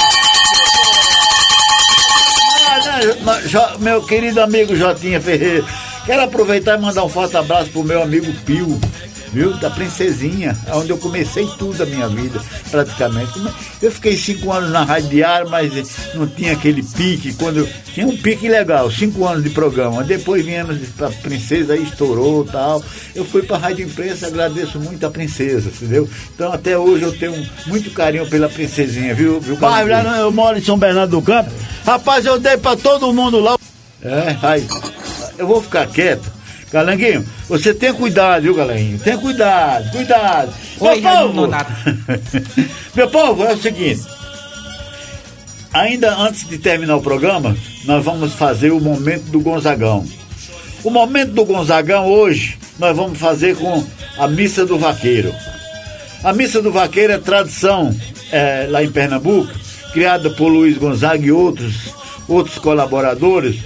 Meu 3.79 4.01
querido 4.01 4.41
amigo 4.41 4.75
Jotinha 4.75 5.21
Ferreira, 5.21 5.65
quero 6.05 6.23
aproveitar 6.23 6.77
e 6.77 6.81
mandar 6.81 7.03
um 7.03 7.09
forte 7.09 7.37
abraço 7.37 7.69
pro 7.69 7.83
meu 7.83 8.01
amigo 8.01 8.31
Pio, 8.45 8.79
viu? 9.31 9.53
Da 9.57 9.69
Princesinha, 9.69 10.57
onde 10.73 10.89
eu 10.89 10.97
comecei 10.97 11.47
tudo 11.57 11.81
a 11.83 11.85
minha 11.85 12.07
vida, 12.07 12.41
praticamente. 12.69 13.31
Eu 13.81 13.91
fiquei 13.91 14.17
cinco 14.17 14.51
anos 14.51 14.71
na 14.71 14.83
Rádio 14.83 15.09
Diário, 15.09 15.49
mas 15.49 15.71
não 16.13 16.27
tinha 16.27 16.53
aquele 16.53 16.83
pique, 16.83 17.33
quando 17.33 17.67
tinha 17.93 18.07
um 18.07 18.17
pique 18.17 18.47
legal, 18.47 18.91
cinco 18.91 19.25
anos 19.25 19.43
de 19.43 19.49
programa. 19.49 20.03
Depois 20.03 20.45
viemos 20.45 20.77
pra 20.97 21.09
Princesa, 21.09 21.73
aí 21.73 21.83
estourou 21.83 22.45
tal. 22.45 22.83
Eu 23.15 23.25
fui 23.25 23.43
pra 23.43 23.57
Rádio 23.57 23.85
Imprensa, 23.85 24.27
agradeço 24.27 24.79
muito 24.79 25.05
a 25.05 25.09
Princesa, 25.09 25.69
entendeu? 25.69 26.09
Então 26.33 26.51
até 26.51 26.77
hoje 26.77 27.03
eu 27.03 27.17
tenho 27.17 27.47
muito 27.65 27.91
carinho 27.91 28.27
pela 28.27 28.49
Princesinha, 28.49 29.13
viu? 29.13 29.39
viu 29.39 29.57
Pai, 29.57 29.85
eu 30.19 30.31
moro 30.31 30.57
em 30.57 30.63
São 30.63 30.77
Bernardo 30.77 31.11
do 31.11 31.21
Campo. 31.21 31.51
Rapaz, 31.85 32.25
eu 32.25 32.39
dei 32.39 32.57
pra 32.57 32.75
todo 32.75 33.13
mundo 33.13 33.39
lá. 33.39 33.57
É, 34.01 34.35
aí. 34.41 34.65
Eu 35.37 35.47
vou 35.47 35.61
ficar 35.61 35.87
quieto. 35.87 36.38
Galanguinho, 36.71 37.25
você 37.47 37.73
tem 37.73 37.93
cuidado, 37.93 38.43
viu, 38.43 38.53
Galanguinho? 38.53 38.99
Tem 38.99 39.17
cuidado, 39.17 39.89
cuidado. 39.91 40.53
Oi, 40.79 41.01
Meu 41.01 41.11
povo, 41.11 41.47
não, 41.47 41.65
Meu 42.95 43.09
povo, 43.09 43.43
é 43.43 43.53
o 43.53 43.57
seguinte. 43.61 44.03
Ainda 45.73 46.15
antes 46.15 46.47
de 46.47 46.57
terminar 46.57 46.97
o 46.97 47.01
programa, 47.01 47.55
nós 47.85 48.03
vamos 48.03 48.33
fazer 48.33 48.71
o 48.71 48.79
momento 48.79 49.25
do 49.25 49.39
Gonzagão. 49.39 50.05
O 50.83 50.89
momento 50.89 51.31
do 51.31 51.45
Gonzagão 51.45 52.07
hoje, 52.07 52.57
nós 52.77 52.95
vamos 52.95 53.19
fazer 53.19 53.55
com 53.55 53.85
a 54.17 54.27
Missa 54.27 54.65
do 54.65 54.77
Vaqueiro. 54.77 55.33
A 56.23 56.33
Missa 56.33 56.61
do 56.61 56.71
Vaqueiro 56.71 57.13
é 57.13 57.17
tradição 57.17 57.95
é, 58.31 58.67
lá 58.69 58.83
em 58.83 58.91
Pernambuco, 58.91 59.51
criada 59.93 60.29
por 60.31 60.47
Luiz 60.47 60.77
Gonzaga 60.77 61.25
e 61.25 61.31
outros, 61.31 61.93
outros 62.27 62.57
colaboradores, 62.57 63.59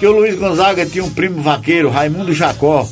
que 0.00 0.06
o 0.06 0.12
Luiz 0.12 0.34
Gonzaga 0.34 0.86
tinha 0.86 1.04
um 1.04 1.10
primo 1.10 1.42
vaqueiro, 1.42 1.90
Raimundo 1.90 2.32
Jacó, 2.32 2.88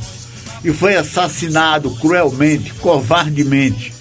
e 0.62 0.70
foi 0.74 0.94
assassinado 0.94 1.90
cruelmente, 1.92 2.74
covardemente. 2.74 3.94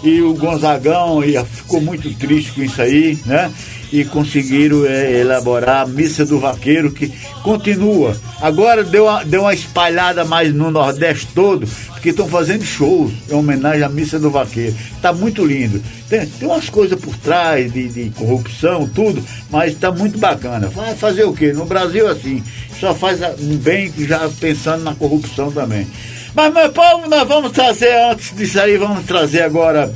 E 0.00 0.20
o 0.20 0.32
Gonzagão 0.34 1.24
ia, 1.24 1.44
ficou 1.44 1.80
muito 1.80 2.08
triste 2.14 2.52
com 2.52 2.62
isso 2.62 2.80
aí, 2.80 3.18
né? 3.26 3.52
E 3.92 4.04
conseguiram 4.06 4.86
é, 4.86 5.20
elaborar 5.20 5.82
a 5.82 5.86
Missa 5.86 6.24
do 6.24 6.40
Vaqueiro, 6.40 6.90
que 6.90 7.12
continua. 7.42 8.16
Agora 8.40 8.82
deu 8.82 9.04
uma, 9.04 9.22
deu 9.22 9.42
uma 9.42 9.52
espalhada 9.52 10.24
mais 10.24 10.52
no 10.54 10.70
Nordeste 10.70 11.28
todo, 11.34 11.68
porque 11.88 12.08
estão 12.08 12.26
fazendo 12.26 12.64
shows 12.64 13.12
em 13.30 13.34
homenagem 13.34 13.82
à 13.82 13.88
Missa 13.90 14.18
do 14.18 14.30
Vaqueiro. 14.30 14.74
Tá 15.02 15.12
muito 15.12 15.44
lindo. 15.44 15.82
Tem, 16.08 16.26
tem 16.26 16.48
umas 16.48 16.70
coisas 16.70 16.98
por 16.98 17.14
trás 17.18 17.70
de, 17.70 17.88
de 17.88 18.10
corrupção, 18.10 18.88
tudo, 18.88 19.22
mas 19.50 19.74
tá 19.74 19.92
muito 19.92 20.18
bacana. 20.18 20.68
Vai 20.68 20.96
fazer 20.96 21.24
o 21.24 21.34
quê? 21.34 21.52
No 21.52 21.66
Brasil, 21.66 22.08
assim, 22.08 22.42
só 22.80 22.94
faz 22.94 23.20
um 23.38 23.56
bem 23.58 23.92
já 23.98 24.28
pensando 24.40 24.82
na 24.84 24.94
corrupção 24.94 25.52
também. 25.52 25.86
Mas, 26.34 26.52
meu 26.52 26.72
povo, 26.72 27.08
nós 27.08 27.28
vamos 27.28 27.52
trazer, 27.52 27.94
antes 28.10 28.34
disso 28.34 28.58
aí, 28.58 28.78
vamos 28.78 29.04
trazer 29.04 29.42
agora 29.42 29.92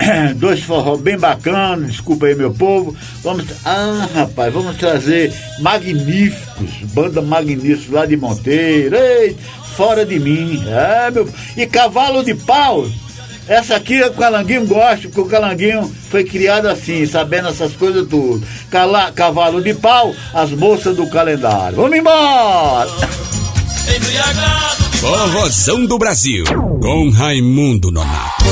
dois 0.36 0.62
forró 0.62 0.96
bem 0.96 1.18
bacanas, 1.18 1.92
desculpa 1.92 2.26
aí, 2.26 2.34
meu 2.34 2.52
povo. 2.52 2.94
Vamos, 3.22 3.44
ah, 3.64 4.08
rapaz, 4.14 4.52
vamos 4.52 4.76
trazer 4.76 5.32
magníficos, 5.60 6.70
banda 6.94 7.20
magníficos 7.22 7.90
lá 7.90 8.06
de 8.06 8.16
Monteiro, 8.16 8.96
ei, 8.96 9.36
fora 9.76 10.04
de 10.04 10.18
mim, 10.18 10.62
é, 10.66 11.10
meu, 11.10 11.28
e 11.56 11.66
cavalo 11.66 12.22
de 12.22 12.34
pau. 12.34 12.86
Essa 13.48 13.76
aqui 13.76 14.00
o 14.02 14.12
Calanguinho 14.12 14.64
gosta, 14.66 15.08
porque 15.08 15.20
o 15.20 15.26
Calanguinho 15.26 15.92
foi 16.08 16.22
criado 16.22 16.66
assim, 16.66 17.04
sabendo 17.04 17.48
essas 17.48 17.72
coisas 17.72 18.06
tudo. 18.08 18.46
Cala, 18.70 19.10
cavalo 19.10 19.60
de 19.60 19.74
pau, 19.74 20.14
as 20.32 20.50
moças 20.50 20.96
do 20.96 21.06
calendário. 21.08 21.76
Vamos 21.76 21.98
embora! 21.98 22.88
Forrozão 25.00 25.84
do 25.84 25.98
Brasil, 25.98 26.44
com 26.80 27.10
Raimundo 27.10 27.90
Nonato. 27.90 28.44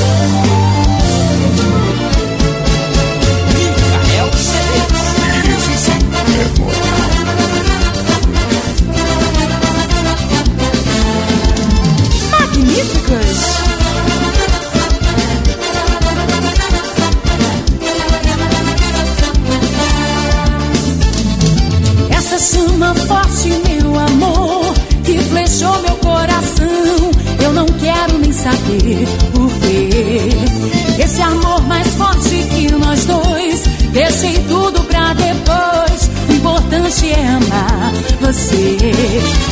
Você. 38.31 38.77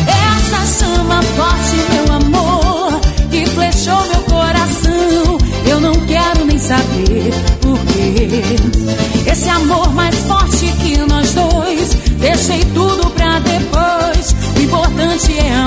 Essa 0.08 0.86
chama 0.86 1.22
forte, 1.24 1.76
meu 1.94 2.16
amor, 2.16 3.00
que 3.32 3.46
flechou 3.48 4.06
meu 4.08 4.22
coração. 4.24 5.38
Eu 5.66 5.80
não 5.82 5.94
quero 6.06 6.46
nem 6.46 6.60
saber 6.60 7.34
por 7.62 7.80
quê. 7.80 9.32
Esse 9.32 9.50
amor 9.50 9.92
mais 9.94 10.16
forte 10.28 10.72
que 10.84 10.98
nós 10.98 11.34
dois, 11.34 11.94
deixei 12.20 12.64
tudo 12.74 13.10
pra 13.12 13.40
depois. 13.40 14.36
O 14.56 14.62
importante 14.62 15.38
é 15.38 15.54
amar 15.56 15.67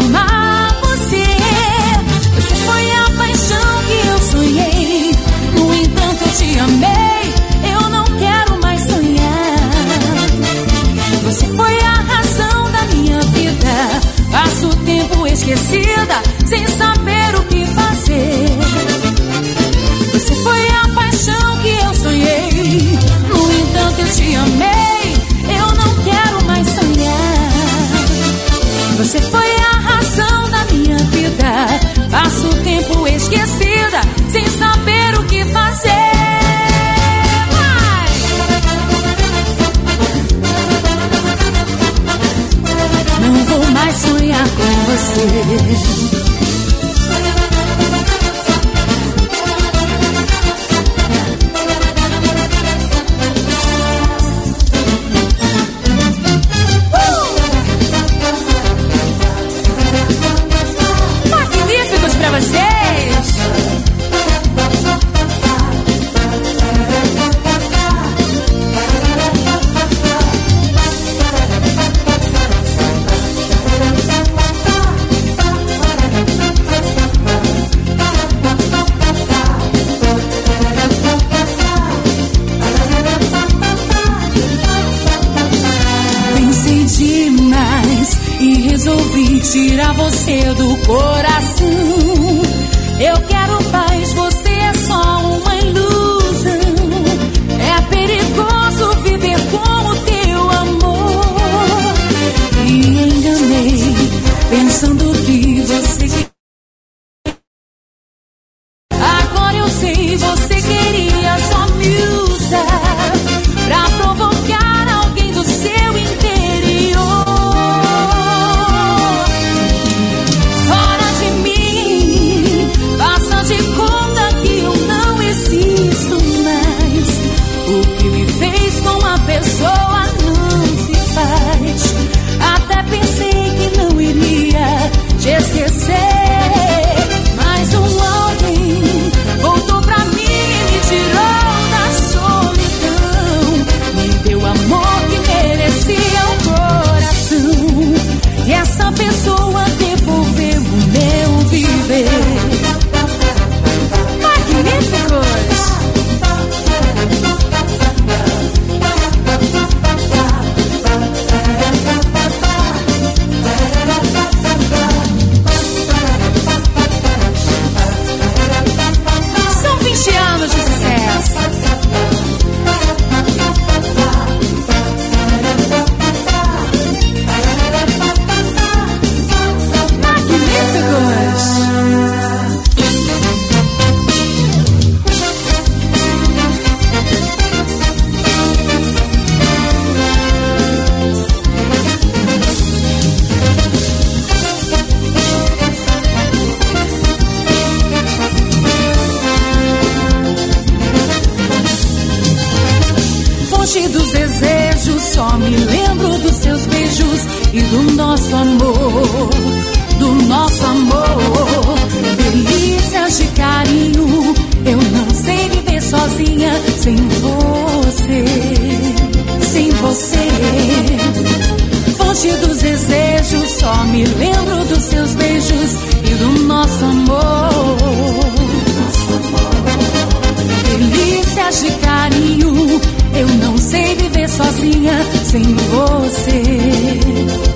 de 231.51 231.71
carinho. 231.79 232.81
Eu 233.13 233.27
não 233.45 233.59
sei 233.59 233.97
viver 233.97 234.29
sozinha 234.29 234.93
sem 235.25 235.43
você. 235.43 237.50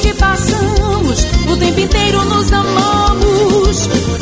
que 0.00 0.14
passamos, 0.14 1.26
o 1.50 1.56
tempo 1.56 1.80
inteiro 1.80 2.24
nos 2.24 2.52
amamos. 2.52 4.17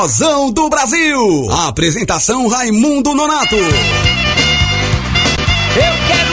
Vozão 0.00 0.52
do 0.52 0.68
Brasil. 0.68 1.50
Apresentação 1.50 2.46
Raimundo 2.46 3.12
Nonato. 3.14 3.56
Eu 3.56 3.66
quero 6.06 6.27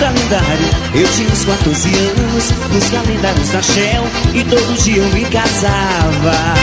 calendário. 0.00 0.68
Eu 0.94 1.06
tinha 1.12 1.28
uns 1.28 1.44
14 1.44 1.88
anos 1.88 2.50
nos 2.72 2.90
calendários 2.90 3.48
da 3.50 3.62
Shell 3.62 4.04
e 4.34 4.42
todo 4.44 4.82
dia 4.82 5.02
eu 5.02 5.08
me 5.10 5.24
casava. 5.26 6.54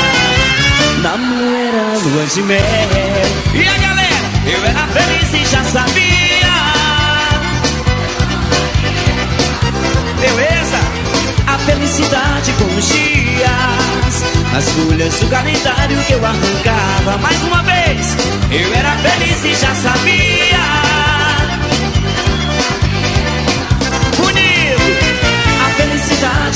Namoro 1.03 1.55
era 1.55 1.97
lua 1.99 2.26
de 2.26 2.41
mel. 2.41 2.59
E 3.53 3.68
a 3.68 3.77
galera, 3.77 4.27
eu 4.45 4.65
era 4.65 4.88
feliz 4.88 5.34
e 5.34 5.51
já 5.51 5.64
sabia. 5.64 6.18
Beleza? 10.19 10.80
A 11.45 11.57
felicidade 11.59 12.51
com 12.53 12.76
os 12.76 12.88
dias. 12.89 14.23
As 14.57 14.69
folhas 14.72 15.19
do 15.19 15.27
calendário 15.27 15.97
que 16.07 16.14
eu 16.14 16.26
arrancava. 16.26 17.18
Mais 17.22 17.41
uma 17.43 17.61
vez, 17.61 18.18
eu 18.51 18.73
era 18.73 18.91
feliz 18.97 19.45
e 19.45 19.53
já 19.53 19.76
sabia. 19.76 20.76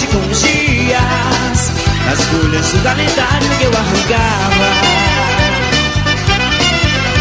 Felicidade 0.01 0.07
com 0.07 0.31
os 0.31 0.41
dias. 0.41 1.71
As 2.11 2.25
folhas 2.25 2.71
do 2.71 2.83
calendário 2.83 3.49
que 3.57 3.63
eu 3.63 3.71
arrancava. 3.71 4.69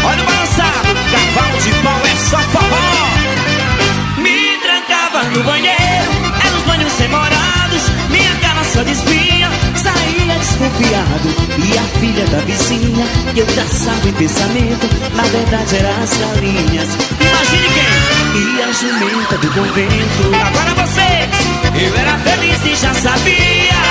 Olha 0.03 0.23
o 0.23 0.25
balançado, 0.25 0.87
cavalo 1.11 1.61
de 1.61 1.71
pau 1.83 2.01
é 2.03 2.15
só 2.15 2.39
forró. 2.49 4.21
Me 4.21 4.57
trancava 4.57 5.23
no 5.29 5.43
banheiro, 5.43 6.11
eram 6.45 6.57
os 6.57 6.63
banhos 6.63 6.91
semorados. 6.93 7.83
Minha 8.09 8.35
cara 8.41 8.63
só 8.63 8.83
despia, 8.83 9.49
saía 9.75 10.37
desconfiado. 10.39 11.29
E 11.57 11.77
a 11.77 11.83
filha 11.99 12.25
da 12.25 12.39
vizinha, 12.39 13.05
que 13.33 13.39
eu 13.39 13.45
traçava 13.45 14.07
em 14.07 14.13
pensamento, 14.13 14.87
na 15.15 15.23
verdade 15.23 15.77
era 15.77 15.89
as 16.03 16.17
galinhas. 16.17 16.89
Imagine 17.19 17.67
quem? 17.69 18.11
E 18.41 18.63
a 18.63 18.71
jumenta 18.71 19.37
do 19.37 19.51
convento. 19.51 20.35
Agora 20.35 20.85
vocês, 20.85 21.50
eu 21.75 21.95
era 21.95 22.17
feliz 22.19 22.65
e 22.65 22.75
já 22.75 22.93
sabia. 22.93 23.81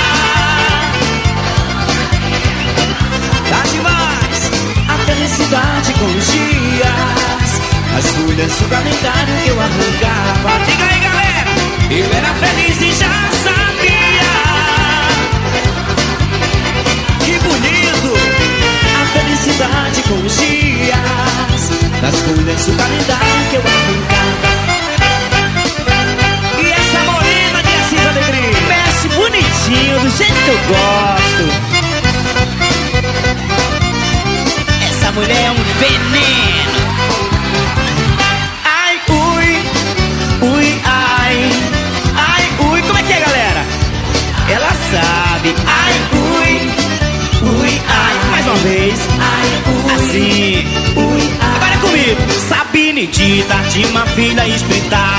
Tá 3.49 3.63
demais 3.73 4.51
a 4.89 4.99
felicidade 5.07 5.93
com 5.95 6.07
os 6.07 6.27
dias. 6.33 7.61
As 7.97 8.07
folhas 8.13 8.53
calendário 8.69 9.35
que 9.43 9.49
eu 9.51 9.61
arrancava. 9.61 10.65
Diga 10.65 10.85
aí, 10.85 11.01
galera, 11.01 11.45
eu 11.91 12.07
era 12.17 12.35
feliz 12.35 12.81
e 12.81 12.93
já 12.93 13.31
sabia. 13.45 14.31
Que 17.25 17.39
bonito 17.39 18.15
a 18.95 19.07
felicidade 19.19 20.03
com 20.03 20.15
os 20.15 20.37
dias. 20.39 21.71
Das 22.01 22.17
folhas 22.23 22.65
calendário 22.65 23.51
que 23.51 23.57
eu 23.57 23.63
arrancava. 23.63 24.50
Alegria? 28.11 28.61
Mexe 28.69 29.09
bonitinho, 29.09 30.01
do 30.01 30.11
jeito 30.11 30.35
que 30.35 30.51
eu 30.51 30.59
gosto. 30.69 31.45
Essa 34.89 35.13
mulher 35.13 35.45
é 35.45 35.51
um 35.53 35.63
veneno. 35.79 36.81
Ai, 38.65 39.01
ui, 39.09 39.63
ui, 40.49 40.81
ai. 40.85 41.51
Ai, 42.17 42.51
ui, 42.69 42.83
como 42.83 42.99
é 42.99 43.03
que 43.05 43.13
é, 43.13 43.21
galera? 43.21 43.65
Ela 44.49 44.73
sabe. 44.91 45.55
Ai, 45.67 45.95
ui, 46.13 46.53
ui, 47.49 47.81
ai. 47.89 48.31
Mais 48.33 48.47
uma 48.47 48.57
vez. 48.57 48.99
Ai, 49.21 49.49
ui. 49.73 49.95
Assim. 49.95 50.67
Ui, 50.97 51.23
ai. 51.41 51.55
Agora 51.57 51.75
é 51.75 51.79
comigo. 51.79 52.21
Sabine 52.49 53.07
Dita 53.07 53.57
tinha 53.71 53.87
uma 53.89 54.05
filha 54.07 54.49
espreitada. 54.49 55.10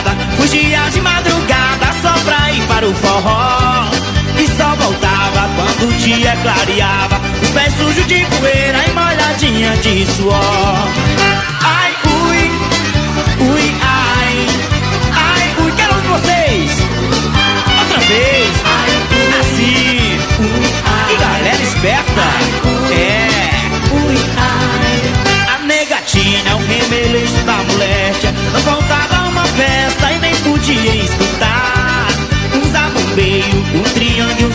O 2.91 2.95
forró. 2.95 3.89
E 4.37 4.47
só 4.57 4.75
voltava 4.75 5.49
quando 5.55 5.89
o 5.89 5.93
dia 5.97 6.35
clareava. 6.41 7.21
Os 7.41 7.49
pés 7.49 7.73
sujos 7.75 8.05
de 8.07 8.25
poeira 8.25 8.79
e 8.87 8.91
molhadinha 8.91 9.77
de 9.77 10.05
suor. 10.07 10.87
Ai, 11.63 11.95
ui, 12.05 12.51
ui, 13.47 13.75
ai. 13.81 14.47
Ai, 15.13 15.55
ui, 15.63 15.71
quero 15.73 15.95
um 15.95 16.01
de 16.01 16.07
vocês. 16.07 16.71
Outra 17.79 17.99
vez. 17.99 18.51
Ai, 18.65 18.89
ui, 19.11 19.39
assim. 19.39 20.19
Ui, 20.39 20.73
ai. 20.85 21.13
E 21.13 21.17
galera 21.17 21.63
esperta. 21.63 22.25
É. 22.93 23.27
Ui, 23.93 24.17
ai. 24.37 25.55
A 25.55 25.65
negatina 25.65 26.49
é 26.49 26.55
o 26.55 26.59
remeleixo 26.59 27.43
da 27.45 27.53
moléstia. 27.53 28.33
Não 28.53 28.61
faltava 28.61 29.29
uma 29.29 29.45
festa 29.45 30.11
e 30.11 30.19
nem 30.19 30.35
podia 30.37 31.00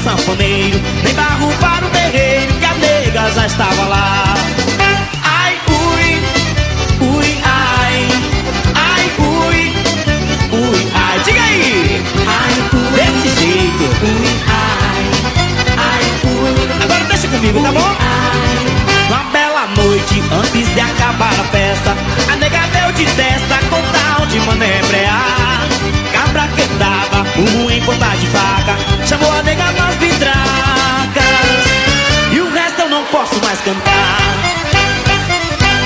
sanfoneiro. 0.06 0.80
Nem 1.02 1.14
barro 1.14 1.52
para 1.60 1.84
o 1.84 1.90
terreiro 1.90 2.54
que 2.54 2.64
a 2.64 2.74
nega 2.74 3.28
já 3.34 3.46
estava 3.46 3.86
lá. 3.86 4.34
Ai, 5.24 5.58
ui, 5.68 7.08
ui, 7.08 7.38
ai. 7.42 8.08
Ai, 8.76 9.04
ui, 9.18 9.74
ui, 10.52 10.92
ai. 10.94 11.18
Diga 11.24 11.42
aí. 11.42 12.04
Ai, 12.24 12.54
ui. 12.72 12.90
Desse 12.94 13.28
jeito. 13.40 13.84
Ui, 14.06 14.28
ai. 14.46 15.04
Ai, 15.76 16.04
ui. 16.22 16.84
Agora 16.84 17.04
deixa 17.06 17.26
comigo, 17.26 17.60
tá 17.60 17.72
bom? 17.72 17.96
Uma 19.08 19.24
bela 19.32 19.66
noite 19.76 20.22
antes 20.30 20.72
de 20.72 20.80
acabar 20.80 21.32
a 21.32 21.44
festa. 21.50 21.96
A 22.32 22.36
nega 22.36 22.60
deu 22.72 22.92
de 22.92 23.06
testa 23.16 23.58
com 23.68 23.82
tal 23.90 24.26
de 24.26 24.38
que 24.38 24.46
tava, 24.46 25.45
ponta 27.86 28.16
de 28.16 28.26
faca. 28.26 28.76
Chamou 29.06 29.32
a 29.32 29.42
nega 29.42 29.72
nas 29.72 29.94
vidracas. 29.94 31.24
E 32.32 32.40
o 32.40 32.52
resto 32.52 32.82
eu 32.82 32.88
não 32.90 33.04
posso 33.06 33.40
mais 33.42 33.60
cantar. 33.60 34.18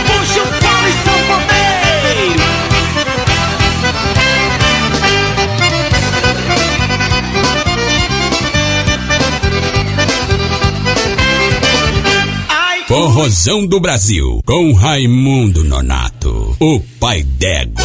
Puxa 0.06 0.42
o 0.42 0.46
pau 0.46 0.88
e 0.88 0.92
sanfoneiro. 1.04 1.60
Forrozão 12.88 13.64
do 13.66 13.78
Brasil, 13.78 14.42
com 14.44 14.72
Raimundo 14.72 15.62
Nonato, 15.62 16.56
o 16.58 16.80
pai 16.98 17.22
d'égua. 17.22 17.79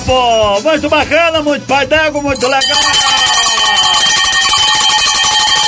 Povo! 0.00 0.62
Muito 0.62 0.88
bacana, 0.88 1.42
muito 1.42 1.66
pai 1.66 1.86
d'égua, 1.86 2.22
muito 2.22 2.46
legal! 2.46 2.78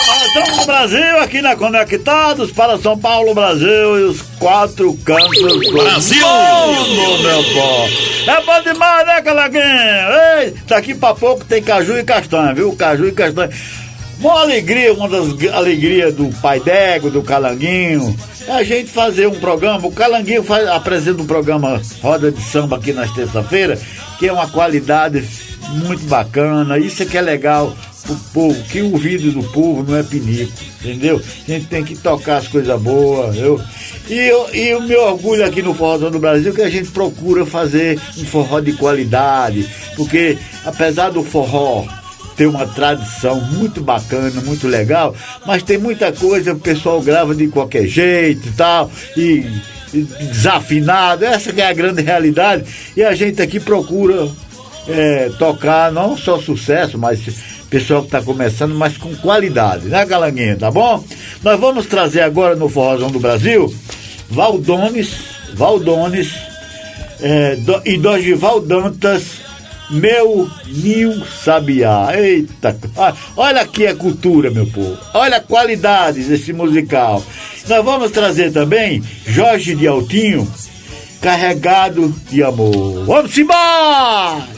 Forrozão 0.04 0.58
do 0.58 0.66
Brasil, 0.66 1.18
aqui 1.20 1.40
na 1.40 1.56
Conectados 1.56 2.52
para 2.52 2.78
São 2.78 2.98
Paulo, 2.98 3.34
Brasil 3.34 3.98
e 3.98 4.04
os 4.04 4.22
quatro 4.38 4.94
cantos 5.04 5.60
do 5.62 5.72
Brasil! 5.72 6.26
mundo, 6.26 7.22
meu 7.22 7.44
povo! 7.54 8.10
É 8.26 8.40
bom 8.42 8.62
demais, 8.62 9.06
né, 9.06 9.22
Calaguinho? 9.22 9.64
Ei, 10.38 10.54
daqui 10.66 10.94
pra 10.94 11.14
pouco 11.14 11.44
tem 11.44 11.62
caju 11.62 11.98
e 11.98 12.04
castanha, 12.04 12.54
viu? 12.54 12.74
Caju 12.76 13.08
e 13.08 13.12
castanha. 13.12 13.50
Uma 14.20 14.42
alegria, 14.42 14.92
uma 14.92 15.08
das 15.08 15.28
alegrias 15.54 16.14
do 16.14 16.28
Pai 16.40 16.60
Dego, 16.60 17.10
do 17.10 17.22
Calanguinho, 17.22 18.14
a 18.50 18.62
gente 18.62 18.90
fazer 18.90 19.26
um 19.26 19.38
programa. 19.38 19.86
O 19.86 19.92
Calanguinho 19.92 20.42
faz, 20.42 20.66
apresenta 20.68 21.22
um 21.22 21.26
programa 21.26 21.80
Roda 22.02 22.30
de 22.30 22.42
Samba 22.42 22.76
aqui 22.76 22.92
nas 22.92 23.10
terça-feira, 23.12 23.78
que 24.18 24.28
é 24.28 24.32
uma 24.32 24.48
qualidade 24.48 25.26
muito 25.70 26.04
bacana. 26.06 26.78
Isso 26.78 27.02
é 27.02 27.06
que 27.06 27.16
é 27.16 27.20
legal 27.20 27.74
pro 28.02 28.16
povo, 28.32 28.62
que 28.64 28.80
o 28.80 28.92
ouvido 28.92 29.30
do 29.30 29.42
povo 29.50 29.84
não 29.88 29.96
é 29.96 30.02
pinico, 30.02 30.52
entendeu? 30.80 31.20
A 31.46 31.50
gente 31.50 31.66
tem 31.66 31.84
que 31.84 31.96
tocar 31.96 32.38
as 32.38 32.48
coisas 32.48 32.80
boas, 32.80 33.36
eu. 33.36 33.60
E, 34.08 34.14
eu, 34.14 34.52
e 34.52 34.74
o 34.74 34.82
meu 34.82 35.02
orgulho 35.02 35.44
aqui 35.44 35.62
no 35.62 35.74
Forrozão 35.74 36.10
do 36.10 36.18
Brasil 36.18 36.50
é 36.50 36.54
que 36.54 36.62
a 36.62 36.70
gente 36.70 36.90
procura 36.90 37.46
fazer 37.46 38.00
um 38.18 38.24
forró 38.24 38.58
de 38.58 38.72
qualidade, 38.72 39.68
porque 39.94 40.36
apesar 40.64 41.10
do 41.10 41.22
forró 41.22 41.86
tem 42.40 42.46
uma 42.46 42.66
tradição 42.66 43.38
muito 43.38 43.82
bacana, 43.82 44.40
muito 44.40 44.66
legal, 44.66 45.14
mas 45.44 45.62
tem 45.62 45.76
muita 45.76 46.10
coisa 46.10 46.54
o 46.54 46.58
pessoal 46.58 46.98
grava 47.02 47.34
de 47.34 47.48
qualquer 47.48 47.86
jeito 47.86 48.48
e 48.48 48.52
tal, 48.52 48.90
e, 49.14 49.46
e 49.92 50.00
desafinado, 50.22 51.22
essa 51.22 51.50
é 51.50 51.66
a 51.66 51.72
grande 51.74 52.00
realidade, 52.00 52.64
e 52.96 53.04
a 53.04 53.14
gente 53.14 53.42
aqui 53.42 53.60
procura 53.60 54.26
é, 54.88 55.30
tocar 55.38 55.92
não 55.92 56.16
só 56.16 56.38
sucesso, 56.40 56.96
mas 56.96 57.20
pessoal 57.68 58.00
que 58.00 58.06
está 58.06 58.22
começando, 58.22 58.74
mas 58.74 58.96
com 58.96 59.14
qualidade, 59.16 59.84
né, 59.88 60.06
Galanguinha, 60.06 60.56
tá 60.56 60.70
bom? 60.70 61.04
Nós 61.42 61.60
vamos 61.60 61.84
trazer 61.84 62.22
agora 62.22 62.56
no 62.56 62.70
Forrozão 62.70 63.10
do 63.10 63.20
Brasil, 63.20 63.70
Valdones, 64.30 65.12
Valdones, 65.52 66.32
é, 67.20 67.56
do, 67.56 67.82
e 67.84 67.98
Dorival 67.98 68.62
Dantas, 68.62 69.49
meu 69.90 70.50
Ninho 70.66 71.24
Sabiá. 71.26 72.10
Eita, 72.14 72.76
ah, 72.96 73.14
olha 73.36 73.62
aqui 73.62 73.86
a 73.86 73.94
cultura, 73.94 74.50
meu 74.50 74.66
povo. 74.66 74.98
Olha 75.14 75.38
a 75.38 75.40
qualidade 75.40 76.22
desse 76.22 76.52
musical. 76.52 77.22
Nós 77.68 77.84
vamos 77.84 78.10
trazer 78.10 78.52
também 78.52 79.02
Jorge 79.26 79.74
de 79.74 79.86
Altinho, 79.86 80.50
carregado 81.20 82.08
de 82.30 82.42
amor. 82.42 83.04
Vamos 83.04 83.36
embora! 83.36 84.48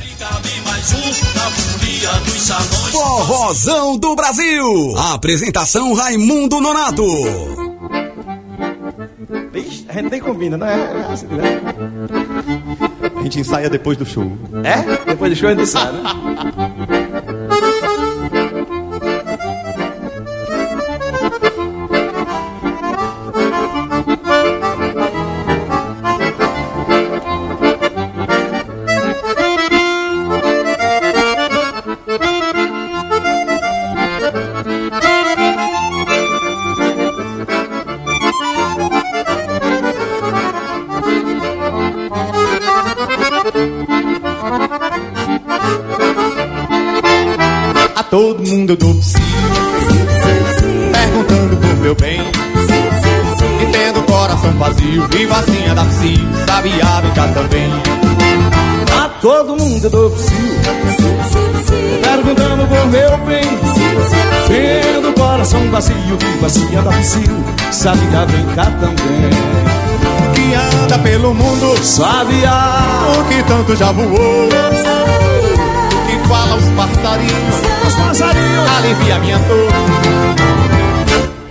Forrozão 2.91 3.97
do 3.97 4.15
Brasil. 4.15 4.97
Apresentação 4.97 5.95
Raimundo 5.95 6.61
Nonato. 6.61 7.05
Vixe, 9.53 9.85
a 9.89 9.93
gente 9.95 10.11
nem 10.11 10.21
combina, 10.21 10.57
não 10.57 10.67
é? 10.67 10.75
É 10.75 11.13
assim, 11.13 11.27
né? 11.27 11.61
A 13.23 13.25
gente 13.25 13.39
ensaia 13.39 13.71
depois 13.71 13.97
do 13.97 14.05
show. 14.05 14.37
É? 14.65 15.05
Depois 15.07 15.31
do 15.33 15.37
show 15.39 15.49
a 15.49 15.53
gente 15.53 15.63
ensaia, 15.63 15.93
né? 15.93 16.03
Coração 66.13 66.13
vazio 66.13 66.17
Vivo 66.19 66.47
assim 66.47 66.77
a 66.77 66.81
da 66.81 66.91
psi 66.91 67.25
Sabia 67.71 68.27
brincar 68.27 68.71
também 68.79 69.31
Que 70.35 70.55
anda 70.55 70.99
pelo 70.99 71.35
mundo 71.35 71.77
Sabia 71.83 72.51
O 73.19 73.25
que 73.29 73.43
tanto 73.45 73.77
já 73.77 73.93
voou 73.93 74.49
que 76.13 76.29
fala 76.29 76.57
os 76.57 76.65
passarinhos, 76.73 77.57
os 77.87 77.95
passarinhos, 77.95 78.71
alivia 78.77 79.19
minha 79.21 79.39
dor. 79.39 79.73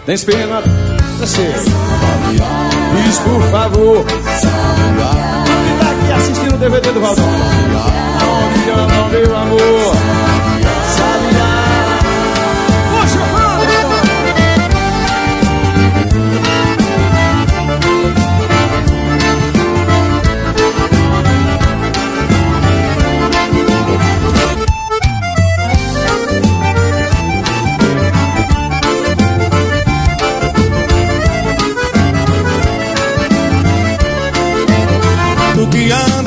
Tem 0.05 0.17
pena, 0.19 0.61
você, 1.19 1.51
diz 3.03 3.19
por 3.19 3.41
favor, 3.49 4.05
quem 4.05 4.21
tá 5.79 5.91
aqui 5.91 6.13
assistindo 6.13 6.53
o 6.53 6.57
DVD 6.57 6.91
do 6.91 7.01
Valdão? 7.01 7.25
Aonde 8.21 8.69
anda 8.69 9.01
o 9.01 9.09
meu 9.09 9.35
amor? 9.35 9.95
Sabia. 9.95 10.30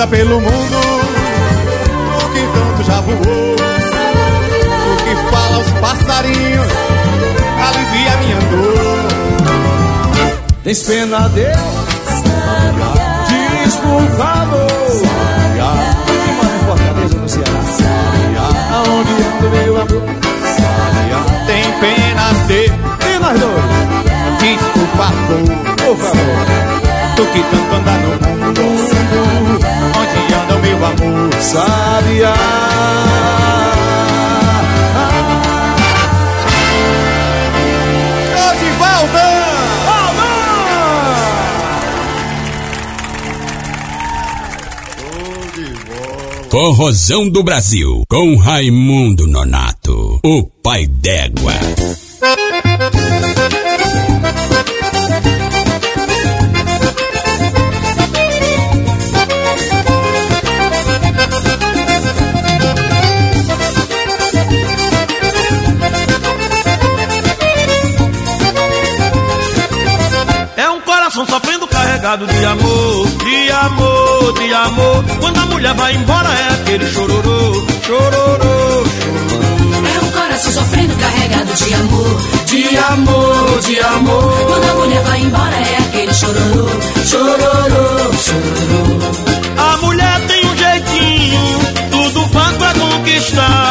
Anda 0.04 0.08
pelo 0.08 0.40
mundo, 0.40 0.76
o 2.16 2.28
que 2.32 2.40
tanto 2.54 2.84
já 2.84 3.00
voou, 3.00 3.16
o 3.16 4.96
que 4.96 5.14
fala 5.34 5.56
aos 5.56 5.70
passarinhos, 5.80 6.68
alivia 7.66 8.16
minha 8.18 8.38
dor. 8.50 9.08
Tens 10.62 10.82
pena 10.82 11.28
dele? 11.30 11.52
Diz 13.28 13.76
por 13.76 14.02
favor. 14.16 14.74
Aonde 18.72 19.12
anda 19.12 19.48
meu 19.50 19.74
amor? 19.76 20.02
Tem 21.46 21.64
pena 21.80 22.26
dele? 22.46 22.72
E 23.00 23.18
nós 23.18 23.40
dois? 23.40 23.64
Diz 24.40 24.62
por 24.72 24.88
favor. 24.96 25.42
Por 25.76 25.96
favor. 25.96 26.46
Tu 27.16 27.22
que 27.26 27.42
tanto 27.42 27.74
anda 27.76 27.92
no 27.92 28.08
mundo 28.10 29.53
meu 30.84 30.86
amor 30.86 31.32
Sabia 31.40 32.34
Forrozão 46.50 47.28
do 47.28 47.42
Brasil, 47.42 48.04
com 48.08 48.36
Raimundo 48.36 49.26
Nonato, 49.26 50.20
o 50.24 50.44
pai 50.62 50.86
d'égua. 50.86 51.52
De 72.16 72.44
amor, 72.44 73.08
de 73.08 73.50
amor, 73.50 74.34
de 74.34 74.54
amor. 74.54 75.04
Quando 75.20 75.36
a 75.36 75.46
mulher 75.46 75.74
vai 75.74 75.96
embora 75.96 76.28
é 76.28 76.54
aquele 76.54 76.86
chororô, 76.92 77.66
chororô, 77.84 78.84
chororô. 78.84 78.84
É 79.96 80.00
um 80.00 80.10
coração 80.12 80.52
sofrendo 80.52 80.94
carregado 80.94 81.54
de 81.54 81.74
amor, 81.74 82.22
de 82.46 82.78
amor, 82.78 83.60
de 83.62 83.80
amor. 83.80 84.46
Quando 84.46 84.70
a 84.70 84.74
mulher 84.74 85.02
vai 85.02 85.20
embora 85.22 85.56
é 85.56 85.76
aquele 85.78 86.14
chororô, 86.14 86.68
chororô, 87.04 88.12
chororô. 88.22 89.00
A 89.58 89.76
mulher 89.78 90.20
tem 90.28 90.46
um 90.46 90.56
jeitinho, 90.56 91.40
tudo 91.90 92.28
faz 92.28 92.56
pra 92.56 92.74
conquistar. 92.74 93.63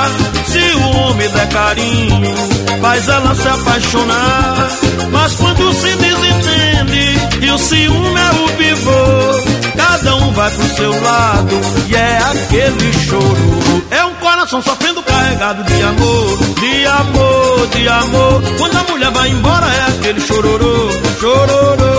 Homem 1.13 1.29
der 1.29 1.47
carinho, 1.49 2.35
faz 2.81 3.07
ela 3.07 3.35
se 3.35 3.47
apaixonar. 3.47 4.69
Mas 5.11 5.35
quando 5.35 5.73
se 5.73 5.95
desentende 5.95 7.45
e 7.45 7.51
o 7.51 7.57
ciúme 7.59 8.19
é 8.19 8.31
o 8.31 8.57
pivô, 8.57 9.73
cada 9.77 10.15
um 10.15 10.33
vai 10.33 10.49
pro 10.49 10.75
seu 10.75 11.01
lado 11.03 11.61
e 11.87 11.95
é 11.95 12.17
aquele 12.17 12.93
choro. 12.93 13.83
É 13.91 14.03
um 14.05 14.15
coração 14.15 14.59
sofrendo 14.63 15.03
carregado 15.03 15.63
de 15.63 15.83
amor, 15.83 16.37
de 16.59 16.85
amor, 16.87 17.67
de 17.67 17.87
amor. 17.87 18.43
Quando 18.57 18.75
a 18.75 18.83
mulher 18.91 19.11
vai 19.11 19.29
embora 19.29 19.67
é 19.67 19.81
aquele 19.89 20.19
chororô, 20.19 20.89
chororô. 21.19 21.93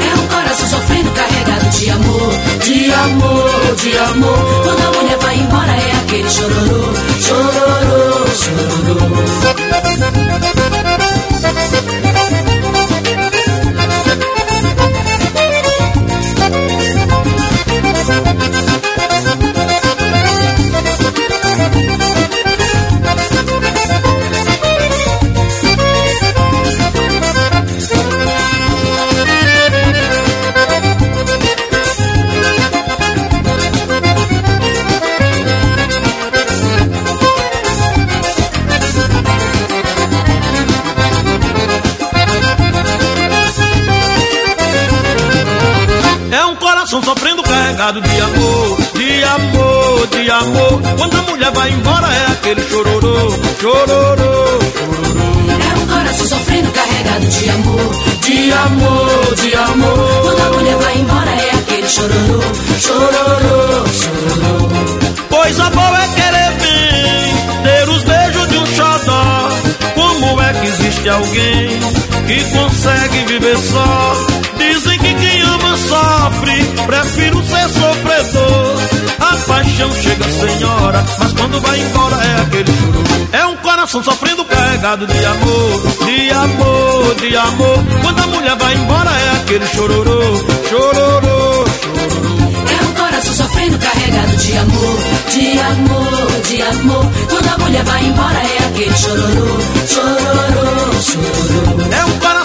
É 0.00 0.14
um 0.18 0.26
coração 0.28 0.68
sofrendo 0.70 1.10
carregado 1.10 1.68
de 1.68 1.90
amor, 1.90 2.32
de 2.64 2.92
amor, 2.94 3.74
de 3.76 3.98
amor. 3.98 4.62
Quando 4.64 4.80
a 4.80 4.98
mulher 4.98 5.18
vai 5.18 5.36
embora 5.36 5.72
é 5.72 5.92
aquele 6.02 6.30
chororô, 6.30 6.94
chororô, 7.20 7.31
viver 73.52 73.58
só. 73.58 74.16
Dizem 74.58 74.98
que 74.98 75.14
quem 75.14 75.42
ama 75.42 75.76
sofre, 75.76 76.64
prefiro 76.86 77.42
ser 77.44 77.68
sofredor. 77.68 78.78
A 79.20 79.36
paixão 79.46 79.90
chega, 79.94 80.24
senhora, 80.30 81.04
mas 81.18 81.32
quando 81.32 81.60
vai 81.60 81.80
embora 81.80 82.16
é 82.16 82.42
aquele 82.42 82.72
choro. 82.72 83.28
É 83.32 83.46
um 83.46 83.56
coração 83.56 84.02
sofrendo 84.02 84.44
carregado 84.44 85.06
de 85.06 85.24
amor, 85.24 85.82
de 86.06 86.30
amor, 86.30 87.14
de 87.16 87.36
amor. 87.36 87.78
Quando 88.02 88.20
a 88.20 88.26
mulher 88.28 88.56
vai 88.56 88.74
embora 88.74 89.10
é 89.10 89.36
aquele 89.40 89.66
chororô, 89.66 90.20
chororô, 90.68 91.64
chororô. 91.82 92.32
É 92.70 92.84
um 92.84 92.94
coração 92.94 93.34
sofrendo 93.34 93.78
carregado 93.78 94.36
de 94.36 94.56
amor, 94.56 94.98
de 95.30 95.58
amor, 95.58 96.42
de 96.48 96.62
amor. 96.62 97.12
Quando 97.28 97.48
a 97.48 97.58
mulher 97.58 97.84
vai 97.84 98.04
embora 98.04 98.38
é 98.38 98.58
aquele 98.66 98.96
chororô, 98.96 99.58
chororô, 99.88 101.02
chororô. 101.02 101.94
É 101.94 102.04
um 102.04 102.18
coração 102.18 102.41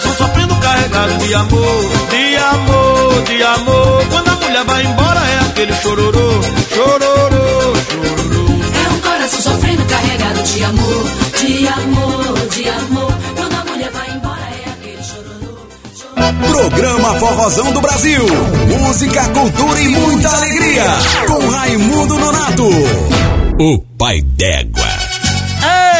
carregado 0.68 1.18
de 1.18 1.34
amor, 1.34 1.92
de 2.10 2.36
amor, 2.36 3.24
de 3.24 3.44
amor. 3.44 4.06
Quando 4.10 4.28
a 4.28 4.36
mulher 4.36 4.64
vai 4.66 4.86
embora 4.86 5.20
é 5.20 5.40
aquele 5.50 5.74
chororô, 5.76 6.42
chororô, 6.74 7.74
chororô. 7.90 8.46
É 8.76 8.94
um 8.94 9.00
coração 9.00 9.42
sofrendo 9.42 9.86
carregado 9.86 10.44
de 10.44 10.64
amor, 10.64 11.04
de 11.40 11.68
amor, 11.68 12.48
de 12.50 12.70
amor. 12.70 13.14
Quando 13.38 13.54
a 13.54 13.66
mulher 13.72 13.92
vai 13.92 14.10
embora 14.12 14.42
é 14.42 14.70
aquele 14.70 15.04
chororô. 15.04 16.52
Programa 16.52 17.16
Forrozão 17.16 17.72
do 17.72 17.82
Brasil. 17.82 18.26
Música, 18.80 19.24
cultura 19.30 19.80
e 19.80 19.88
muita 19.88 20.30
alegria. 20.30 20.84
Com 21.28 21.48
Raimundo 21.50 22.18
Nonato. 22.18 22.70
O 23.60 23.80
pai 23.98 24.22
d'égua. 24.22 24.86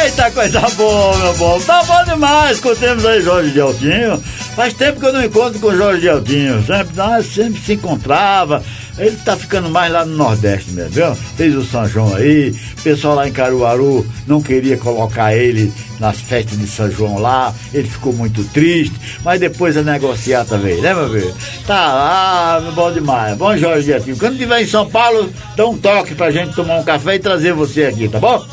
Eita, 0.04 0.30
coisa 0.30 0.60
boa, 0.76 1.16
meu 1.16 1.34
bom. 1.34 1.60
Tá 1.60 1.82
bom 1.84 2.04
demais. 2.04 2.56
Escutemos 2.56 3.04
aí 3.04 3.20
Jorge 3.22 3.50
de 3.50 3.60
Altinho. 3.60 4.22
Faz 4.58 4.74
tempo 4.74 4.98
que 4.98 5.06
eu 5.06 5.12
não 5.12 5.24
encontro 5.24 5.60
com 5.60 5.68
o 5.68 5.76
Jorge 5.76 6.00
de 6.00 6.08
Altinho. 6.08 6.66
Sempre, 6.66 6.96
nós 6.96 7.26
sempre 7.26 7.60
se 7.60 7.74
encontrava. 7.74 8.60
Ele 8.98 9.16
tá 9.24 9.36
ficando 9.36 9.70
mais 9.70 9.92
lá 9.92 10.04
no 10.04 10.16
Nordeste 10.16 10.72
mesmo, 10.72 10.90
viu? 10.90 11.14
Fez 11.14 11.54
o 11.54 11.62
São 11.64 11.88
João 11.88 12.16
aí. 12.16 12.52
O 12.80 12.82
pessoal 12.82 13.14
lá 13.14 13.28
em 13.28 13.30
Caruaru 13.30 14.04
não 14.26 14.42
queria 14.42 14.76
colocar 14.76 15.32
ele 15.32 15.72
nas 16.00 16.20
festas 16.20 16.58
de 16.58 16.66
São 16.66 16.90
João 16.90 17.18
lá. 17.18 17.54
Ele 17.72 17.88
ficou 17.88 18.12
muito 18.12 18.42
triste. 18.46 18.96
Mas 19.22 19.38
depois 19.38 19.76
a 19.76 19.82
negociata 19.82 20.58
veio, 20.58 20.82
né, 20.82 20.92
meu 20.92 21.08
filho? 21.08 21.34
Tá 21.64 21.94
lá, 21.94 22.72
bom 22.74 22.90
demais. 22.90 23.38
Bom, 23.38 23.56
Jorge 23.56 23.84
de 23.84 23.94
Altinho. 23.94 24.18
Quando 24.18 24.38
tiver 24.38 24.62
em 24.62 24.66
São 24.66 24.90
Paulo, 24.90 25.32
dá 25.54 25.68
um 25.68 25.78
toque 25.78 26.16
pra 26.16 26.32
gente 26.32 26.56
tomar 26.56 26.80
um 26.80 26.84
café 26.84 27.14
e 27.14 27.20
trazer 27.20 27.52
você 27.52 27.84
aqui, 27.84 28.08
tá 28.08 28.18
bom? 28.18 28.44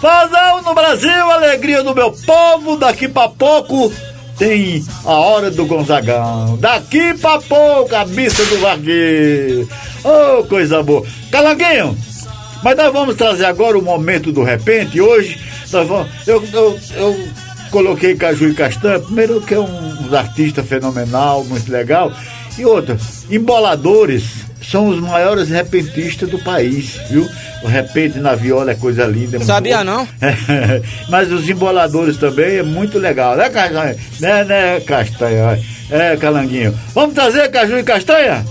Fazão 0.00 0.60
no 0.62 0.74
Brasil, 0.74 1.30
alegria 1.30 1.84
do 1.84 1.94
meu 1.94 2.10
povo. 2.10 2.76
Daqui 2.76 3.06
pra 3.06 3.28
pouco 3.28 3.92
tem 4.42 4.84
a 5.04 5.12
hora 5.12 5.52
do 5.52 5.64
Gonzagão. 5.64 6.56
Daqui 6.58 7.14
pra 7.14 7.38
pouco, 7.38 7.94
a 7.94 8.04
missa 8.04 8.44
do 8.46 8.58
Vagueiro. 8.58 9.68
Oh, 10.02 10.42
coisa 10.42 10.82
boa. 10.82 11.06
Calanguinho, 11.30 11.96
mas 12.60 12.76
nós 12.76 12.92
vamos 12.92 13.14
trazer 13.14 13.44
agora 13.44 13.78
o 13.78 13.82
momento 13.82 14.32
do 14.32 14.42
repente. 14.42 15.00
Hoje, 15.00 15.38
nós 15.70 15.86
vamos. 15.86 16.08
Eu, 16.26 16.42
eu, 16.52 16.78
eu 16.96 17.28
coloquei 17.70 18.16
Caju 18.16 18.48
e 18.48 18.54
Castanha, 18.54 18.98
primeiro 18.98 19.40
que 19.40 19.54
é 19.54 19.60
um, 19.60 20.10
um 20.10 20.16
artista 20.16 20.60
fenomenal, 20.64 21.44
muito 21.44 21.70
legal. 21.70 22.12
E 22.58 22.64
outra, 22.64 22.98
emboladores 23.30 24.24
são 24.62 24.88
os 24.88 25.00
maiores 25.00 25.48
repentistas 25.48 26.28
do 26.28 26.38
país, 26.38 26.98
viu? 27.10 27.28
O 27.62 27.66
repente 27.66 28.18
na 28.18 28.34
viola 28.34 28.72
é 28.72 28.74
coisa 28.74 29.04
linda. 29.06 29.36
é 29.36 29.40
Sabia 29.40 29.84
não? 29.84 30.06
Mas 31.08 31.30
os 31.30 31.48
emboladores 31.48 32.16
também 32.16 32.58
é 32.58 32.62
muito 32.62 32.98
legal, 32.98 33.36
né, 33.36 33.48
Castanha? 33.50 33.96
Né, 34.20 34.44
né, 34.44 34.80
Castanha? 34.80 35.58
É, 35.90 36.16
Calanguinho. 36.16 36.76
Vamos 36.94 37.14
trazer 37.14 37.50
Caju 37.50 37.78
e 37.78 37.82
Castanha? 37.82 38.44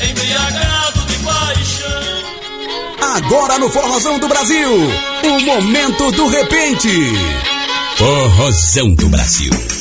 Embriagado 0.00 1.00
de 1.06 1.16
paixão. 1.24 3.16
Agora 3.16 3.58
no 3.58 3.68
Forrozão 3.68 4.18
do 4.18 4.28
Brasil. 4.28 4.70
O 5.24 5.40
momento 5.40 6.10
do 6.12 6.28
repente. 6.28 6.88
Forrozão 7.98 8.94
do 8.94 9.08
Brasil. 9.08 9.77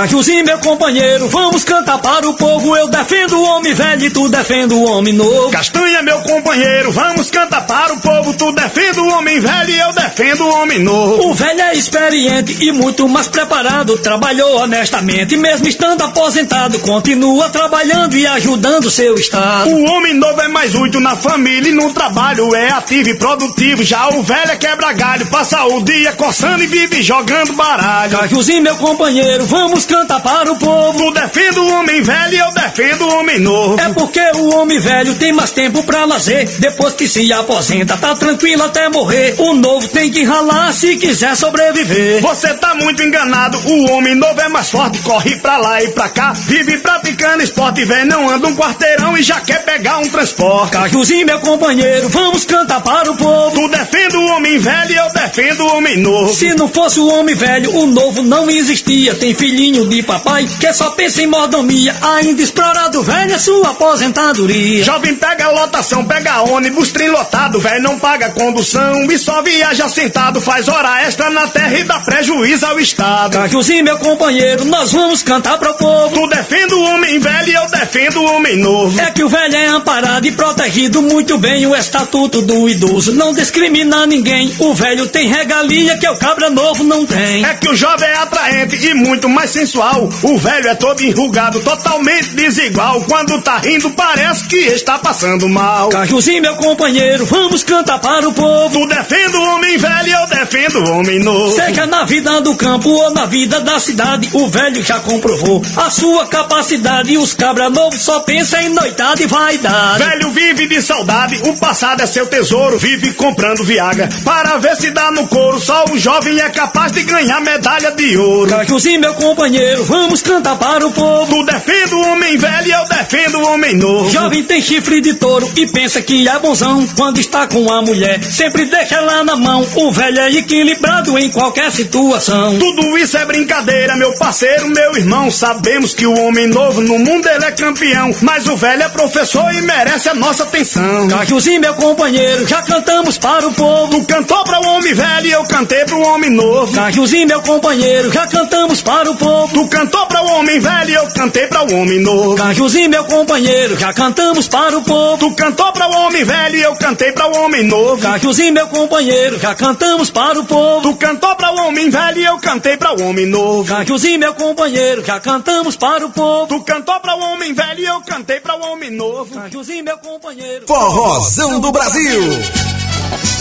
Cajuzinho, 0.00 0.46
meu 0.46 0.58
companheiro, 0.60 1.28
vamos 1.28 1.62
cantar 1.62 1.98
para 1.98 2.26
o 2.26 2.32
povo. 2.32 2.74
Eu 2.74 2.88
defendo 2.88 3.36
o 3.36 3.42
homem 3.42 3.74
velho 3.74 4.06
e 4.06 4.08
tu 4.08 4.30
defendo 4.30 4.78
o 4.78 4.84
homem 4.84 5.12
novo. 5.12 5.50
Castanha, 5.50 6.02
meu 6.02 6.18
companheiro, 6.22 6.90
vamos 6.90 7.30
cantar 7.30 7.66
para 7.66 7.92
o 7.92 8.00
povo. 8.00 8.32
Tu 8.32 8.50
defende 8.52 8.98
o 8.98 9.08
homem 9.08 9.38
velho 9.38 9.70
e 9.70 9.78
eu 9.78 9.92
defendo 9.92 10.40
o 10.46 10.54
homem 10.54 10.78
novo. 10.78 11.28
O 11.28 11.34
velho 11.34 11.60
é 11.60 11.74
experiente 11.74 12.64
e 12.64 12.72
muito 12.72 13.06
mais 13.10 13.28
preparado. 13.28 13.98
Trabalhou 13.98 14.62
honestamente, 14.62 15.36
mesmo 15.36 15.68
estando 15.68 16.00
aposentado. 16.02 16.78
Continua 16.78 17.50
trabalhando 17.50 18.16
e 18.16 18.26
ajudando 18.26 18.90
seu 18.90 19.16
estado. 19.16 19.68
O 19.68 19.84
homem 19.84 20.14
novo 20.14 20.40
é 20.40 20.48
mais 20.48 20.74
útil 20.74 21.00
na 21.00 21.14
família 21.14 21.68
e 21.68 21.74
no 21.74 21.92
trabalho. 21.92 22.54
É 22.54 22.70
ativo 22.70 23.10
e 23.10 23.18
produtivo. 23.18 23.84
Já 23.84 24.08
o 24.08 24.22
velho 24.22 24.50
é 24.50 24.56
quebra 24.56 24.94
galho. 24.94 25.26
Passa 25.26 25.62
o 25.66 25.82
dia 25.82 26.14
coçando 26.14 26.62
e 26.62 26.66
vive 26.66 27.02
jogando 27.02 27.52
baralho. 27.52 28.16
Cajuzinho, 28.16 28.62
meu 28.62 28.76
companheiro, 28.76 29.44
vamos 29.44 29.89
cantar 29.90 30.20
para 30.20 30.52
o 30.52 30.56
povo. 30.56 30.98
Tu 30.98 31.10
defende 31.12 31.58
o 31.58 31.74
homem 31.74 32.00
velho 32.00 32.34
e 32.34 32.38
eu 32.38 32.52
defendo 32.52 33.02
o 33.02 33.18
homem 33.18 33.40
novo. 33.40 33.80
É 33.80 33.88
porque 33.88 34.20
o 34.36 34.54
homem 34.54 34.78
velho 34.78 35.14
tem 35.16 35.32
mais 35.32 35.50
tempo 35.50 35.82
pra 35.82 36.04
lazer. 36.04 36.48
Depois 36.58 36.94
que 36.94 37.08
se 37.08 37.32
aposenta, 37.32 37.96
tá 37.96 38.14
tranquilo 38.14 38.62
até 38.62 38.88
morrer. 38.88 39.34
O 39.38 39.54
novo 39.54 39.88
tem 39.88 40.10
que 40.10 40.22
ralar 40.22 40.72
se 40.72 40.96
quiser 40.96 41.36
sobreviver. 41.36 42.20
Você 42.22 42.54
tá 42.54 42.74
muito 42.76 43.02
enganado, 43.02 43.58
o 43.58 43.90
homem 43.90 44.14
novo 44.14 44.40
é 44.40 44.48
mais 44.48 44.70
forte, 44.70 44.98
corre 45.00 45.36
pra 45.36 45.56
lá 45.56 45.82
e 45.82 45.88
pra 45.88 46.08
cá, 46.08 46.32
vive 46.34 46.78
praticando 46.78 47.42
esporte, 47.42 47.84
velho, 47.84 48.06
não 48.06 48.30
anda 48.30 48.46
um 48.46 48.54
quarteirão 48.54 49.16
e 49.16 49.22
já 49.22 49.40
quer 49.40 49.64
pegar 49.64 49.98
um 49.98 50.08
transporte. 50.08 50.72
Cajuzinho, 50.72 51.26
meu 51.26 51.40
companheiro, 51.40 52.08
vamos 52.08 52.44
cantar 52.44 52.80
para 52.80 53.10
o 53.10 53.16
povo. 53.16 53.60
Tu 53.60 53.68
defende 53.68 54.16
o 54.16 54.26
homem 54.26 54.58
velho 54.58 54.92
e 54.92 54.96
eu 54.96 55.12
defendo 55.12 55.60
o 55.60 55.76
homem 55.76 55.96
novo. 55.96 56.32
Se 56.32 56.54
não 56.54 56.68
fosse 56.68 57.00
o 57.00 57.08
homem 57.08 57.34
velho, 57.34 57.74
o 57.76 57.86
novo 57.86 58.22
não 58.22 58.48
existia. 58.48 59.14
Tem 59.14 59.34
filhinho 59.34 59.79
de 59.86 60.02
papai 60.02 60.48
que 60.58 60.72
só 60.72 60.90
pensa 60.90 61.22
em 61.22 61.26
mordomia. 61.26 61.94
Ainda 62.00 62.42
explorado, 62.42 63.02
velho, 63.02 63.34
é 63.34 63.38
sua 63.38 63.70
aposentadoria. 63.70 64.84
Jovem 64.84 65.14
pega 65.14 65.50
lotação, 65.50 66.04
pega 66.04 66.42
ônibus, 66.42 66.90
trem 66.90 67.08
lotado, 67.08 67.60
velho, 67.60 67.82
não 67.82 67.98
paga 67.98 68.30
condução 68.30 69.04
e 69.10 69.18
só 69.18 69.42
viaja 69.42 69.88
sentado, 69.88 70.40
faz 70.40 70.68
hora 70.68 71.02
extra 71.02 71.30
na 71.30 71.46
terra 71.48 71.78
e 71.78 71.84
dá 71.84 72.00
prejuízo 72.00 72.66
ao 72.66 72.78
Estado. 72.78 73.38
Cajuzinho, 73.38 73.84
meu 73.84 73.98
companheiro, 73.98 74.64
nós 74.64 74.92
vamos 74.92 75.22
cantar 75.22 75.58
pro 75.58 75.74
povo. 75.74 76.14
Tu 76.14 76.26
defende 76.28 76.74
o 76.74 76.82
homem 76.82 77.18
velho 77.18 77.48
e 77.48 77.54
eu 77.54 77.66
defendo 77.68 78.20
o 78.20 78.32
homem 78.32 78.56
novo. 78.56 79.00
É 79.00 79.10
que 79.10 79.22
o 79.22 79.28
velho 79.28 79.56
é 79.56 79.66
amparado 79.66 80.26
e 80.26 80.32
protegido 80.32 81.02
muito 81.02 81.38
bem. 81.38 81.66
O 81.66 81.76
estatuto 81.76 82.42
do 82.42 82.68
idoso 82.68 83.14
não 83.14 83.32
discrimina 83.32 84.06
ninguém. 84.06 84.54
O 84.58 84.74
velho 84.74 85.06
tem 85.06 85.28
regalia 85.28 85.98
que 85.98 86.08
o 86.08 86.16
cabra 86.16 86.50
novo 86.50 86.84
não 86.84 87.06
tem. 87.06 87.44
É 87.44 87.54
que 87.54 87.68
o 87.68 87.74
jovem 87.74 88.08
é 88.08 88.16
atraente 88.16 88.76
e 88.86 88.94
muito 88.94 89.28
mais 89.28 89.50
sensual. 89.70 90.08
O 90.22 90.38
velho 90.38 90.68
é 90.68 90.74
todo 90.74 91.00
enrugado, 91.02 91.60
totalmente 91.60 92.30
desigual. 92.30 93.00
Quando 93.02 93.40
tá 93.40 93.58
rindo, 93.58 93.90
parece 93.90 94.48
que 94.48 94.56
está 94.56 94.98
passando 94.98 95.48
mal. 95.48 95.88
Cajuzinho, 95.88 96.42
meu 96.42 96.56
companheiro, 96.56 97.24
vamos 97.24 97.62
cantar 97.62 98.00
para 98.00 98.28
o 98.28 98.32
povo. 98.32 98.80
Tu 98.80 98.88
defende 98.88 99.36
o 99.36 99.42
homem 99.42 99.78
velho 99.78 100.10
eu 100.10 100.26
defendo 100.26 100.80
o 100.80 100.90
homem 100.92 101.20
novo. 101.20 101.54
Seja 101.54 101.86
na 101.86 102.04
vida 102.04 102.40
do 102.40 102.54
campo 102.56 102.88
ou 102.88 103.10
na 103.12 103.26
vida 103.26 103.60
da 103.60 103.78
cidade, 103.78 104.28
o 104.32 104.48
velho 104.48 104.82
já 104.82 104.98
comprovou 105.00 105.62
a 105.76 105.90
sua 105.90 106.26
capacidade. 106.26 107.12
E 107.12 107.18
os 107.18 107.32
cabra 107.32 107.70
novos 107.70 108.00
só 108.00 108.20
pensam 108.20 108.60
em 108.60 108.68
noitada 108.70 109.22
e 109.22 109.26
vaidade. 109.26 110.02
Velho 110.02 110.30
vive 110.30 110.66
de 110.66 110.82
saudade, 110.82 111.40
o 111.44 111.56
passado 111.56 112.02
é 112.02 112.06
seu 112.06 112.26
tesouro. 112.26 112.78
Vive 112.78 113.12
comprando 113.14 113.64
Viagra 113.64 114.08
para 114.24 114.58
ver 114.58 114.76
se 114.76 114.90
dá 114.90 115.10
no 115.12 115.28
couro. 115.28 115.60
Só 115.60 115.84
o 115.90 115.98
jovem 115.98 116.38
é 116.40 116.48
capaz 116.50 116.92
de 116.92 117.02
ganhar 117.02 117.40
medalha 117.40 117.92
de 117.92 118.16
ouro. 118.16 118.50
Cajuzinho, 118.50 119.00
meu 119.00 119.14
companheiro, 119.14 119.49
vamos 119.84 120.22
cantar 120.22 120.56
para 120.56 120.86
o 120.86 120.92
povo. 120.92 121.34
Tu 121.34 121.44
defende 121.44 121.94
o 121.94 122.00
homem 122.12 122.36
velho 122.36 122.66
e 122.66 122.70
eu 122.70 122.84
defendo 122.88 123.38
o 123.38 123.48
homem 123.48 123.74
novo. 123.74 124.10
Jovem 124.10 124.44
tem 124.44 124.60
chifre 124.60 125.00
de 125.00 125.14
touro 125.14 125.50
e 125.56 125.66
pensa 125.66 126.00
que 126.00 126.28
é 126.28 126.38
bonzão 126.38 126.86
quando 126.96 127.18
está 127.18 127.46
com 127.46 127.70
a 127.72 127.82
mulher. 127.82 128.22
Sempre 128.22 128.66
deixa 128.66 128.96
ela 128.96 129.24
na 129.24 129.36
mão. 129.36 129.66
O 129.74 129.90
velho 129.90 130.20
é 130.20 130.30
equilibrado 130.32 131.18
em 131.18 131.30
qualquer 131.30 131.70
situação. 131.72 132.58
Tudo 132.58 132.96
isso 132.98 133.16
é 133.16 133.24
brincadeira, 133.24 133.96
meu 133.96 134.12
parceiro, 134.14 134.68
meu 134.68 134.96
irmão. 134.96 135.30
Sabemos 135.30 135.94
que 135.94 136.06
o 136.06 136.18
homem 136.20 136.46
novo 136.46 136.80
no 136.80 136.98
mundo 136.98 137.28
ele 137.28 137.44
é 137.44 137.52
campeão. 137.52 138.14
Mas 138.22 138.46
o 138.46 138.56
velho 138.56 138.82
é 138.82 138.88
professor 138.88 139.52
e 139.52 139.62
merece 139.62 140.08
a 140.08 140.14
nossa 140.14 140.44
atenção. 140.44 141.08
Cajuzinho, 141.08 141.60
meu 141.60 141.74
companheiro, 141.74 142.46
já 142.46 142.62
cantamos 142.62 143.18
para 143.18 143.48
o 143.48 143.52
povo. 143.52 144.00
Tu 144.00 144.04
cantou 144.06 144.44
para 144.44 144.60
o 144.60 144.66
homem 144.74 144.94
velho 144.94 145.26
e 145.26 145.32
eu 145.32 145.44
cantei 145.44 145.84
para 145.84 145.96
o 145.96 146.02
homem 146.02 146.30
novo. 146.30 146.72
Cajuzinho, 146.72 147.26
meu 147.26 147.42
companheiro, 147.42 148.12
já 148.12 148.26
cantamos 148.26 148.80
para 148.82 149.10
o 149.10 149.16
povo. 149.16 149.39
Povo. 149.40 149.54
Tu 149.54 149.68
cantou 149.68 150.06
para 150.06 150.22
o 150.22 150.26
homem 150.32 150.60
velho 150.60 150.94
eu 150.94 151.06
cantei 151.08 151.46
para 151.46 151.62
o 151.62 151.74
homem 151.74 152.00
novo. 152.00 152.36
Cajuzinho, 152.36 152.90
meu 152.90 153.04
companheiro, 153.04 153.78
já 153.78 153.92
cantamos 153.92 154.48
para 154.48 154.78
o 154.78 154.82
povo. 154.82 155.18
Tu 155.18 155.34
cantou 155.34 155.72
para 155.72 155.88
o 155.88 156.06
homem 156.06 156.24
velho 156.24 156.56
eu 156.56 156.76
cantei 156.76 157.12
para 157.12 157.26
o 157.26 157.44
homem 157.44 157.62
novo. 157.64 158.02
Cajuzinho, 158.02 158.52
meu 158.52 158.66
companheiro, 158.68 159.38
já 159.38 159.54
cantamos 159.54 160.10
para 160.10 160.40
o 160.40 160.44
povo. 160.44 160.82
Tu 160.82 160.96
cantou 160.96 161.34
para 161.36 161.52
o 161.52 161.66
homem 161.66 161.90
velho 161.90 162.20
eu 162.20 162.38
cantei 162.38 162.76
para 162.76 162.92
o 162.92 163.02
homem 163.02 163.26
novo. 163.26 163.64
Cajuzinho, 163.64 164.18
meu 164.18 164.34
companheiro, 164.34 165.04
já 165.04 165.20
cantamos 165.20 165.76
para 165.76 166.06
o 166.06 166.10
povo. 166.10 166.46
Tu 166.46 166.64
cantou 166.64 167.00
para 167.00 167.16
o 167.16 167.20
homem 167.32 167.52
velho 167.52 167.84
eu 167.84 168.00
cantei 168.02 168.40
para 168.40 168.56
o 168.56 168.72
homem 168.72 168.90
novo. 168.90 169.34
Cajuzinho, 169.34 169.84
meu 169.84 169.98
companheiro. 169.98 170.66
Forrozão 170.66 171.60
do 171.60 171.72
Brasil. 171.72 172.20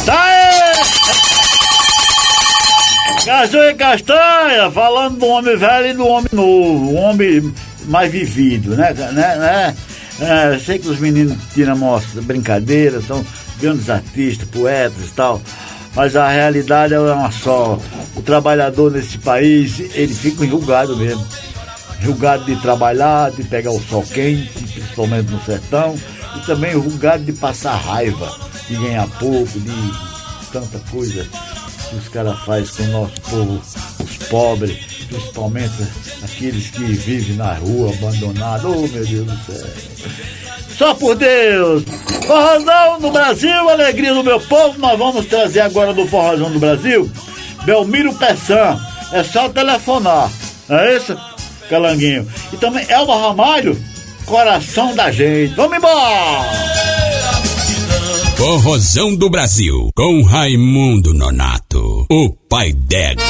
Tá 0.05 0.23
aí! 0.23 1.58
Caju 3.25 3.57
e 3.57 3.73
Castanha, 3.73 4.71
falando 4.71 5.19
do 5.19 5.25
homem 5.27 5.57
velho 5.57 5.87
e 5.87 5.93
do 5.93 6.07
homem 6.07 6.29
novo, 6.31 6.91
o 6.91 6.95
homem 6.95 7.53
mais 7.85 8.11
vivido, 8.11 8.75
né? 8.75 8.93
né, 8.93 9.35
né? 9.35 9.75
É, 10.21 10.59
sei 10.59 10.79
que 10.79 10.87
os 10.87 10.99
meninos 10.99 11.37
tiram 11.53 11.77
mostra, 11.77 12.21
brincadeiras, 12.21 13.05
são 13.05 13.25
grandes 13.59 13.89
artistas, 13.89 14.47
poetas 14.49 15.05
e 15.05 15.11
tal, 15.11 15.41
mas 15.95 16.15
a 16.15 16.27
realidade 16.29 16.93
é 16.93 16.99
uma 16.99 17.31
só. 17.31 17.79
O 18.15 18.21
trabalhador 18.21 18.91
nesse 18.91 19.17
país, 19.17 19.79
ele 19.93 20.13
fica 20.13 20.43
enrugado 20.43 20.95
mesmo. 20.95 21.25
Enrugado 22.01 22.45
de 22.45 22.55
trabalhar, 22.61 23.31
de 23.31 23.43
pegar 23.43 23.71
o 23.71 23.81
sol 23.81 24.03
quente, 24.03 24.49
principalmente 24.53 25.29
no 25.29 25.41
sertão, 25.43 25.95
e 26.37 26.45
também 26.45 26.73
enrugado 26.73 27.23
de 27.23 27.33
passar 27.33 27.75
raiva, 27.75 28.33
de 28.67 28.75
ganhar 28.75 29.07
pouco, 29.19 29.59
de 29.59 29.91
tanta 30.51 30.79
coisa 30.89 31.25
que 31.89 31.95
os 31.95 32.07
caras 32.07 32.39
fazem 32.39 32.67
com 32.75 32.83
o 32.83 33.01
nosso 33.01 33.21
povo, 33.21 33.61
os 34.03 34.27
pobres, 34.27 34.77
principalmente 35.07 35.73
aqueles 36.23 36.69
que 36.69 36.83
vivem 36.83 37.35
na 37.35 37.53
rua, 37.53 37.91
abandonados. 37.93 38.65
Oh, 38.65 38.87
meu 38.87 39.05
Deus 39.05 39.25
do 39.25 39.37
céu. 39.45 39.67
Só 40.77 40.93
por 40.93 41.15
Deus! 41.15 41.83
Forrozão 42.25 42.99
do 42.99 43.11
Brasil, 43.11 43.69
alegria 43.69 44.13
do 44.13 44.23
meu 44.23 44.39
povo, 44.39 44.77
nós 44.79 44.97
vamos 44.97 45.25
trazer 45.25 45.61
agora 45.61 45.93
do 45.93 46.07
Forrozão 46.07 46.51
do 46.51 46.59
Brasil, 46.59 47.09
Belmiro 47.65 48.13
Pessan. 48.13 48.79
É 49.11 49.23
só 49.23 49.49
telefonar, 49.49 50.31
não 50.67 50.77
é 50.77 50.95
isso, 50.95 51.17
Calanguinho? 51.67 52.27
E 52.53 52.57
também 52.57 52.85
Elba 52.87 53.19
Ramalho, 53.19 53.83
coração 54.25 54.95
da 54.95 55.11
gente. 55.11 55.55
Vamos 55.55 55.77
embora! 55.77 56.68
Forrozão 58.39 59.13
do 59.17 59.29
Brasil, 59.29 59.91
com 59.93 60.23
Raimundo 60.23 61.13
Nonato, 61.13 62.05
o 62.09 62.29
pai 62.49 62.71
d'égua. 62.71 63.25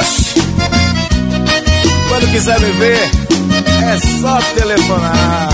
Oxi! 0.00 0.40
Quando 2.08 2.30
quiser 2.32 2.58
me 2.58 2.72
ver, 2.72 3.10
é 3.84 4.20
só 4.22 4.38
telefonar. 4.54 5.48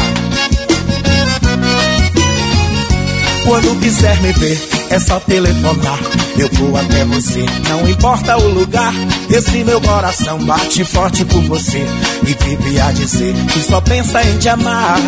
Quando 3.45 3.81
quiser 3.81 4.23
me 4.23 4.33
ver, 4.35 4.61
é 4.95 5.01
só 5.01 5.19
telefonar. 5.21 5.99
Eu 6.39 6.49
vou 6.53 6.77
até 6.77 7.05
você, 7.05 7.45
não 7.69 7.89
importa 7.89 8.37
o 8.37 8.49
lugar. 8.49 8.93
Esse 9.29 9.65
meu 9.65 9.81
coração 9.81 10.39
bate 10.45 10.85
forte 10.85 11.25
por 11.25 11.43
você 11.43 11.85
e 12.23 12.45
vive 12.45 12.81
a 12.81 12.93
dizer 12.93 13.35
que 13.53 13.61
só 13.61 13.81
pensa 13.81 14.23
em 14.23 14.39
te 14.39 14.49
amar. 14.49 14.99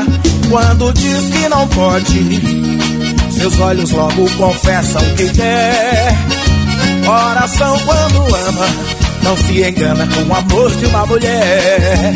Quando 0.50 0.92
diz 0.92 1.30
que 1.30 1.48
não 1.48 1.68
pode, 1.68 2.40
seus 3.30 3.60
olhos 3.60 3.92
logo 3.92 4.28
confessam 4.36 5.02
que 5.16 5.28
quer. 5.30 6.16
Coração 7.04 7.78
quando 7.84 8.34
ama, 8.34 8.66
não 9.22 9.36
se 9.36 9.62
engana 9.62 10.06
com 10.08 10.22
o 10.22 10.34
amor 10.34 10.70
de 10.76 10.86
uma 10.86 11.06
mulher. 11.06 12.12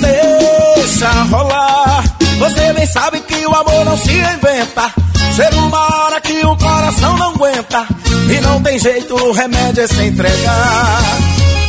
Deixa 0.00 1.10
rolar, 1.24 2.02
você 2.38 2.72
bem 2.72 2.86
sabe 2.86 3.20
que 3.20 3.46
o 3.46 3.54
amor 3.54 3.84
não 3.84 3.96
se 3.98 4.10
inventa. 4.10 5.09
Chega 5.34 5.56
uma 5.56 6.04
hora 6.04 6.20
que 6.20 6.44
o 6.44 6.56
coração 6.56 7.16
não 7.16 7.30
aguenta 7.30 7.86
E 8.28 8.40
não 8.40 8.60
tem 8.62 8.78
jeito, 8.78 9.14
o 9.14 9.32
remédio 9.32 9.82
é 9.82 9.86
se 9.86 10.02
entregar. 10.02 11.02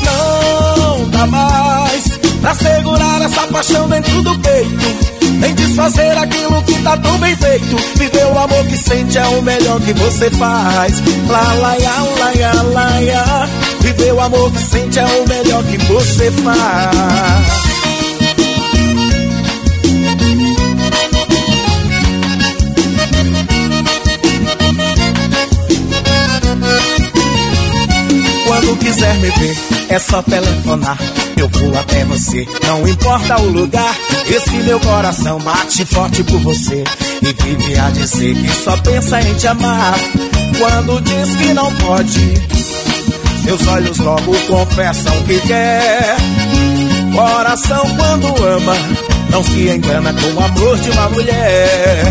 Não 0.06 1.10
dá 1.10 1.26
mais 1.28 2.08
Pra 2.42 2.56
segurar 2.56 3.22
essa 3.22 3.48
paixão 3.48 3.88
dentro 3.88 4.22
do 4.24 4.40
peito 4.40 5.12
Nem 5.40 5.54
desfazer 5.54 6.18
aquilo 6.18 6.62
que 6.64 6.82
tá 6.84 6.98
tão 6.98 7.18
bem 7.18 7.36
feito. 7.36 7.76
Viver 7.96 8.26
o 8.26 8.38
amor 8.38 8.66
que 8.66 8.78
sente 8.78 9.18
é 9.18 9.28
o 9.28 9.42
melhor 9.42 9.80
que 9.82 9.94
você 9.94 10.30
faz. 10.32 11.02
Lá, 11.28 11.54
lá, 11.56 11.76
ya, 11.76 12.02
lá, 12.20 12.32
ya, 12.32 12.62
lá, 12.62 13.00
ya. 13.00 13.50
Viver 13.80 14.14
o 14.14 14.22
amor 14.22 14.52
que 14.52 14.60
sente 14.60 15.00
é 15.00 15.06
o 15.06 15.28
melhor 15.28 15.64
que 15.64 15.78
você 15.86 16.32
faz 16.32 17.71
Quando 28.72 28.86
quiser 28.86 29.14
me 29.16 29.30
ver, 29.32 29.58
é 29.90 30.00
só 30.00 30.22
telefonar. 30.22 30.98
Eu 31.36 31.50
vou 31.50 31.78
até 31.78 32.06
você, 32.06 32.48
não 32.66 32.88
importa 32.88 33.42
o 33.42 33.50
lugar. 33.50 33.94
Esse 34.30 34.56
meu 34.64 34.80
coração 34.80 35.38
bate 35.40 35.86
forte 35.86 36.24
por 36.24 36.40
você. 36.40 36.82
E 37.22 37.44
vive 37.44 37.78
a 37.78 37.90
dizer 37.90 38.34
que 38.34 38.50
só 38.64 38.78
pensa 38.78 39.20
em 39.20 39.34
te 39.34 39.48
amar. 39.48 39.96
Quando 40.58 41.02
diz 41.02 41.36
que 41.36 41.54
não 41.54 41.70
pode, 41.76 42.34
seus 43.44 43.68
olhos 43.68 43.98
logo 43.98 44.34
confessam 44.48 45.22
que 45.24 45.38
quer. 45.42 46.16
Coração 47.14 47.84
quando 47.98 48.28
ama, 48.42 48.76
não 49.32 49.44
se 49.44 49.68
engana 49.68 50.14
com 50.14 50.40
o 50.40 50.46
amor 50.46 50.78
de 50.78 50.92
uma 50.92 51.10
mulher. 51.10 52.04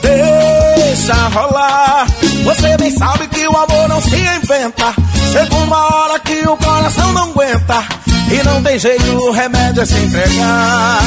Deixa 0.00 1.28
rolar, 1.28 2.06
você 2.44 2.76
bem 2.76 2.90
sabe 2.96 3.28
que 3.28 3.46
o 3.46 3.56
amor 3.56 3.88
não 3.88 4.00
se 4.00 4.16
inventa. 4.16 4.94
Chega 5.32 5.54
uma 5.56 5.94
hora 5.94 6.18
que 6.20 6.48
o 6.48 6.56
coração 6.56 7.12
não 7.12 7.30
aguenta. 7.30 7.84
E 8.30 8.42
não 8.44 8.62
tem 8.62 8.78
jeito, 8.78 9.10
o 9.10 9.30
remédio 9.32 9.82
é 9.82 9.86
se 9.86 9.94
entregar. 9.94 11.00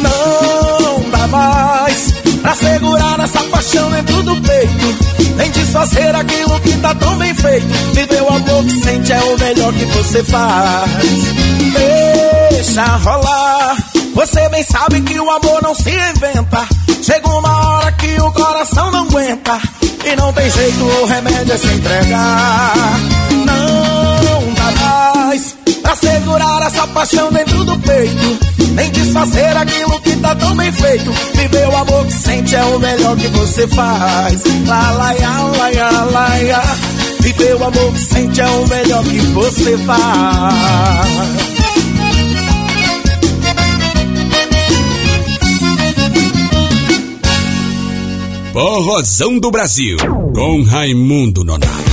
Não 0.00 1.10
dá 1.10 1.26
mais 1.28 2.20
Pra 2.42 2.54
segurar 2.54 3.20
essa 3.20 3.42
paixão 3.44 3.90
dentro 3.90 4.22
do 4.22 4.36
peito. 4.40 5.34
Nem 5.36 5.50
desfazer 5.50 6.14
aquilo 6.14 6.58
que 6.60 6.76
tá 6.78 6.94
tão 6.94 7.16
bem 7.16 7.34
feito. 7.34 7.66
Viver 7.94 8.22
o 8.22 8.28
amor 8.28 8.64
que 8.64 8.82
sente 8.82 9.12
é 9.12 9.20
o 9.20 9.38
melhor 9.38 9.72
que 9.74 9.84
você 9.84 10.24
faz. 10.24 10.90
Deixa 12.50 12.84
rolar 12.96 13.89
Você 14.14 14.48
bem 14.48 14.64
sabe 14.64 15.00
que 15.02 15.18
o 15.18 15.30
amor 15.30 15.62
não 15.62 15.74
se 15.74 15.90
inventa 15.90 16.66
Chega 17.02 17.28
uma 17.28 17.68
hora 17.68 17.92
que 17.92 18.20
o 18.20 18.30
coração 18.32 18.90
não 18.90 19.04
aguenta 19.04 19.58
e 20.04 20.16
não 20.16 20.32
tem 20.32 20.50
jeito, 20.50 20.84
o 20.84 21.06
remédio 21.06 21.52
é 21.52 21.56
se 21.56 21.66
entregar. 21.66 22.72
Não 23.46 24.54
dá 24.54 24.70
mais 24.80 25.56
pra 25.82 25.96
segurar 25.96 26.62
essa 26.66 26.86
paixão 26.88 27.32
dentro 27.32 27.64
do 27.64 27.78
peito. 27.78 28.38
Nem 28.72 28.90
desfazer 28.90 29.56
aquilo 29.56 30.00
que 30.00 30.16
tá 30.16 30.34
tão 30.34 30.54
bem 30.56 30.70
feito. 30.72 31.10
Viver 31.34 31.68
o 31.68 31.76
amor 31.76 32.06
que 32.06 32.12
sente 32.12 32.54
é 32.54 32.62
o 32.64 32.78
melhor 32.78 33.16
que 33.16 33.28
você 33.28 33.66
faz. 33.68 34.42
Lá, 34.66 34.90
lá, 34.92 35.12
lá, 35.58 35.68
ya, 35.68 35.90
lá, 35.90 36.36
ya. 36.36 36.62
Viver 37.20 37.56
o 37.56 37.64
amor 37.64 37.92
que 37.92 38.00
sente 38.00 38.40
é 38.40 38.46
o 38.46 38.68
melhor 38.68 39.04
que 39.04 39.18
você 39.18 39.78
faz. 39.78 41.59
Forrozão 48.52 49.38
do 49.38 49.48
Brasil, 49.48 49.96
com 50.34 50.62
Raimundo 50.64 51.44
Nonato. 51.44 51.89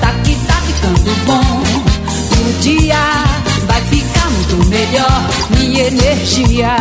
tá 0.00 0.10
que 0.24 0.34
tá 0.46 0.54
ficando 0.62 1.26
bom. 1.26 1.62
O 2.48 2.60
dia 2.62 3.24
vai 3.66 3.82
ficar 3.82 4.30
muito 4.30 4.66
melhor, 4.70 5.28
minha 5.50 5.82
energia. 5.88 6.78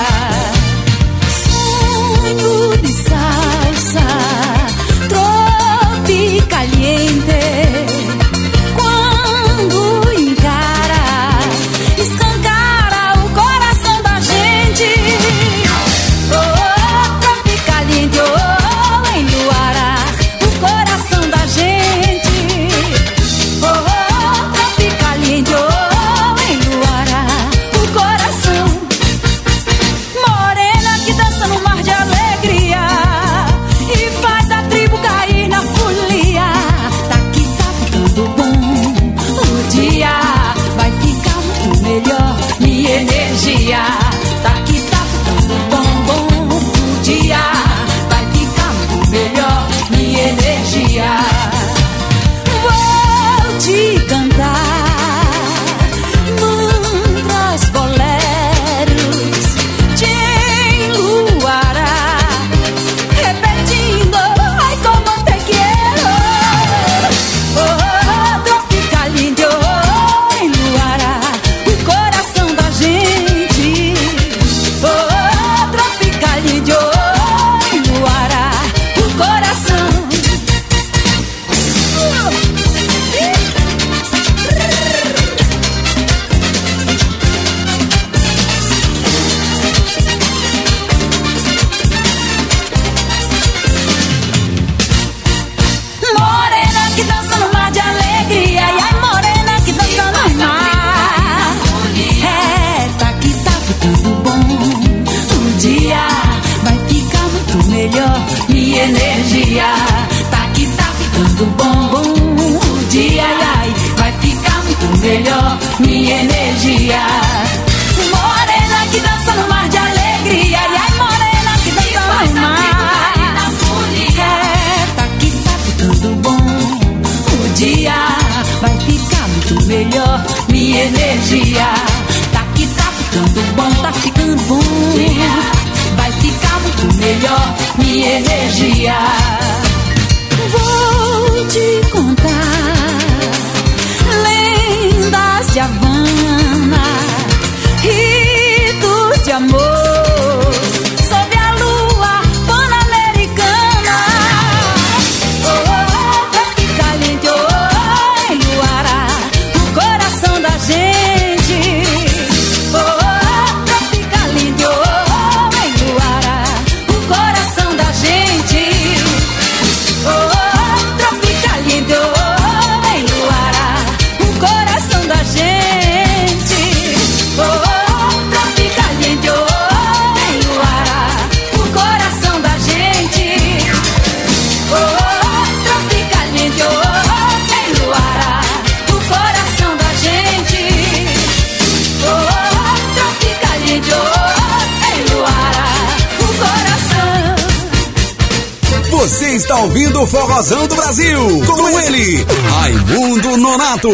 Raimundo 202.76 203.38
Nonato, 203.38 203.90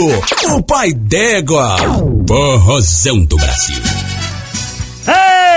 o 0.55 0.63
pai 0.63 0.91
d'égua. 0.91 1.75
Forrozão 2.27 3.23
do 3.25 3.37
Brasil. 3.37 3.77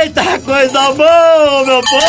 Eita, 0.02 0.38
coisa 0.40 0.92
boa, 0.92 1.64
meu 1.64 1.80
povo! 1.80 2.04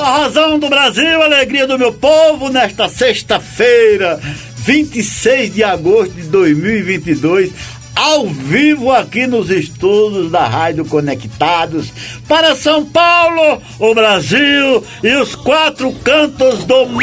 A 0.00 0.18
razão 0.22 0.58
do 0.58 0.70
Brasil, 0.70 1.22
alegria 1.22 1.66
do 1.66 1.78
meu 1.78 1.92
povo, 1.92 2.48
nesta 2.48 2.88
sexta-feira, 2.88 4.18
26 4.56 5.52
de 5.54 5.62
agosto 5.62 6.14
de 6.14 6.22
2022, 6.22 7.52
ao 7.96 8.26
vivo 8.26 8.92
aqui 8.92 9.26
nos 9.26 9.50
estudos 9.50 10.30
da 10.30 10.46
Rádio 10.46 10.84
Conectados, 10.84 11.90
para 12.28 12.54
São 12.54 12.84
Paulo, 12.84 13.62
o 13.78 13.94
Brasil 13.94 14.84
e 15.02 15.14
os 15.14 15.34
quatro 15.34 15.90
cantos 16.04 16.64
do 16.64 16.86
mundo, 16.86 17.02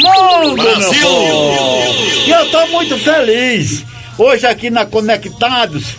povo! 1.02 2.26
E 2.26 2.30
eu 2.30 2.48
tô 2.50 2.66
muito 2.68 2.96
feliz, 2.96 3.84
hoje 4.16 4.46
aqui 4.46 4.70
na 4.70 4.86
Conectados, 4.86 5.96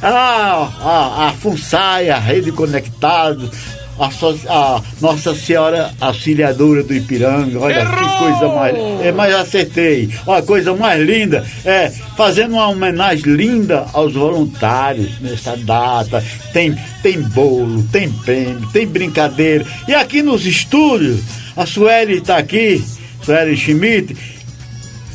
a, 0.00 0.68
a, 0.80 1.28
a 1.28 1.32
FUNSAI, 1.32 2.08
a 2.08 2.18
Rede 2.18 2.52
Conectados, 2.52 3.50
a, 3.98 4.10
so- 4.10 4.38
a 4.48 4.82
Nossa 5.00 5.34
Senhora 5.34 5.92
Auxiliadora 6.00 6.82
do 6.82 6.94
Ipiranga, 6.94 7.58
olha 7.58 7.84
que 7.84 8.18
coisa 8.18 8.48
mais. 8.54 8.76
É, 9.04 9.12
mas 9.12 9.34
acertei. 9.34 10.08
Olha, 10.26 10.40
a 10.40 10.42
coisa 10.42 10.74
mais 10.74 11.00
linda 11.04 11.44
é 11.64 11.90
fazendo 12.16 12.52
uma 12.54 12.68
homenagem 12.68 13.24
linda 13.32 13.86
aos 13.92 14.12
voluntários 14.14 15.20
nessa 15.20 15.56
data. 15.56 16.24
Tem, 16.52 16.74
tem 17.02 17.20
bolo, 17.20 17.82
tem 17.92 18.10
prêmio, 18.10 18.68
tem 18.72 18.86
brincadeira. 18.86 19.64
E 19.86 19.94
aqui 19.94 20.22
nos 20.22 20.46
estúdios, 20.46 21.20
a 21.56 21.66
Sueli 21.66 22.18
está 22.18 22.38
aqui, 22.38 22.84
Sueli 23.22 23.56
Schmidt, 23.56 24.16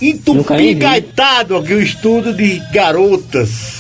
entupigaitado 0.02 1.56
aqui 1.58 1.74
o 1.74 1.82
estudo 1.82 2.34
de 2.34 2.62
garotas 2.74 3.74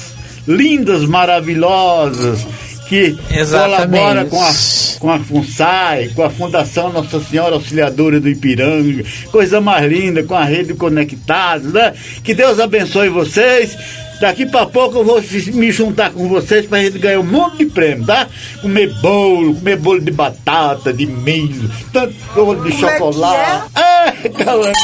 lindas, 0.47 1.05
maravilosas, 1.05 2.45
que 2.87 3.17
Exatamente. 3.31 3.89
colabora 3.89 4.25
com 4.25 4.43
a, 4.43 4.53
com 4.99 5.11
a 5.11 5.19
FUNSAI, 5.19 6.09
com 6.09 6.23
a 6.23 6.29
Fundação 6.29 6.91
Nossa 6.91 7.19
Senhora 7.19 7.55
Auxiliadora 7.55 8.19
do 8.19 8.29
Ipiranga, 8.29 9.03
coisa 9.31 9.59
mais 9.59 9.91
linda, 9.91 10.23
com 10.23 10.35
a 10.35 10.43
rede 10.43 10.73
Conectados, 10.73 11.73
né? 11.73 11.93
Que 12.23 12.33
Deus 12.33 12.59
abençoe 12.59 13.09
vocês. 13.09 13.77
Daqui 14.19 14.45
pra 14.45 14.65
pouco 14.65 14.99
eu 14.99 15.03
vou 15.03 15.21
me 15.53 15.71
juntar 15.71 16.11
com 16.11 16.29
vocês 16.29 16.65
pra 16.65 16.81
gente 16.81 16.97
ganhar 16.97 17.19
um 17.19 17.23
monte 17.23 17.57
de 17.57 17.65
prêmio, 17.65 18.05
tá? 18.05 18.27
Comer 18.61 18.93
bolo, 19.01 19.55
comer 19.55 19.77
bolo 19.77 19.99
de 19.99 20.11
batata, 20.11 20.93
de 20.93 21.05
milho, 21.05 21.69
tanto 21.91 22.13
bolo 22.33 22.63
de 22.63 22.71
Como 22.71 22.87
é 22.87 22.91
que 22.91 22.97
chocolate. 22.97 23.71
É, 23.75 24.29
calamidade. 24.29 24.79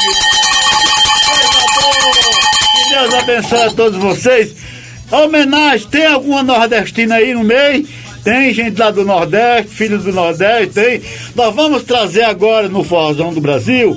Que 2.74 2.94
Deus 2.94 3.14
abençoe 3.14 3.62
a 3.62 3.70
todos 3.70 3.98
vocês. 3.98 4.69
Homenagem, 5.10 5.88
tem 5.88 6.06
alguma 6.06 6.42
nordestina 6.42 7.16
aí 7.16 7.34
no 7.34 7.42
meio? 7.42 7.86
Tem 8.22 8.52
gente 8.52 8.78
lá 8.78 8.90
do 8.90 9.04
Nordeste, 9.04 9.74
filhos 9.74 10.04
do 10.04 10.12
Nordeste, 10.12 10.74
tem. 10.74 11.00
Nós 11.34 11.54
vamos 11.54 11.82
trazer 11.82 12.22
agora 12.22 12.68
no 12.68 12.84
Forrozão 12.84 13.32
do 13.32 13.40
Brasil. 13.40 13.96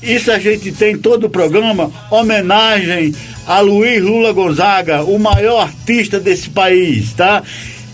Isso 0.00 0.30
a 0.30 0.38
gente 0.38 0.70
tem 0.70 0.96
todo 0.96 1.24
o 1.24 1.30
programa, 1.30 1.90
homenagem 2.10 3.14
a 3.46 3.60
Luiz 3.60 4.02
Lula 4.02 4.32
Gonzaga, 4.32 5.02
o 5.02 5.18
maior 5.18 5.62
artista 5.62 6.20
desse 6.20 6.48
país, 6.48 7.12
tá? 7.12 7.42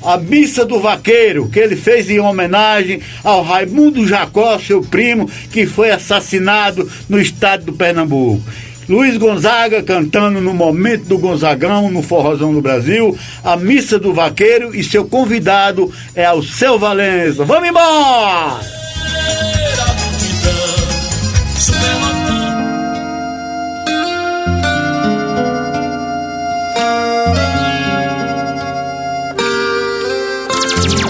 A 0.03 0.17
Missa 0.17 0.65
do 0.65 0.81
Vaqueiro, 0.81 1.49
que 1.49 1.59
ele 1.59 1.77
fez 1.77 2.09
em 2.11 2.21
homenagem 2.21 3.01
ao 3.23 3.43
Raimundo 3.43 4.07
Jacó, 4.07 4.59
seu 4.59 4.83
primo, 4.83 5.29
que 5.53 5.67
foi 5.67 5.91
assassinado 5.91 6.91
no 7.09 7.21
estado 7.21 7.67
do 7.67 7.73
Pernambuco. 7.73 8.43
Luiz 8.91 9.17
Gonzaga 9.19 9.85
cantando 9.85 10.41
no 10.41 10.53
momento 10.53 11.05
do 11.05 11.17
Gonzagão, 11.17 11.93
no 11.93 12.03
Forrozão 12.03 12.53
do 12.53 12.61
Brasil, 12.61 13.17
a 13.45 13.57
Missa 13.57 14.01
do 14.01 14.13
Vaqueiro 14.13 14.75
e 14.75 14.83
seu 14.83 15.05
convidado 15.05 15.93
é 16.13 16.29
o 16.33 16.43
Seu 16.43 16.77
Valença. 16.77 17.45
Vamos 17.45 17.69
embora! 17.69 18.59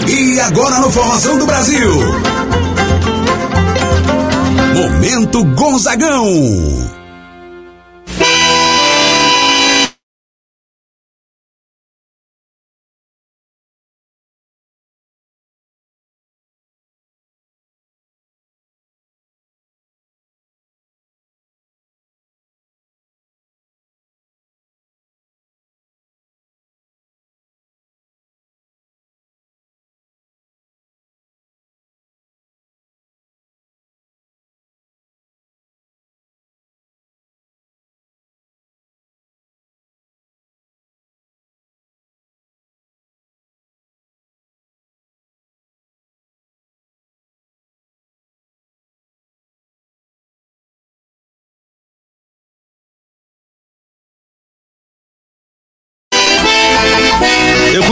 E 0.07 0.39
agora 0.39 0.79
no 0.81 0.91
Forrozão 0.91 1.39
do 1.39 1.47
Brasil. 1.47 1.95
Momento 4.75 5.43
Gonzagão. 5.55 7.00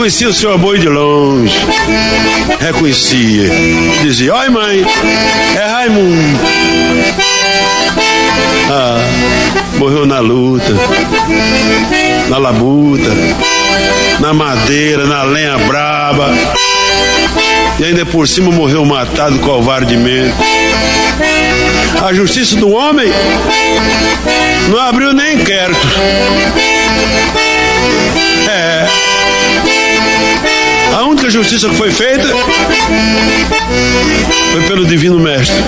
Conhecia 0.00 0.30
o 0.30 0.32
seu 0.32 0.56
boi 0.56 0.78
de 0.78 0.88
longe, 0.88 1.54
reconhecia. 2.58 3.50
Dizia: 4.00 4.34
Oi, 4.34 4.48
mãe, 4.48 4.82
é 5.54 5.66
Raimundo. 5.66 6.40
Ah, 8.70 8.98
morreu 9.76 10.06
na 10.06 10.20
luta, 10.20 10.72
na 12.30 12.38
labuta, 12.38 13.10
na 14.20 14.32
madeira, 14.32 15.04
na 15.04 15.22
lenha 15.22 15.58
braba. 15.58 16.30
E 17.78 17.84
ainda 17.84 18.06
por 18.06 18.26
cima 18.26 18.50
morreu 18.50 18.86
matado 18.86 19.38
covardemente. 19.40 20.34
A 22.02 22.14
justiça 22.14 22.56
do 22.56 22.70
homem 22.70 23.12
não 24.70 24.80
abriu 24.80 25.12
nem 25.12 25.34
inquérito. 25.34 25.86
É. 28.48 29.09
Única 31.20 31.32
justiça 31.32 31.68
que 31.68 31.74
foi 31.74 31.90
feita 31.90 32.26
foi 34.52 34.62
pelo 34.62 34.86
Divino 34.86 35.20
Mestre. 35.20 35.62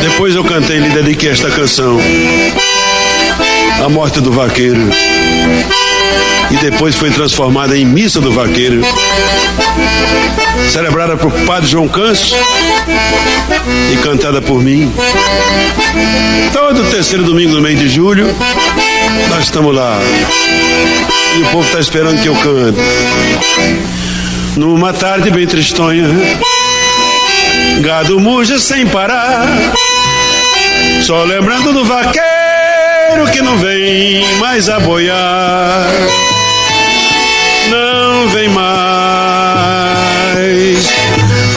Depois 0.00 0.36
eu 0.36 0.44
cantei 0.44 0.76
e 0.76 0.80
lhe 0.80 0.88
dediquei 0.90 1.30
esta 1.30 1.50
canção. 1.50 1.98
A 3.84 3.88
morte 3.88 4.20
do 4.20 4.30
vaqueiro. 4.30 4.88
E 6.48 6.56
depois 6.58 6.94
foi 6.94 7.10
transformada 7.10 7.76
em 7.76 7.84
Missa 7.84 8.20
do 8.20 8.30
Vaqueiro. 8.30 8.82
Celebrada 10.70 11.16
por 11.16 11.32
Padre 11.44 11.68
João 11.68 11.88
Câncio 11.88 12.36
e 13.92 13.96
cantada 13.96 14.40
por 14.40 14.62
mim. 14.62 14.92
Todo 16.52 16.88
terceiro 16.88 17.24
domingo 17.24 17.52
do 17.52 17.60
mês 17.60 17.80
de 17.80 17.88
julho, 17.88 18.32
nós 19.28 19.42
estamos 19.42 19.74
lá. 19.74 19.98
E 21.36 21.42
o 21.42 21.46
povo 21.46 21.66
está 21.66 21.78
esperando 21.80 22.20
que 22.20 22.28
eu 22.28 22.34
cante. 22.34 22.78
Numa 24.56 24.92
tarde 24.92 25.30
bem 25.30 25.46
tristonha, 25.46 26.08
gado 27.80 28.18
muja 28.18 28.58
sem 28.58 28.86
parar. 28.86 29.46
Só 31.02 31.22
lembrando 31.24 31.72
do 31.72 31.84
vaqueiro 31.84 33.30
que 33.32 33.40
não 33.42 33.56
vem 33.58 34.24
mais 34.38 34.68
a 34.68 34.80
boiar. 34.80 35.86
Não 37.70 38.28
vem 38.30 38.48
mais 38.48 38.70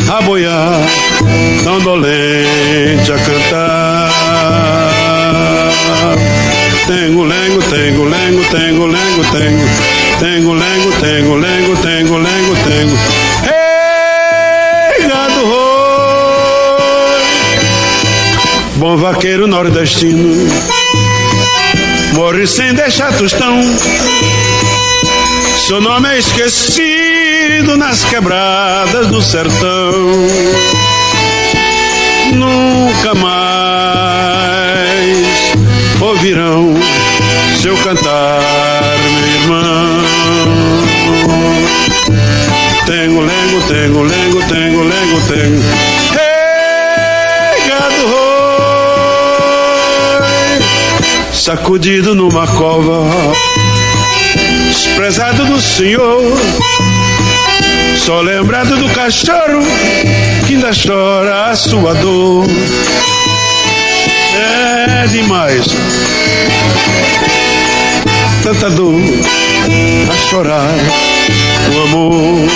a 0.10 0.22
boiar, 0.22 0.82
tão 1.64 1.80
dolente 1.80 3.12
a 3.12 3.18
cantar. 3.18 4.12
Tengo, 6.86 7.26
lengo, 7.54 7.62
tengo, 7.70 8.06
lengo, 8.06 8.42
tengo, 8.50 8.88
lengo, 8.88 9.24
tengo. 9.32 9.64
Tengo, 10.20 10.56
lengo, 10.56 10.92
tengo, 11.00 11.38
lengo, 11.38 11.76
tengo, 11.82 12.18
lengo, 12.20 12.56
tengo. 12.64 12.98
Ei, 14.98 15.08
gado 15.08 15.46
roi, 15.46 17.22
bom 18.78 18.98
vaqueiro 18.98 19.48
nordestino, 19.48 20.50
morre 22.14 22.48
sem 22.48 22.74
deixar 22.74 23.16
tostão. 23.18 23.62
Seu 25.68 25.80
nome 25.80 26.10
é 26.10 26.18
esquecido 26.18 27.78
nas 27.78 28.04
quebradas 28.06 29.08
do 29.08 29.22
sertão. 29.22 29.94
Nunca 32.34 33.14
mais 33.14 33.94
ouvirão 36.02 36.74
seu 37.64 37.76
cantar, 37.78 38.42
meu 39.04 39.28
irmão. 39.42 40.04
Tengo, 42.86 43.22
lengo, 43.22 43.62
tengo, 43.70 44.04
lengo, 44.04 44.44
tengo, 44.50 44.84
lengo, 44.84 45.22
tengo. 45.30 45.64
Ei, 46.20 47.62
gado 47.70 48.08
roi, 48.12 50.20
sacudido 51.32 52.14
numa 52.14 52.46
cova, 52.48 53.10
desprezado 54.68 55.46
do 55.46 55.62
Senhor. 55.62 56.38
Só 57.96 58.20
lembrado 58.20 58.76
do 58.76 58.90
cachorro 58.90 59.64
que 60.46 60.56
ainda 60.56 60.72
chora 60.74 61.52
a 61.52 61.56
sua 61.56 61.94
dor. 61.94 62.46
É 64.36 65.08
demais. 65.08 65.64
Tanta 68.44 68.70
dor 68.72 68.94
a 70.12 70.16
chorar 70.30 70.76
o 71.74 71.82
amor. 71.88 72.50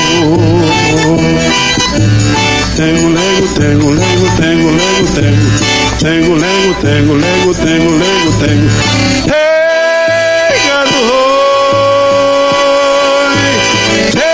Tengo, 2.75 3.09
lego, 3.09 3.47
tengo, 3.57 3.93
lego, 3.93 4.27
tengo, 4.37 4.69
lego, 4.71 5.07
tengo. 5.15 5.47
Tengo, 5.99 6.35
lego, 6.35 6.71
tengo, 6.81 7.15
lego, 7.15 7.53
tengo, 7.53 7.91
lego, 7.97 8.31
tengo. 8.37 8.69
Ei, 9.33 10.55
gado 10.67 10.97
roi. 14.13 14.26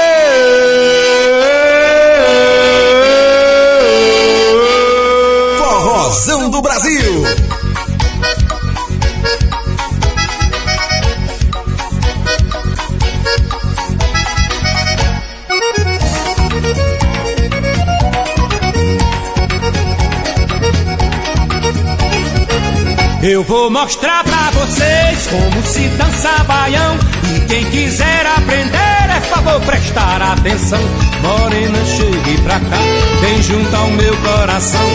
Eu 23.44 23.48
vou 23.48 23.70
mostrar 23.70 24.24
pra 24.24 24.52
vocês 24.52 25.28
como 25.28 25.64
se 25.66 25.90
dança 25.98 26.44
baião. 26.46 26.98
E 27.36 27.42
quem 27.42 27.66
quiser 27.72 28.26
aprender, 28.38 29.18
é 29.18 29.20
favor 29.20 29.60
prestar 29.64 30.22
atenção. 30.22 30.80
Morena, 31.22 31.84
chegue 31.84 32.42
pra 32.42 32.58
cá, 32.58 32.78
vem 33.20 33.44
junto 33.44 33.76
ao 33.76 33.90
meu 33.90 34.16
coração. 34.16 34.88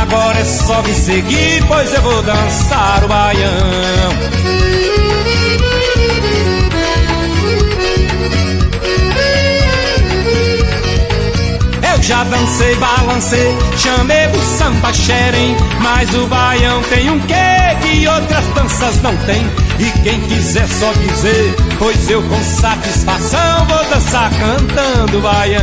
Agora 0.00 0.36
é 0.36 0.44
só 0.44 0.82
me 0.82 0.92
seguir, 0.92 1.64
pois 1.68 1.94
eu 1.94 2.02
vou 2.02 2.22
dançar 2.24 3.04
o 3.04 3.08
baião. 3.08 4.91
Já 12.02 12.24
dancei, 12.24 12.74
balancei, 12.76 13.56
chamei 13.76 14.26
o 14.26 14.58
samba 14.58 14.92
xerém. 14.92 15.56
Mas 15.80 16.12
o 16.14 16.26
baião 16.26 16.82
tem 16.82 17.10
um 17.10 17.20
quê 17.20 17.34
que 17.82 18.06
outras 18.08 18.44
danças 18.54 19.02
não 19.02 19.16
tem. 19.18 19.42
E 19.78 19.90
quem 20.02 20.20
quiser 20.20 20.68
só 20.68 20.92
dizer, 20.92 21.54
pois 21.78 22.10
eu 22.10 22.22
com 22.22 22.44
satisfação 22.44 23.66
Vou 23.66 23.84
dançar 23.86 24.30
cantando 24.30 25.20
baião. 25.20 25.62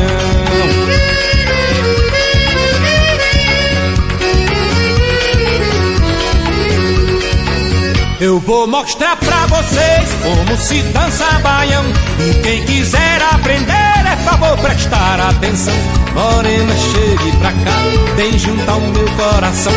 Eu 8.19 8.37
vou 8.39 8.67
mostrar 8.67 9.15
pra 9.15 9.45
vocês 9.45 10.09
como 10.21 10.57
se 10.57 10.81
dança 10.91 11.25
baião. 11.39 11.85
E 12.19 12.33
quem 12.41 12.65
quiser 12.65 13.21
aprender, 13.31 13.98
é 14.11 14.15
favor 14.17 14.57
prestar 14.57 15.19
atenção. 15.19 15.73
Morena, 16.13 16.73
chegue 16.75 17.37
pra 17.37 17.51
cá, 17.51 18.15
vem 18.15 18.37
junto 18.37 18.69
ao 18.69 18.79
meu 18.79 19.07
coração. 19.15 19.73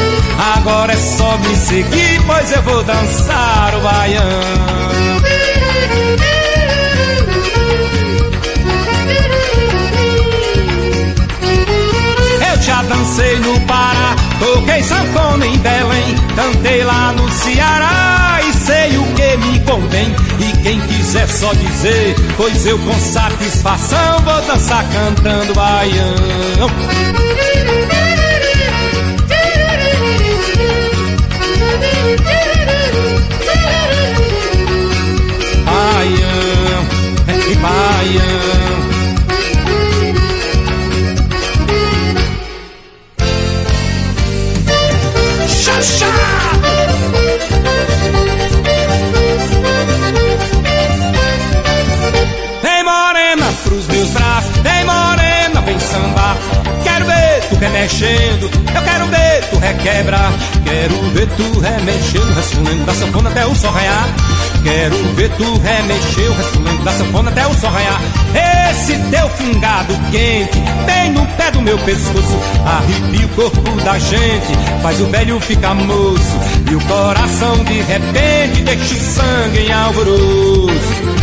Agora 0.56 0.92
é 0.92 0.96
só 0.96 1.36
me 1.38 1.56
seguir, 1.56 2.22
pois 2.26 2.52
eu 2.52 2.62
vou 2.62 2.82
dançar 2.82 3.74
o 3.74 3.80
baião. 3.80 5.22
Já 12.62 12.80
dancei 12.82 13.40
no 13.40 13.60
Pará, 13.62 14.14
toquei 14.38 14.82
sanfona 14.84 15.44
em 15.44 15.58
Belém, 15.58 16.14
cantei 16.36 16.84
lá 16.84 17.12
no 17.12 17.28
Ceará 17.32 18.38
e 18.48 18.52
sei 18.52 18.96
o 18.96 19.04
que 19.14 19.36
me 19.38 19.60
convém. 19.60 20.31
Quem 20.62 20.78
quiser 20.80 21.28
só 21.28 21.52
dizer, 21.54 22.14
pois 22.36 22.64
eu 22.64 22.78
com 22.78 22.92
satisfação 22.92 24.20
vou 24.20 24.40
dançar 24.42 24.84
cantando 24.92 25.54
baião. 25.54 26.68
Baião, 35.64 36.86
é 37.26 37.54
baião. 37.56 38.82
Xaxá! 45.48 46.06
Vem 46.06 46.61
remexendo, 57.82 58.48
eu 58.74 58.82
quero 58.82 59.06
ver 59.06 59.48
tu 59.50 59.58
requebrar. 59.58 60.32
Quero 60.64 60.94
ver 61.10 61.28
tu 61.36 61.60
remexendo, 61.60 62.32
resfolando 62.32 62.84
da 62.84 62.94
sanfona 62.94 63.30
até 63.30 63.46
o 63.46 63.54
sol 63.56 63.72
raiar. 63.72 64.08
Quero 64.62 64.96
ver 65.14 65.30
tu 65.30 65.58
remexer, 65.58 66.30
resfolando 66.30 66.84
da 66.84 66.92
sanfona 66.92 67.30
até 67.30 67.46
o 67.46 67.54
sol 67.54 67.70
raiar. 67.70 68.00
Esse 68.70 68.96
teu 69.10 69.28
fungado 69.30 69.94
quente, 70.10 70.58
bem 70.86 71.10
no 71.12 71.26
pé 71.36 71.50
do 71.50 71.60
meu 71.60 71.78
pescoço, 71.78 72.38
arrepia 72.64 73.26
o 73.26 73.28
corpo 73.30 73.80
da 73.82 73.98
gente, 73.98 74.80
faz 74.82 75.00
o 75.00 75.06
velho 75.06 75.40
ficar 75.40 75.74
moço. 75.74 76.38
E 76.70 76.74
o 76.74 76.80
coração 76.82 77.64
de 77.64 77.80
repente 77.82 78.62
deixa 78.62 78.94
o 78.94 78.98
sangue 78.98 79.58
em 79.58 79.72
alvoroço. 79.72 81.22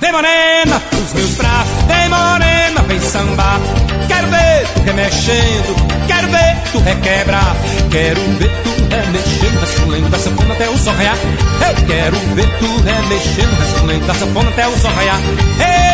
Vem 0.00 0.12
morena, 0.12 0.82
os 0.92 1.12
meus 1.14 1.30
braços, 1.36 1.84
vem 1.86 2.08
morena, 2.08 2.55
vem 2.86 3.00
sambar. 3.00 3.60
Quero 4.08 4.28
ver 4.28 4.66
tu 4.74 4.82
remexendo, 4.82 5.76
quero 6.06 6.28
ver 6.28 6.56
tu 6.72 6.78
requebrar. 6.80 7.56
Quero 7.90 8.20
ver 8.38 8.50
tu 8.62 8.70
remexendo, 8.88 9.60
resfolendo 9.60 10.08
da 10.08 10.18
sanfona 10.18 10.54
até 10.54 10.68
o 10.68 10.78
sol 10.78 10.94
raiar. 10.94 11.16
Eu 11.16 11.86
quero 11.86 12.16
ver 12.34 12.58
tu 12.58 12.82
remexendo, 12.82 13.56
resfolendo 13.58 14.06
da 14.06 14.14
sanfona 14.14 14.50
até 14.50 14.68
o 14.68 14.78
sol 14.78 14.90
raiar. 14.92 15.20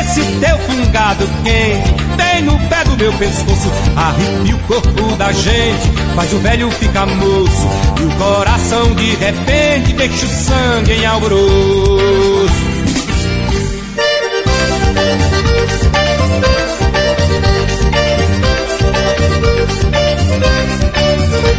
Esse 0.01 0.20
teu 0.20 0.59
fungado 0.59 1.28
quente, 1.44 1.94
bem 2.16 2.43
no 2.43 2.59
pé 2.69 2.85
do 2.85 2.97
meu 2.97 3.12
pescoço, 3.14 3.70
arrepia 3.97 4.56
o 4.56 4.59
corpo 4.60 5.16
da 5.16 5.32
gente, 5.32 5.89
faz 6.14 6.32
o 6.32 6.39
velho 6.39 6.70
ficar 6.73 7.06
moço. 7.06 7.69
E 8.01 8.05
o 8.05 8.10
coração 8.16 8.94
de 8.94 9.14
repente 9.16 9.93
deixa 9.94 10.27
o 10.27 10.28
sangue 10.28 10.93
em 10.93 11.06
alvoroço. 11.06 12.32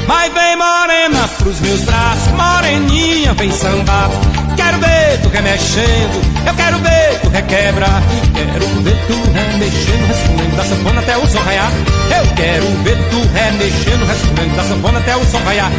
Mas 0.07 0.33
vem 0.33 0.55
morena 0.57 1.27
pros 1.37 1.59
meus 1.59 1.81
braços, 1.83 2.31
moreninha, 2.33 3.33
vem 3.33 3.51
sambar. 3.51 4.09
Quero 4.55 4.77
ver 4.77 5.21
tu 5.21 5.29
remexendo, 5.29 6.21
eu 6.45 6.53
quero 6.53 6.77
ver 6.79 7.19
tu 7.21 7.29
requebra. 7.29 7.87
Quero 8.33 8.65
ver 8.83 8.97
tu 9.07 9.13
remexendo, 9.33 10.05
respondendo 10.07 10.55
da 10.55 10.63
sanfona 10.63 10.99
até 10.99 11.17
o 11.17 11.27
sol 11.27 11.41
raiar. 11.43 11.71
Eu 12.17 12.27
quero 12.35 12.65
ver 12.83 12.97
tu 13.09 13.19
remexendo, 13.33 14.05
respondendo 14.05 14.55
da 14.55 14.63
sanfona 14.63 14.99
até 14.99 15.15
o 15.15 15.25
sol 15.25 15.41
raiar. 15.43 15.71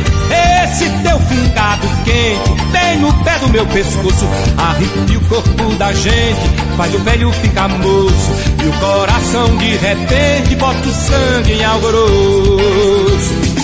Esse 0.65 0.89
teu 1.03 1.21
fungado 1.21 1.87
quente, 2.05 2.63
bem 2.73 2.99
no 2.99 3.13
pé 3.25 3.39
do 3.39 3.49
meu 3.49 3.67
pescoço, 3.67 4.29
arrepia 4.57 5.19
o 5.19 5.25
corpo 5.27 5.75
da 5.77 5.93
gente, 5.93 6.41
faz 6.77 6.95
o 6.95 6.99
velho 6.99 7.33
ficar 7.33 7.69
moço. 7.69 8.33
E 8.63 8.67
o 8.67 8.73
coração 8.81 9.57
de 9.57 9.77
repente 9.77 10.57
bota 10.57 10.89
o 10.89 10.93
sangue 10.93 11.53
em 11.53 11.65
alvoroço. 11.65 13.64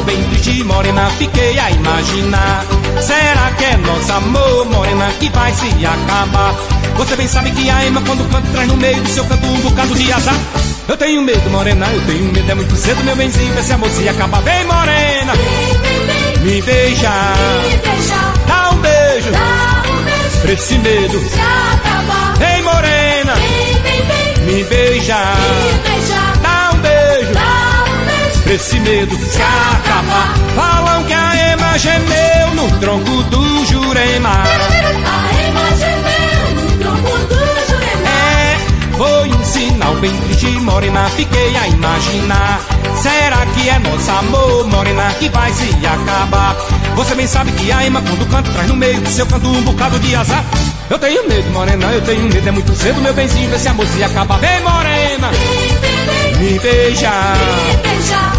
um 0.00 0.04
bem 0.04 0.22
triste, 0.24 0.64
morena, 0.64 1.10
fiquei 1.18 1.58
a 1.58 1.70
imaginar. 1.70 2.64
Será 3.00 3.50
que 3.56 3.64
é 3.64 3.76
nosso 3.76 4.12
amor, 4.12 4.64
morena, 4.66 5.10
que 5.18 5.28
vai 5.30 5.52
se 5.52 5.68
acabar? 5.84 6.54
Você 6.96 7.16
bem 7.16 7.28
sabe 7.28 7.50
que 7.52 7.68
a 7.70 7.84
ema 7.86 8.00
quando 8.02 8.28
canta 8.30 8.48
traz 8.52 8.68
no 8.68 8.76
meio 8.76 9.02
do 9.02 9.08
seu 9.08 9.24
canto 9.24 9.46
um 9.46 9.60
bocado 9.60 9.94
de 9.94 10.12
azar. 10.12 10.34
Eu 10.88 10.96
tenho 10.96 11.22
medo, 11.22 11.48
morena, 11.50 11.86
eu 11.92 12.00
tenho 12.02 12.24
medo, 12.32 12.50
é 12.50 12.54
muito 12.54 12.76
cedo, 12.76 13.02
meu 13.04 13.16
benzinho, 13.16 13.58
esse 13.58 13.72
amor 13.72 13.90
se 13.90 14.08
acaba. 14.08 14.40
Vem, 14.40 14.64
morena, 14.64 15.32
me 16.42 16.62
beija, 16.62 17.10
dá 18.46 18.70
um 18.70 18.76
beijo, 18.78 19.30
pra 20.42 20.52
esse 20.52 20.78
medo. 20.78 21.20
Vem, 22.38 22.62
morena, 22.62 23.34
me 24.46 24.64
beija, 24.64 25.16
dá 25.16 25.24
um 25.24 25.28
beijo, 25.54 25.80
pra 25.82 25.89
esse 28.52 28.80
medo 28.80 29.16
se 29.16 29.40
acabar. 29.40 30.34
Falam 30.56 31.04
que 31.04 31.12
a 31.12 31.52
ema 31.52 31.78
gemeu 31.78 32.54
no 32.56 32.80
tronco 32.80 33.22
do 33.24 33.64
Jurema. 33.66 34.42
A 34.42 35.48
ema 35.48 35.76
gemeu 35.76 36.64
no 36.64 36.78
tronco 36.78 37.18
do 37.28 37.34
Juremar. 37.68 38.06
É, 38.06 38.96
foi 38.96 39.28
um 39.28 39.44
sinal 39.44 39.94
bem 39.96 40.16
triste, 40.16 40.46
morena, 40.60 41.08
fiquei 41.10 41.56
a 41.56 41.68
imaginar. 41.68 42.60
Será 42.96 43.46
que 43.46 43.68
é 43.68 43.78
nosso 43.78 44.10
amor, 44.10 44.66
morena, 44.66 45.14
que 45.18 45.28
vai 45.28 45.52
se 45.52 45.70
acabar? 45.86 46.56
Você 46.96 47.14
bem 47.14 47.26
sabe 47.28 47.52
que 47.52 47.70
a 47.70 47.86
ema 47.86 48.02
quando 48.02 48.28
canta 48.28 48.50
traz 48.50 48.68
no 48.68 48.76
meio 48.76 49.00
do 49.00 49.10
seu 49.10 49.26
canto 49.26 49.48
um 49.48 49.62
bocado 49.62 49.98
de 50.00 50.14
azar. 50.16 50.44
Eu 50.90 50.98
tenho 50.98 51.28
medo, 51.28 51.48
morena, 51.50 51.86
eu 51.92 52.02
tenho 52.02 52.24
medo, 52.24 52.48
é 52.48 52.50
muito 52.50 52.74
cedo, 52.74 53.00
meu 53.00 53.14
benzinho, 53.14 53.54
esse 53.54 53.68
amor 53.68 53.86
se 53.86 54.02
acaba. 54.02 54.36
Vem, 54.38 54.60
morena, 54.62 55.30
me 56.50 56.58
beija, 56.58 57.12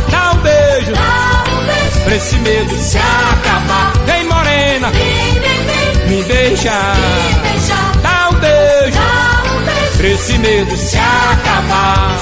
dá 0.09 0.33
um 0.33 0.38
beijo, 0.39 0.91
pra 2.03 2.15
esse 2.15 2.35
medo 2.39 2.77
se 2.77 2.97
acabar. 2.97 3.93
Vem, 4.05 4.25
morena, 4.25 4.91
me 6.09 6.21
beija, 6.23 6.71
dá 8.03 8.29
um 8.29 8.35
beijo, 8.35 8.99
pra 9.97 10.07
esse 10.09 10.38
medo 10.39 10.75
se 10.75 10.97
acabar. 10.97 12.17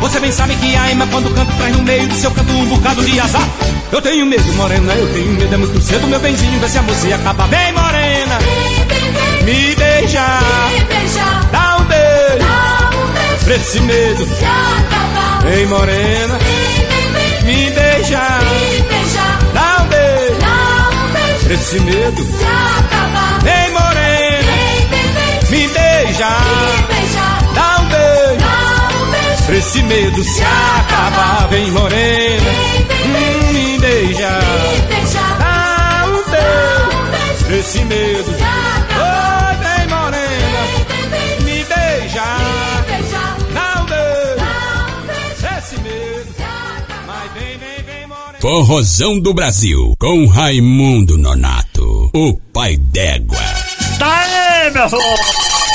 Você 0.00 0.20
bem 0.20 0.32
sabe 0.32 0.54
que 0.56 0.76
a 0.76 0.90
Ema 0.90 1.06
quando 1.08 1.34
canta 1.34 1.52
traz 1.54 1.76
no 1.76 1.82
meio 1.82 2.06
do 2.06 2.14
seu 2.14 2.30
canto 2.30 2.52
um 2.52 2.66
bocado 2.66 3.04
de 3.04 3.20
azar. 3.20 3.48
Eu 3.90 4.00
tenho 4.00 4.26
medo, 4.26 4.52
morena, 4.54 4.92
eu 4.94 5.12
tenho 5.12 5.32
medo, 5.32 5.54
é 5.54 5.56
muito 5.56 5.80
cedo, 5.80 6.06
meu 6.06 6.20
benzinho, 6.20 6.60
vê 6.60 6.68
se 6.68 6.78
a 6.78 6.82
moça 6.82 7.14
acaba 7.14 7.46
bem, 7.46 7.72
morena. 7.72 8.38
Me 9.44 9.74
beija, 9.74 10.38
dá 11.50 11.76
um 11.78 11.84
beijo, 11.84 13.44
pra 13.44 13.56
esse 13.56 13.80
medo 13.80 14.26
se 14.26 14.44
acabar. 14.44 15.42
Vem, 15.42 15.66
morena, 15.66 16.38
me 17.44 17.70
beija, 17.70 18.20
dá 19.54 19.82
um 19.82 19.86
beijo, 19.88 21.44
pra 21.44 21.54
esse 21.54 21.80
medo 21.80 22.22
se 22.24 22.44
acabar. 22.44 23.38
Vem, 23.42 23.70
morena, 23.72 24.52
me 25.50 25.68
beija, 25.68 26.28
dá 26.28 26.36
um 26.36 26.86
beijo. 26.88 26.97
Pra 29.48 29.56
esse 29.56 29.82
medo 29.82 30.22
se 30.22 30.42
acabar, 30.42 31.48
vem 31.48 31.70
morena, 31.70 32.50
hum, 33.06 33.52
me 33.54 33.78
beija, 33.78 34.28
dá 35.38 36.04
um 36.06 36.30
beijo. 36.30 37.44
Pra 37.46 37.56
esse 37.56 37.82
medo, 37.86 38.30
oi, 38.30 39.56
vem 39.56 39.88
morena, 39.88 40.60
me 41.44 41.64
beija, 41.64 42.24
dá 43.54 43.80
um 43.80 43.86
beijo. 43.86 44.44
Pra 45.40 45.58
esse 45.58 45.80
medo, 45.80 46.34
mas 47.06 47.32
vem, 47.32 47.56
vem, 47.56 47.84
vem 47.86 48.06
morena. 48.06 48.38
Forrozão 48.42 49.18
do 49.18 49.32
Brasil, 49.32 49.94
com 49.98 50.26
Raimundo 50.26 51.16
Nonato, 51.16 52.10
o 52.12 52.34
pai 52.52 52.76
d'égua. 52.76 53.38
Tá 53.98 54.14
aí, 54.14 54.70
meu 54.72 54.90
filho! 54.90 55.67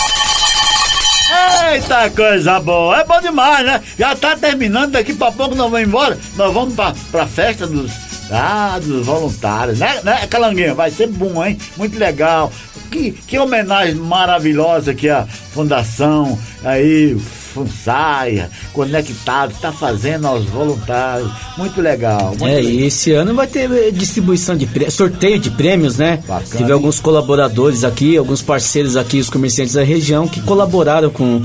Eita 1.73 2.07
coisa 2.11 2.59
boa, 2.59 2.99
é 2.99 3.03
bom 3.03 3.19
demais, 3.19 3.65
né? 3.65 3.81
Já 3.97 4.15
tá 4.15 4.37
terminando, 4.37 4.91
daqui 4.91 5.11
pra 5.11 5.31
pouco 5.31 5.55
nós 5.55 5.71
vamos 5.71 5.87
embora. 5.87 6.19
Nós 6.35 6.53
vamos 6.53 6.75
pra, 6.75 6.93
pra 7.11 7.25
festa 7.25 7.65
dos, 7.65 7.91
ah, 8.31 8.79
dos 8.79 9.03
voluntários, 9.03 9.79
né, 9.79 9.99
né, 10.03 10.27
Calanguinha? 10.27 10.75
Vai 10.75 10.91
ser 10.91 11.07
bom, 11.07 11.43
hein? 11.43 11.57
Muito 11.75 11.97
legal. 11.97 12.51
Que, 12.91 13.11
que 13.11 13.39
homenagem 13.39 13.95
maravilhosa 13.95 14.93
que 14.93 15.09
a 15.09 15.25
Fundação 15.25 16.37
aí, 16.63 17.17
Funsaia, 17.53 18.51
Conectado, 18.73 19.51
está 19.51 19.71
fazendo 19.71 20.25
aos 20.27 20.45
voluntários. 20.45 21.29
Muito 21.57 21.79
legal. 21.81 22.29
Muito 22.29 22.43
é, 22.45 22.55
legal. 22.55 22.71
e 22.71 22.83
esse 22.85 23.11
ano 23.13 23.33
vai 23.35 23.45
ter 23.47 23.71
eh, 23.71 23.91
distribuição 23.91 24.55
de 24.57 24.65
prêmios, 24.65 24.95
sorteio 24.95 25.37
de 25.39 25.51
prêmios, 25.51 25.97
né? 25.97 26.19
Bacana, 26.27 26.57
Tive 26.57 26.71
alguns 26.71 26.99
colaboradores 26.99 27.83
aqui, 27.83 28.17
alguns 28.17 28.41
parceiros 28.41 28.97
aqui, 28.97 29.19
os 29.19 29.29
comerciantes 29.29 29.75
da 29.75 29.83
região, 29.83 30.27
que 30.27 30.41
colaboraram 30.41 31.09
com, 31.11 31.43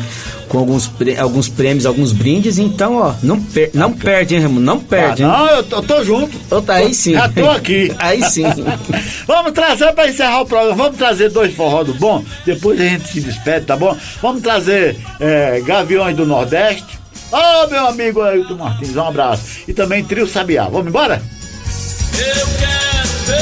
com 0.49 0.59
alguns, 0.59 0.91
alguns 1.19 1.49
prêmios, 1.49 1.85
alguns 1.85 2.13
brindes. 2.13 2.59
Então, 2.59 2.97
ó, 2.97 3.15
não, 3.23 3.39
per, 3.41 3.71
não 3.75 3.93
perde, 3.93 4.35
hein, 4.35 4.41
Raimundo? 4.41 4.63
Não 4.63 4.81
perde, 4.81 5.23
Ah, 5.23 5.27
hein? 5.27 5.33
não, 5.33 5.47
eu 5.57 5.63
tô, 5.65 5.83
tô 5.83 6.03
junto. 6.03 6.37
Eu 6.51 6.63
tá 6.63 6.75
aí 6.75 6.95
sim. 6.95 7.13
Já 7.13 7.29
tô 7.29 7.49
aqui. 7.51 7.93
aí 8.01 8.23
sim. 8.25 8.45
Vamos 9.29 9.53
trazer 9.53 9.93
para 9.93 10.09
encerrar 10.09 10.41
o 10.41 10.47
programa. 10.47 10.75
Vamos 10.75 10.97
trazer 10.97 11.29
dois 11.31 11.55
forró 11.55 11.85
do 11.85 11.93
bom. 11.95 12.25
Depois 12.47 12.81
a 12.81 12.85
gente 12.85 13.07
se 13.09 13.21
despede, 13.21 13.67
tá 13.67 13.77
bom? 13.77 13.95
Vamos 14.23 14.43
trazer 14.43 14.97
é, 15.21 15.61
Gaviões 15.61 16.17
do 16.17 16.25
Nordeste. 16.25 16.99
Ô, 17.31 17.67
meu 17.69 17.87
amigo 17.87 18.23
Ailton 18.23 18.57
Martins, 18.57 18.97
um 18.97 19.07
abraço. 19.07 19.61
E 19.69 19.75
também 19.75 20.05
Trio 20.05 20.27
Sabiá. 20.27 20.65
Vamos 20.65 20.89
embora? 20.89 21.23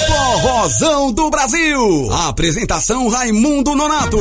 Forrozão 0.06 1.12
do 1.12 1.30
Brasil. 1.30 2.12
Apresentação 2.28 3.08
Raimundo 3.08 3.74
Nonato. 3.74 4.18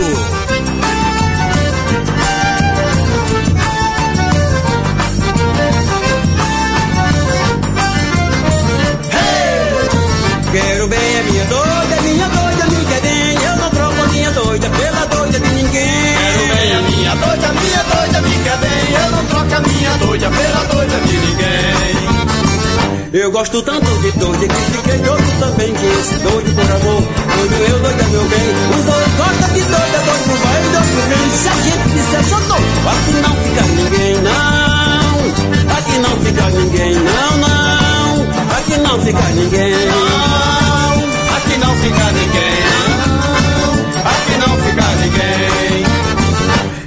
Quero 10.52 10.88
bem 10.88 11.20
a 11.20 11.24
minha 11.24 11.46
doida, 11.46 12.02
minha 12.02 12.30
doida 12.30 12.66
me 12.66 12.86
quer 12.86 13.02
bem. 13.02 13.44
Eu 13.44 13.56
não 13.58 13.70
troco 13.72 14.02
a 14.02 14.08
minha 14.08 14.32
doida 14.32 14.70
pela 14.70 15.06
doida 15.06 15.40
de 15.40 15.50
ninguém. 15.50 16.16
Quero 16.18 16.56
bem 16.56 16.74
a 16.76 16.82
minha 16.82 17.16
doida, 17.16 17.48
minha 17.54 17.84
doida 17.84 18.22
me 18.22 18.44
quer 18.44 18.58
bem. 18.60 18.75
Não 19.56 19.62
minha 19.62 19.98
doida 20.00 20.30
pela 20.30 20.64
doida 20.66 21.00
de 21.00 21.18
ninguém. 21.18 21.96
Eu 23.14 23.32
gosto 23.32 23.62
tanto 23.62 23.86
de 24.02 24.12
doida 24.12 24.48
que 24.48 24.54
fiquei 24.54 24.98
doido 24.98 25.40
também. 25.40 25.74
Que 25.74 25.86
esse 25.86 26.16
doido 26.16 26.54
por 26.56 26.72
amor, 26.72 27.02
doido 27.38 27.56
eu, 27.70 27.80
doida 27.80 28.04
meu 28.04 28.24
bem. 28.26 28.50
Os 28.70 28.84
dois 28.84 29.08
gostam 29.16 29.54
de 29.54 29.62
doida, 29.62 30.00
doido 30.06 30.36
vai, 30.44 30.62
doido 30.74 31.02
vem. 31.08 31.30
Se 31.32 31.48
a 31.48 31.54
gente 31.54 31.90
disser 31.94 32.24
só 32.26 32.40
doido, 32.42 32.90
aqui 32.90 33.14
não 33.22 33.36
fica 33.46 33.62
ninguém, 33.62 34.16
não. 34.24 35.16
Aqui 35.78 35.98
não 36.00 36.16
fica 36.20 36.50
ninguém, 36.50 36.96
não, 36.96 37.38
não. 37.38 38.28
Aqui 38.58 38.78
não 38.78 39.02
fica 39.02 39.24
ninguém. 39.36 39.72
Não, 39.86 41.38
aqui 41.38 41.58
não 41.60 41.76
fica 41.78 42.12
ninguém. 42.12 42.45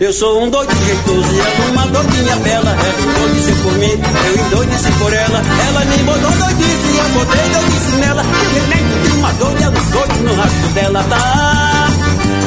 Eu 0.00 0.12
sou 0.12 0.44
um 0.44 0.48
doido 0.48 0.72
jeitoso 0.86 1.34
e 1.34 1.40
ela 1.40 1.70
uma 1.72 1.86
doidinha 1.88 2.36
bela. 2.36 2.70
Ela 2.70 3.00
endoidece 3.00 3.52
por 3.62 3.72
mim, 3.78 3.90
eu 3.90 4.46
endoideci 4.46 4.92
por 4.92 5.12
ela. 5.12 5.42
Ela 5.66 5.84
me 5.86 5.98
botou 6.04 6.30
doidice 6.30 6.88
e 6.94 6.98
eu 6.98 7.08
botei 7.14 7.48
doidice 7.48 7.96
nela. 7.96 8.22
E 8.22 8.54
remendo 8.54 9.02
de 9.02 9.12
uma 9.16 9.32
doida, 9.32 9.70
um 9.70 9.90
doido 9.90 10.22
no 10.22 10.34
rastro 10.36 10.68
dela 10.68 11.02
tá. 11.02 11.88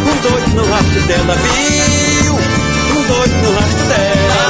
Um 0.01 0.29
doido 0.29 0.55
no 0.55 0.71
rastro 0.71 1.01
dela, 1.01 1.35
viu? 1.35 2.35
Um 2.35 3.03
doido 3.07 3.35
no 3.43 3.59
rastro 3.59 3.85
dela. 3.89 4.41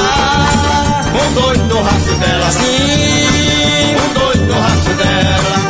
Um 1.15 1.33
doido 1.33 1.63
no 1.73 1.81
rastro 1.81 2.15
dela. 2.17 2.51
Sim. 2.51 3.95
Um 3.95 4.13
doido 4.13 4.45
no 4.45 4.61
rastro 4.61 4.93
dela. 4.93 5.60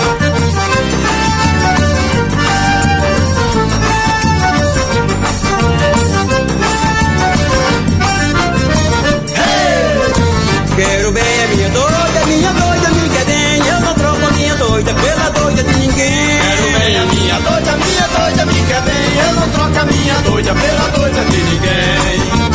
Ninguém. 16.02 16.40
Quero 16.42 16.80
bem 16.80 16.98
a 16.98 17.06
minha 17.06 17.40
doida, 17.40 17.78
minha 17.78 18.08
doida 18.08 18.46
me 18.46 18.66
quer 18.66 18.82
bem. 18.82 19.26
Eu 19.26 19.34
não 19.34 19.50
troco 19.50 19.80
a 19.80 19.86
minha 19.86 20.16
doida 20.22 20.56
pela 20.56 20.88
doida 20.90 21.26
de 21.26 21.38
ninguém. 21.38 22.52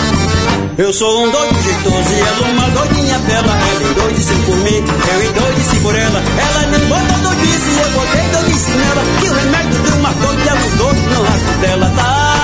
Eu 0.78 0.92
sou 0.92 1.24
um 1.24 1.30
doido 1.30 1.62
jeitoso 1.62 2.12
e 2.12 2.20
ela 2.20 2.48
uma 2.48 2.68
doidinha 2.70 3.18
bela. 3.20 3.52
Ela 3.52 3.90
endoidece 3.90 4.34
por 4.44 4.56
mim, 4.56 4.84
eu 5.12 5.22
endoideci 5.24 5.76
por 5.80 5.94
ela. 5.94 6.22
Ela 6.38 6.66
me 6.66 6.78
botou 6.86 7.18
doidice 7.22 7.70
e 7.70 7.78
eu 7.80 7.90
botei 7.90 8.28
doidice 8.32 8.70
nela. 8.70 9.02
E 9.24 9.28
o 9.28 9.34
remédio 9.34 9.82
de 9.82 9.90
uma 9.92 10.12
doida 10.12 10.50
é 10.50 10.54
um 10.54 10.76
doido 10.76 11.14
no 11.14 11.22
rastro 11.22 11.54
dela, 11.60 11.92
tá? 11.96 12.36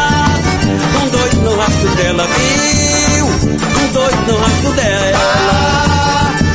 Um 1.02 1.08
doido 1.10 1.36
no 1.42 1.56
rastro 1.58 1.88
dela, 1.96 2.26
viu? 2.26 3.26
Um 3.26 3.92
doido 3.92 4.32
no 4.32 4.38
rastro 4.38 4.72
dela. 4.72 5.18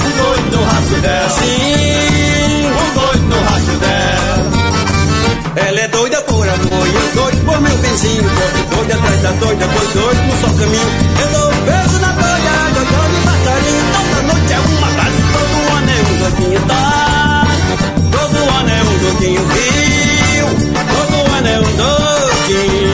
Um 0.03 0.11
doido 0.23 0.57
no 0.57 0.63
rastro 0.63 1.01
dela. 1.01 1.29
Sim. 1.29 2.66
Doido 3.27 3.35
no 3.35 3.43
rastro 3.43 3.77
dela. 3.77 4.47
Ela 5.55 5.79
é 5.79 5.87
doida 5.87 6.21
por 6.21 6.47
amor 6.47 6.87
eu 6.87 7.15
doido 7.15 7.45
por 7.45 7.61
meu 7.61 7.77
benzinho. 7.77 8.23
Doido, 8.23 8.69
doido 8.69 8.91
atrás 8.93 9.21
da 9.21 9.31
doida, 9.31 9.67
pois 9.73 9.93
doido 9.93 10.21
no 10.23 10.41
só 10.41 10.47
caminho. 10.47 10.89
Eu 11.19 11.27
dou 11.29 11.47
um 11.47 11.61
beijo 11.65 11.99
na 11.99 12.11
doida, 12.11 12.51
doidão 12.73 13.05
de 13.11 13.19
passarinho. 13.25 13.85
Toda 13.93 14.21
noite 14.23 14.53
é 14.53 14.59
uma 14.59 14.89
tarde, 14.91 15.19
todo 15.33 15.55
ano 15.75 15.89
é 15.89 15.99
um 16.01 16.17
doidinho, 16.17 16.61
tá? 16.67 17.47
Todo 18.11 18.37
ano 18.59 18.69
é 18.69 18.81
um 18.83 18.97
doidinho, 18.97 19.43
viu? 19.47 20.47
Todo 20.95 21.15
ano 21.35 21.47
é 21.47 21.59
um 21.59 21.63
doidinho. 21.75 22.86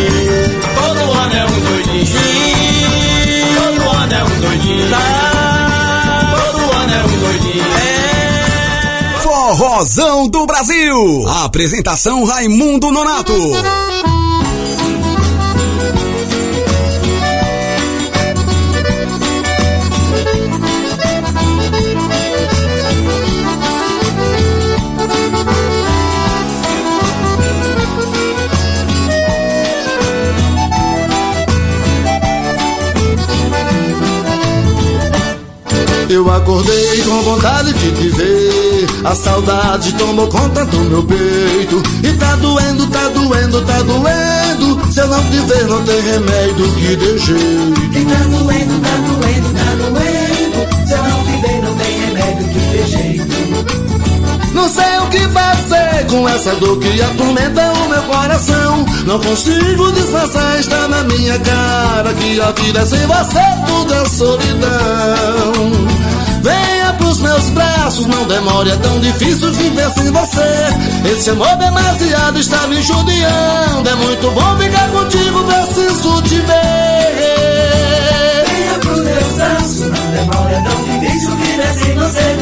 Vozão 9.65 10.27
do 10.27 10.45
Brasil. 10.45 11.25
Apresentação 11.45 12.25
Raimundo 12.25 12.91
Nonato. 12.91 13.33
Eu 36.09 36.29
acordei 36.29 37.01
com 37.03 37.21
vontade 37.21 37.73
de 37.73 37.91
te 37.91 38.09
ver 38.09 38.42
a 39.03 39.13
saudade 39.13 39.93
tomou 39.95 40.27
conta 40.27 40.65
do 40.65 40.79
meu 40.79 41.03
peito. 41.03 41.83
E 42.03 42.13
tá 42.13 42.35
doendo, 42.37 42.87
tá 42.87 43.09
doendo, 43.09 43.61
tá 43.65 43.81
doendo. 43.81 44.91
Se 44.93 45.01
eu 45.01 45.07
não 45.07 45.23
te 45.25 45.39
ver, 45.39 45.67
não 45.67 45.83
tem 45.83 46.01
remédio 46.01 46.71
que 46.73 46.95
dê 46.95 47.17
jeito. 47.17 47.97
E 47.97 48.05
tá 48.05 48.23
doendo, 48.29 48.79
tá 48.79 48.95
doendo, 49.05 49.53
tá 49.53 49.75
doendo. 49.75 50.87
Se 50.87 50.93
eu 50.93 51.03
não 51.03 51.23
te 51.25 51.31
ver, 51.41 51.61
não 51.63 51.75
tem 51.75 51.99
remédio 51.99 52.47
que 52.47 52.59
dê 52.59 52.83
jeito. 52.85 54.53
Não 54.53 54.69
sei 54.69 54.97
o 54.99 55.07
que 55.07 55.19
fazer 55.29 56.07
com 56.09 56.29
essa 56.29 56.55
dor 56.55 56.79
que 56.79 57.01
atormenta 57.01 57.73
o 57.73 57.89
meu 57.89 58.03
coração. 58.03 58.85
Não 59.05 59.19
consigo 59.19 59.91
disfarçar, 59.91 60.59
está 60.59 60.87
na 60.87 61.03
minha 61.03 61.37
cara 61.39 62.13
que 62.13 62.39
a 62.39 62.51
vida 62.51 62.85
sem 62.85 63.05
você 63.05 63.39
tudo 63.67 63.93
é 63.93 64.05
solidão. 64.05 66.02
Venha 66.43 66.93
pros 66.97 67.19
meus 67.21 67.49
braços, 67.51 68.05
não 68.05 68.25
demore, 68.25 68.69
é 68.69 68.75
tão 68.75 68.99
difícil 68.99 69.49
viver 69.53 69.89
sem 69.91 70.11
você. 70.11 71.09
Esse 71.09 71.29
amor 71.29 71.55
demasiado 71.55 72.37
está 72.37 72.67
me 72.67 72.81
judiando. 72.81 73.89
É 73.89 73.95
muito 73.95 74.29
bom 74.31 74.57
ficar 74.57 74.89
contigo, 74.89 75.41
preciso 75.45 76.21
te 76.23 76.35
ver. 76.35 77.13
Venha 78.45 78.79
pros 78.81 78.99
meus 78.99 79.33
braços, 79.35 79.79
não 79.79 80.11
demore, 80.11 80.53
é 80.53 80.61
tão 80.61 80.83
difícil 80.83 81.35
viver 81.37 81.73
sem 81.75 81.95
você. 81.95 82.37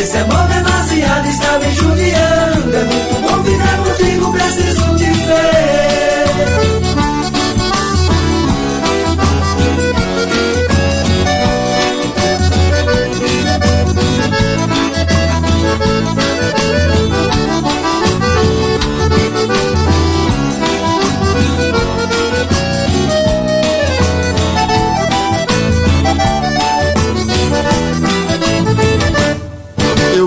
Esse 0.00 0.16
amor 0.16 0.48
demasiado 0.48 1.28
está 1.28 1.58
me 1.58 1.74
judiando. 1.74 2.76
É 2.76 2.84
muito 2.84 3.20
bom 3.20 3.44
ficar 3.44 3.76
contigo, 3.76 4.32
preciso 4.32 4.96
te 4.96 5.04
ver. 5.04 5.73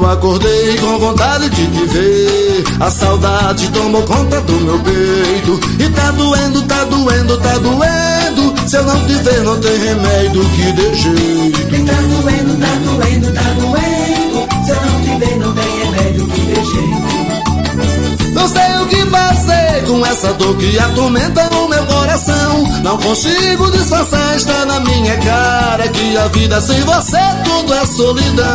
Acordei 0.09 0.77
com 0.77 0.99
vontade 0.99 1.49
de 1.49 1.67
te 1.67 1.85
ver. 1.85 2.63
A 2.79 2.89
saudade 2.89 3.69
tomou 3.69 4.03
conta 4.03 4.39
do 4.41 4.53
meu 4.53 4.79
peito. 4.79 5.59
E 5.79 5.89
tá 5.89 6.11
doendo, 6.11 6.61
tá 6.63 6.84
doendo, 6.85 7.38
tá 7.38 7.57
doendo. 7.57 8.67
Se 8.67 8.77
eu 8.77 8.84
não 8.84 8.99
te 9.05 9.13
ver, 9.15 9.43
não 9.43 9.59
tem 9.59 9.77
remédio 9.77 10.43
que 10.49 10.71
dê 10.73 10.93
jeito. 10.93 11.75
E 11.75 11.84
tá 11.84 11.93
doendo, 12.01 12.57
tá 12.59 12.67
doendo, 12.84 13.34
tá 13.34 13.41
doendo. 13.59 14.65
Se 14.65 14.71
eu 14.71 14.81
não 14.81 15.01
te 15.01 15.25
ver, 15.25 15.38
não 15.38 15.53
tem 15.53 15.79
remédio 15.79 16.27
que 16.27 16.41
dê 16.41 16.55
jeito. 16.55 18.34
Não 18.34 18.47
sei 18.47 18.81
o 18.81 18.88
que 18.88 19.05
fazer 19.09 19.84
com 19.88 20.05
essa 20.05 20.34
dor 20.34 20.55
que 20.57 20.77
atormenta 20.79 21.49
o 21.55 21.67
meu 21.67 21.85
coração. 21.85 22.36
Não 22.84 22.97
consigo 22.97 23.71
disfarçar, 23.71 24.35
está 24.35 24.65
na 24.65 24.79
minha 24.79 25.17
cara 25.17 25.88
que 25.89 26.17
a 26.17 26.27
vida 26.27 26.59
sem 26.61 26.79
você 26.81 27.17
tudo 27.43 27.73
é 27.73 27.85
solidão. 27.85 28.45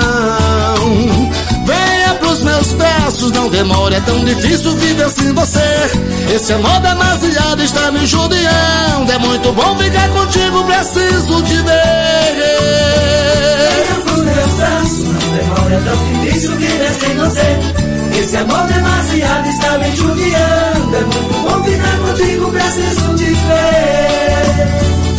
Venha 1.65 2.15
pros 2.19 2.43
meus 2.43 2.73
braços, 2.73 3.31
não 3.33 3.49
demore, 3.49 3.95
é 3.95 4.01
tão 4.01 4.25
difícil 4.25 4.77
viver 4.77 5.11
sem 5.11 5.33
você. 5.33 5.91
Esse 6.35 6.53
amor 6.53 6.81
demasiado 6.81 7.63
está 7.63 7.91
me 7.91 8.07
judiando. 8.07 9.13
É 9.13 9.19
muito 9.19 9.53
bom 9.53 9.77
ficar 9.77 10.09
contigo, 10.09 10.65
preciso 10.65 11.43
te 11.43 11.57
ver. 11.57 12.23
Pros 14.23 14.37
meus 14.37 14.53
braços, 14.53 15.05
não 15.05 15.15
demore, 15.15 15.75
é 15.75 15.81
tão 15.81 15.97
difícil 16.23 16.57
viver 16.57 16.93
sem 16.93 17.17
você. 17.17 18.21
Esse 18.21 18.37
amor 18.37 18.67
demasiado 18.69 19.49
está 19.49 19.79
me 19.79 19.97
judiando. 19.97 20.97
É 20.97 21.01
muito 21.01 21.43
bom 21.43 21.65
ficar 21.65 21.99
contigo, 21.99 22.51
preciso 22.53 23.15
te 23.17 23.25
ver. 23.25 25.12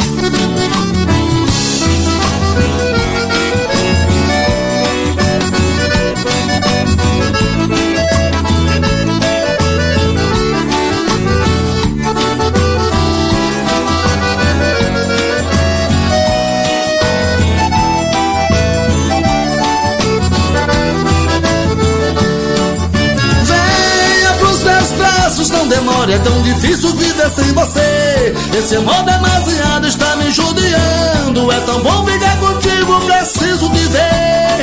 Demore, 26.04 26.14
é 26.14 26.20
tão 26.20 26.42
difícil 26.42 26.94
viver 26.96 27.30
sem 27.30 27.54
você. 27.54 28.36
Esse 28.58 28.76
amor 28.76 29.04
demasiado 29.04 29.88
está 29.88 30.16
me 30.18 30.32
judiando. 30.32 31.52
É 31.52 31.60
tão 31.62 31.82
bom 31.82 32.06
ficar 32.06 32.38
contigo, 32.38 33.00
preciso 33.02 33.70
te 33.70 33.86
ver. 33.88 34.58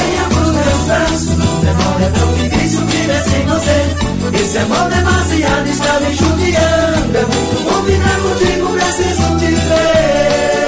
Venha 0.00 0.24
pros 0.28 0.50
meus 0.52 0.84
braços, 0.86 1.26
demore, 1.26 2.04
é 2.04 2.10
tão 2.10 2.32
difícil 2.34 2.86
viver 2.86 3.22
sem 3.24 3.46
você. 3.46 4.42
Esse 4.42 4.58
amor 4.58 4.88
demasiado 4.88 5.68
está 5.68 6.00
me 6.00 6.14
judiando. 6.14 7.16
É 7.16 7.26
muito 7.26 7.62
bom 7.64 7.82
ficar 7.84 8.20
contigo, 8.20 8.68
preciso 8.70 9.36
te 9.38 9.46
ver. 9.46 10.66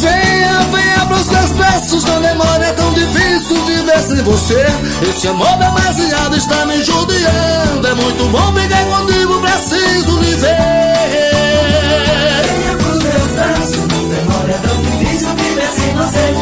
Venha, 0.00 0.60
venha 0.72 1.06
pros 1.06 1.28
meus 1.28 1.50
braços, 1.52 2.04
não 2.04 2.20
demore, 2.20 2.64
é 2.64 2.72
tão 2.72 2.81
difícil 3.06 3.64
viver 3.64 4.02
sem 4.02 4.22
você. 4.22 4.66
Esse 5.08 5.28
amor 5.28 5.56
demasiado 5.58 6.36
está 6.36 6.66
me 6.66 6.82
judiando. 6.82 7.86
É 7.86 7.94
muito 7.94 8.24
bom 8.30 8.52
ficar 8.54 8.84
contigo, 8.84 9.40
preciso 9.40 10.18
lhe 10.20 10.34
ver. 10.36 10.52
Venha 12.46 12.76
pros 12.76 13.02
meus 13.02 13.32
braços, 13.34 13.78
é 14.48 14.58
tão 14.58 14.76
difícil 14.82 15.28
viver 15.34 15.70
sem 15.74 15.94
você. 15.94 16.34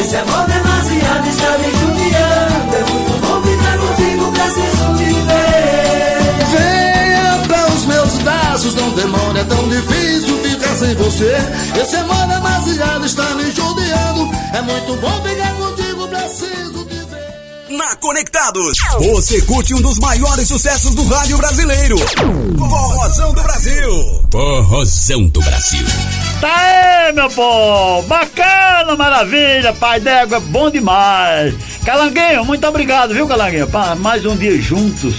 Esse 0.00 0.16
amor 0.16 0.46
demasiado 0.46 1.28
está 1.28 1.58
me 1.58 1.70
judiando. 1.70 2.74
É 2.74 2.84
muito 2.90 3.12
bom 3.20 3.42
ficar 3.42 3.78
contigo, 3.78 4.32
preciso 4.32 4.94
te 4.96 5.10
ver. 5.26 6.18
Venha 6.50 7.26
para 7.48 7.66
os 7.72 7.84
meus 7.86 8.18
braços, 8.18 8.74
não 8.74 8.90
demore, 8.90 9.38
é 9.38 9.44
tão 9.44 9.68
difícil 9.68 10.38
ficar 10.42 10.74
sem 10.76 10.94
você. 10.96 11.36
Esse 11.80 11.96
amor 11.96 12.26
demasiado 12.26 13.06
está 13.06 13.34
me 13.34 13.50
judiando. 13.50 14.30
É 14.52 14.60
muito 14.62 14.96
bom 15.00 15.22
ficar 15.22 15.52
contigo, 15.54 15.83
preciso. 16.34 16.84
Na 17.70 17.96
Conectados, 17.96 18.76
você 18.98 19.40
curte 19.42 19.74
um 19.74 19.80
dos 19.80 19.98
maiores 19.98 20.46
sucessos 20.46 20.94
do 20.94 21.04
rádio 21.06 21.36
brasileiro. 21.38 21.96
Forrozão 22.58 23.32
do 23.32 23.42
Brasil. 23.42 24.22
Forrozão 24.30 25.26
do 25.28 25.40
Brasil. 25.40 25.84
Tá 26.40 26.54
aí, 26.54 27.12
meu 27.12 27.28
povo! 27.30 28.06
Bacana, 28.06 28.94
maravilha, 28.96 29.72
pai 29.72 29.98
d'égua, 29.98 30.40
bom 30.40 30.70
demais! 30.70 31.54
Calanguinho, 31.84 32.44
muito 32.44 32.66
obrigado, 32.66 33.14
viu, 33.14 33.26
Calanguinho? 33.26 33.66
Pra 33.66 33.94
mais 33.94 34.24
um 34.26 34.36
dia 34.36 34.60
juntos. 34.60 35.14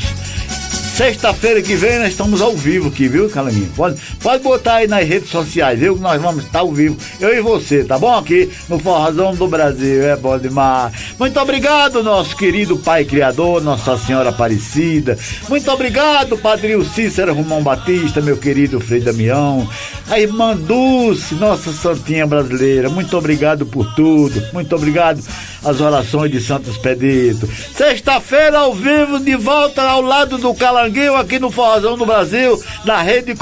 Sexta-feira 0.95 1.61
que 1.61 1.75
vem 1.75 1.99
nós 1.99 2.11
estamos 2.11 2.41
ao 2.41 2.55
vivo 2.55 2.87
aqui, 2.87 3.09
viu, 3.09 3.29
Calanguinho? 3.29 3.69
Pode, 3.75 3.99
pode 4.25 4.41
botar 4.41 4.77
aí 4.77 4.87
nas 4.87 5.07
redes 5.07 5.29
sociais, 5.29 5.79
viu? 5.79 5.95
Nós 5.97 6.19
vamos 6.19 6.45
estar 6.45 6.61
ao 6.61 6.71
vivo, 6.71 6.97
eu 7.19 7.37
e 7.37 7.41
você, 7.41 7.83
tá 7.83 7.99
bom? 7.99 8.17
Aqui 8.17 8.49
no 8.67 8.79
Forrazão 8.79 9.35
do 9.35 9.47
Brasil, 9.47 10.01
é 10.01 10.15
bom 10.15 10.35
demais. 10.39 11.13
Muito 11.19 11.39
obrigado, 11.39 12.01
nosso 12.01 12.35
querido 12.35 12.75
Pai 12.75 13.05
Criador, 13.05 13.61
Nossa 13.61 13.95
Senhora 13.99 14.31
Aparecida. 14.31 15.15
Muito 15.47 15.69
obrigado, 15.69 16.39
Padrinho 16.39 16.83
Cícero 16.83 17.35
Romão 17.35 17.61
Batista, 17.61 18.19
meu 18.19 18.35
querido 18.35 18.79
Frei 18.79 18.99
Damião. 18.99 19.69
A 20.09 20.19
irmã 20.19 20.57
Dulce, 20.57 21.35
nossa 21.35 21.71
Santinha 21.71 22.25
Brasileira. 22.25 22.89
Muito 22.89 23.15
obrigado 23.15 23.63
por 23.63 23.93
tudo. 23.93 24.41
Muito 24.51 24.75
obrigado 24.75 25.21
às 25.63 25.81
orações 25.81 26.31
de 26.31 26.39
Santo 26.39 26.69
Expedito. 26.69 27.47
Sexta-feira 27.75 28.59
ao 28.59 28.73
vivo, 28.73 29.19
de 29.19 29.35
volta 29.35 29.81
ao 29.81 30.01
lado 30.01 30.37
do 30.37 30.53
Calanguinho, 30.53 31.15
aqui 31.15 31.39
no 31.39 31.49
Forrozão 31.49 31.97
do 31.97 32.05
Brasil, 32.05 32.61
na 32.85 33.01
rede 33.01 33.33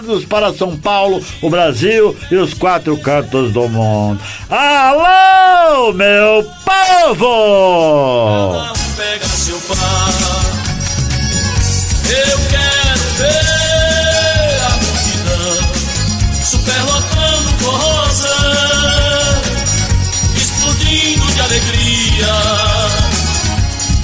Conectados 0.00 0.24
para 0.24 0.52
São 0.54 0.76
Paulo, 0.76 1.22
o 1.42 1.50
Brasil 1.50 2.16
e 2.30 2.36
os 2.36 2.54
quatro 2.54 2.96
cantos 2.98 3.52
do 3.52 3.68
mundo. 3.68 4.18
Alô, 4.48 5.92
meu 5.92 6.42
povo! 6.64 7.92
pega 8.96 9.26
seu 9.26 9.60
par. 9.60 9.76
Eu 12.08 12.38
quero 12.48 13.00
ver 13.18 14.60
a 14.64 14.70
multidão 14.70 15.58
superlotando 16.44 17.50
forrozão, 17.58 18.28
explodindo 20.34 21.26
de 21.26 21.40
alegria, 21.40 22.34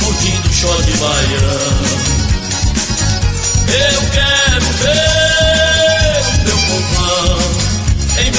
curtindo 0.05 0.48
o 0.48 0.52
show 0.52 0.82
de 0.82 0.93
baião. 0.98 1.86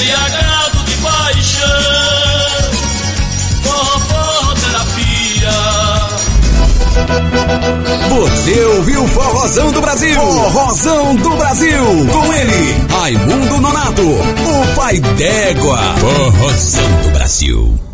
embriagado 0.08 0.84
de 0.86 0.98
paixão. 0.98 1.68
Forró-terapia. 3.64 5.52
Você 8.10 8.66
ouviu 8.66 9.04
o 9.04 9.08
Forrozão 9.08 9.72
do 9.72 9.82
Brasil? 9.82 10.16
Forrozão 10.16 11.16
do 11.16 11.30
Brasil. 11.32 11.84
Com 12.12 12.34
ele, 12.34 12.88
Raimundo 12.90 13.62
Nonato, 13.62 14.02
o 14.02 14.76
pai 14.76 15.00
d'égua. 15.00 15.78
Forrozão 16.00 17.02
do 17.04 17.10
Brasil. 17.12 17.87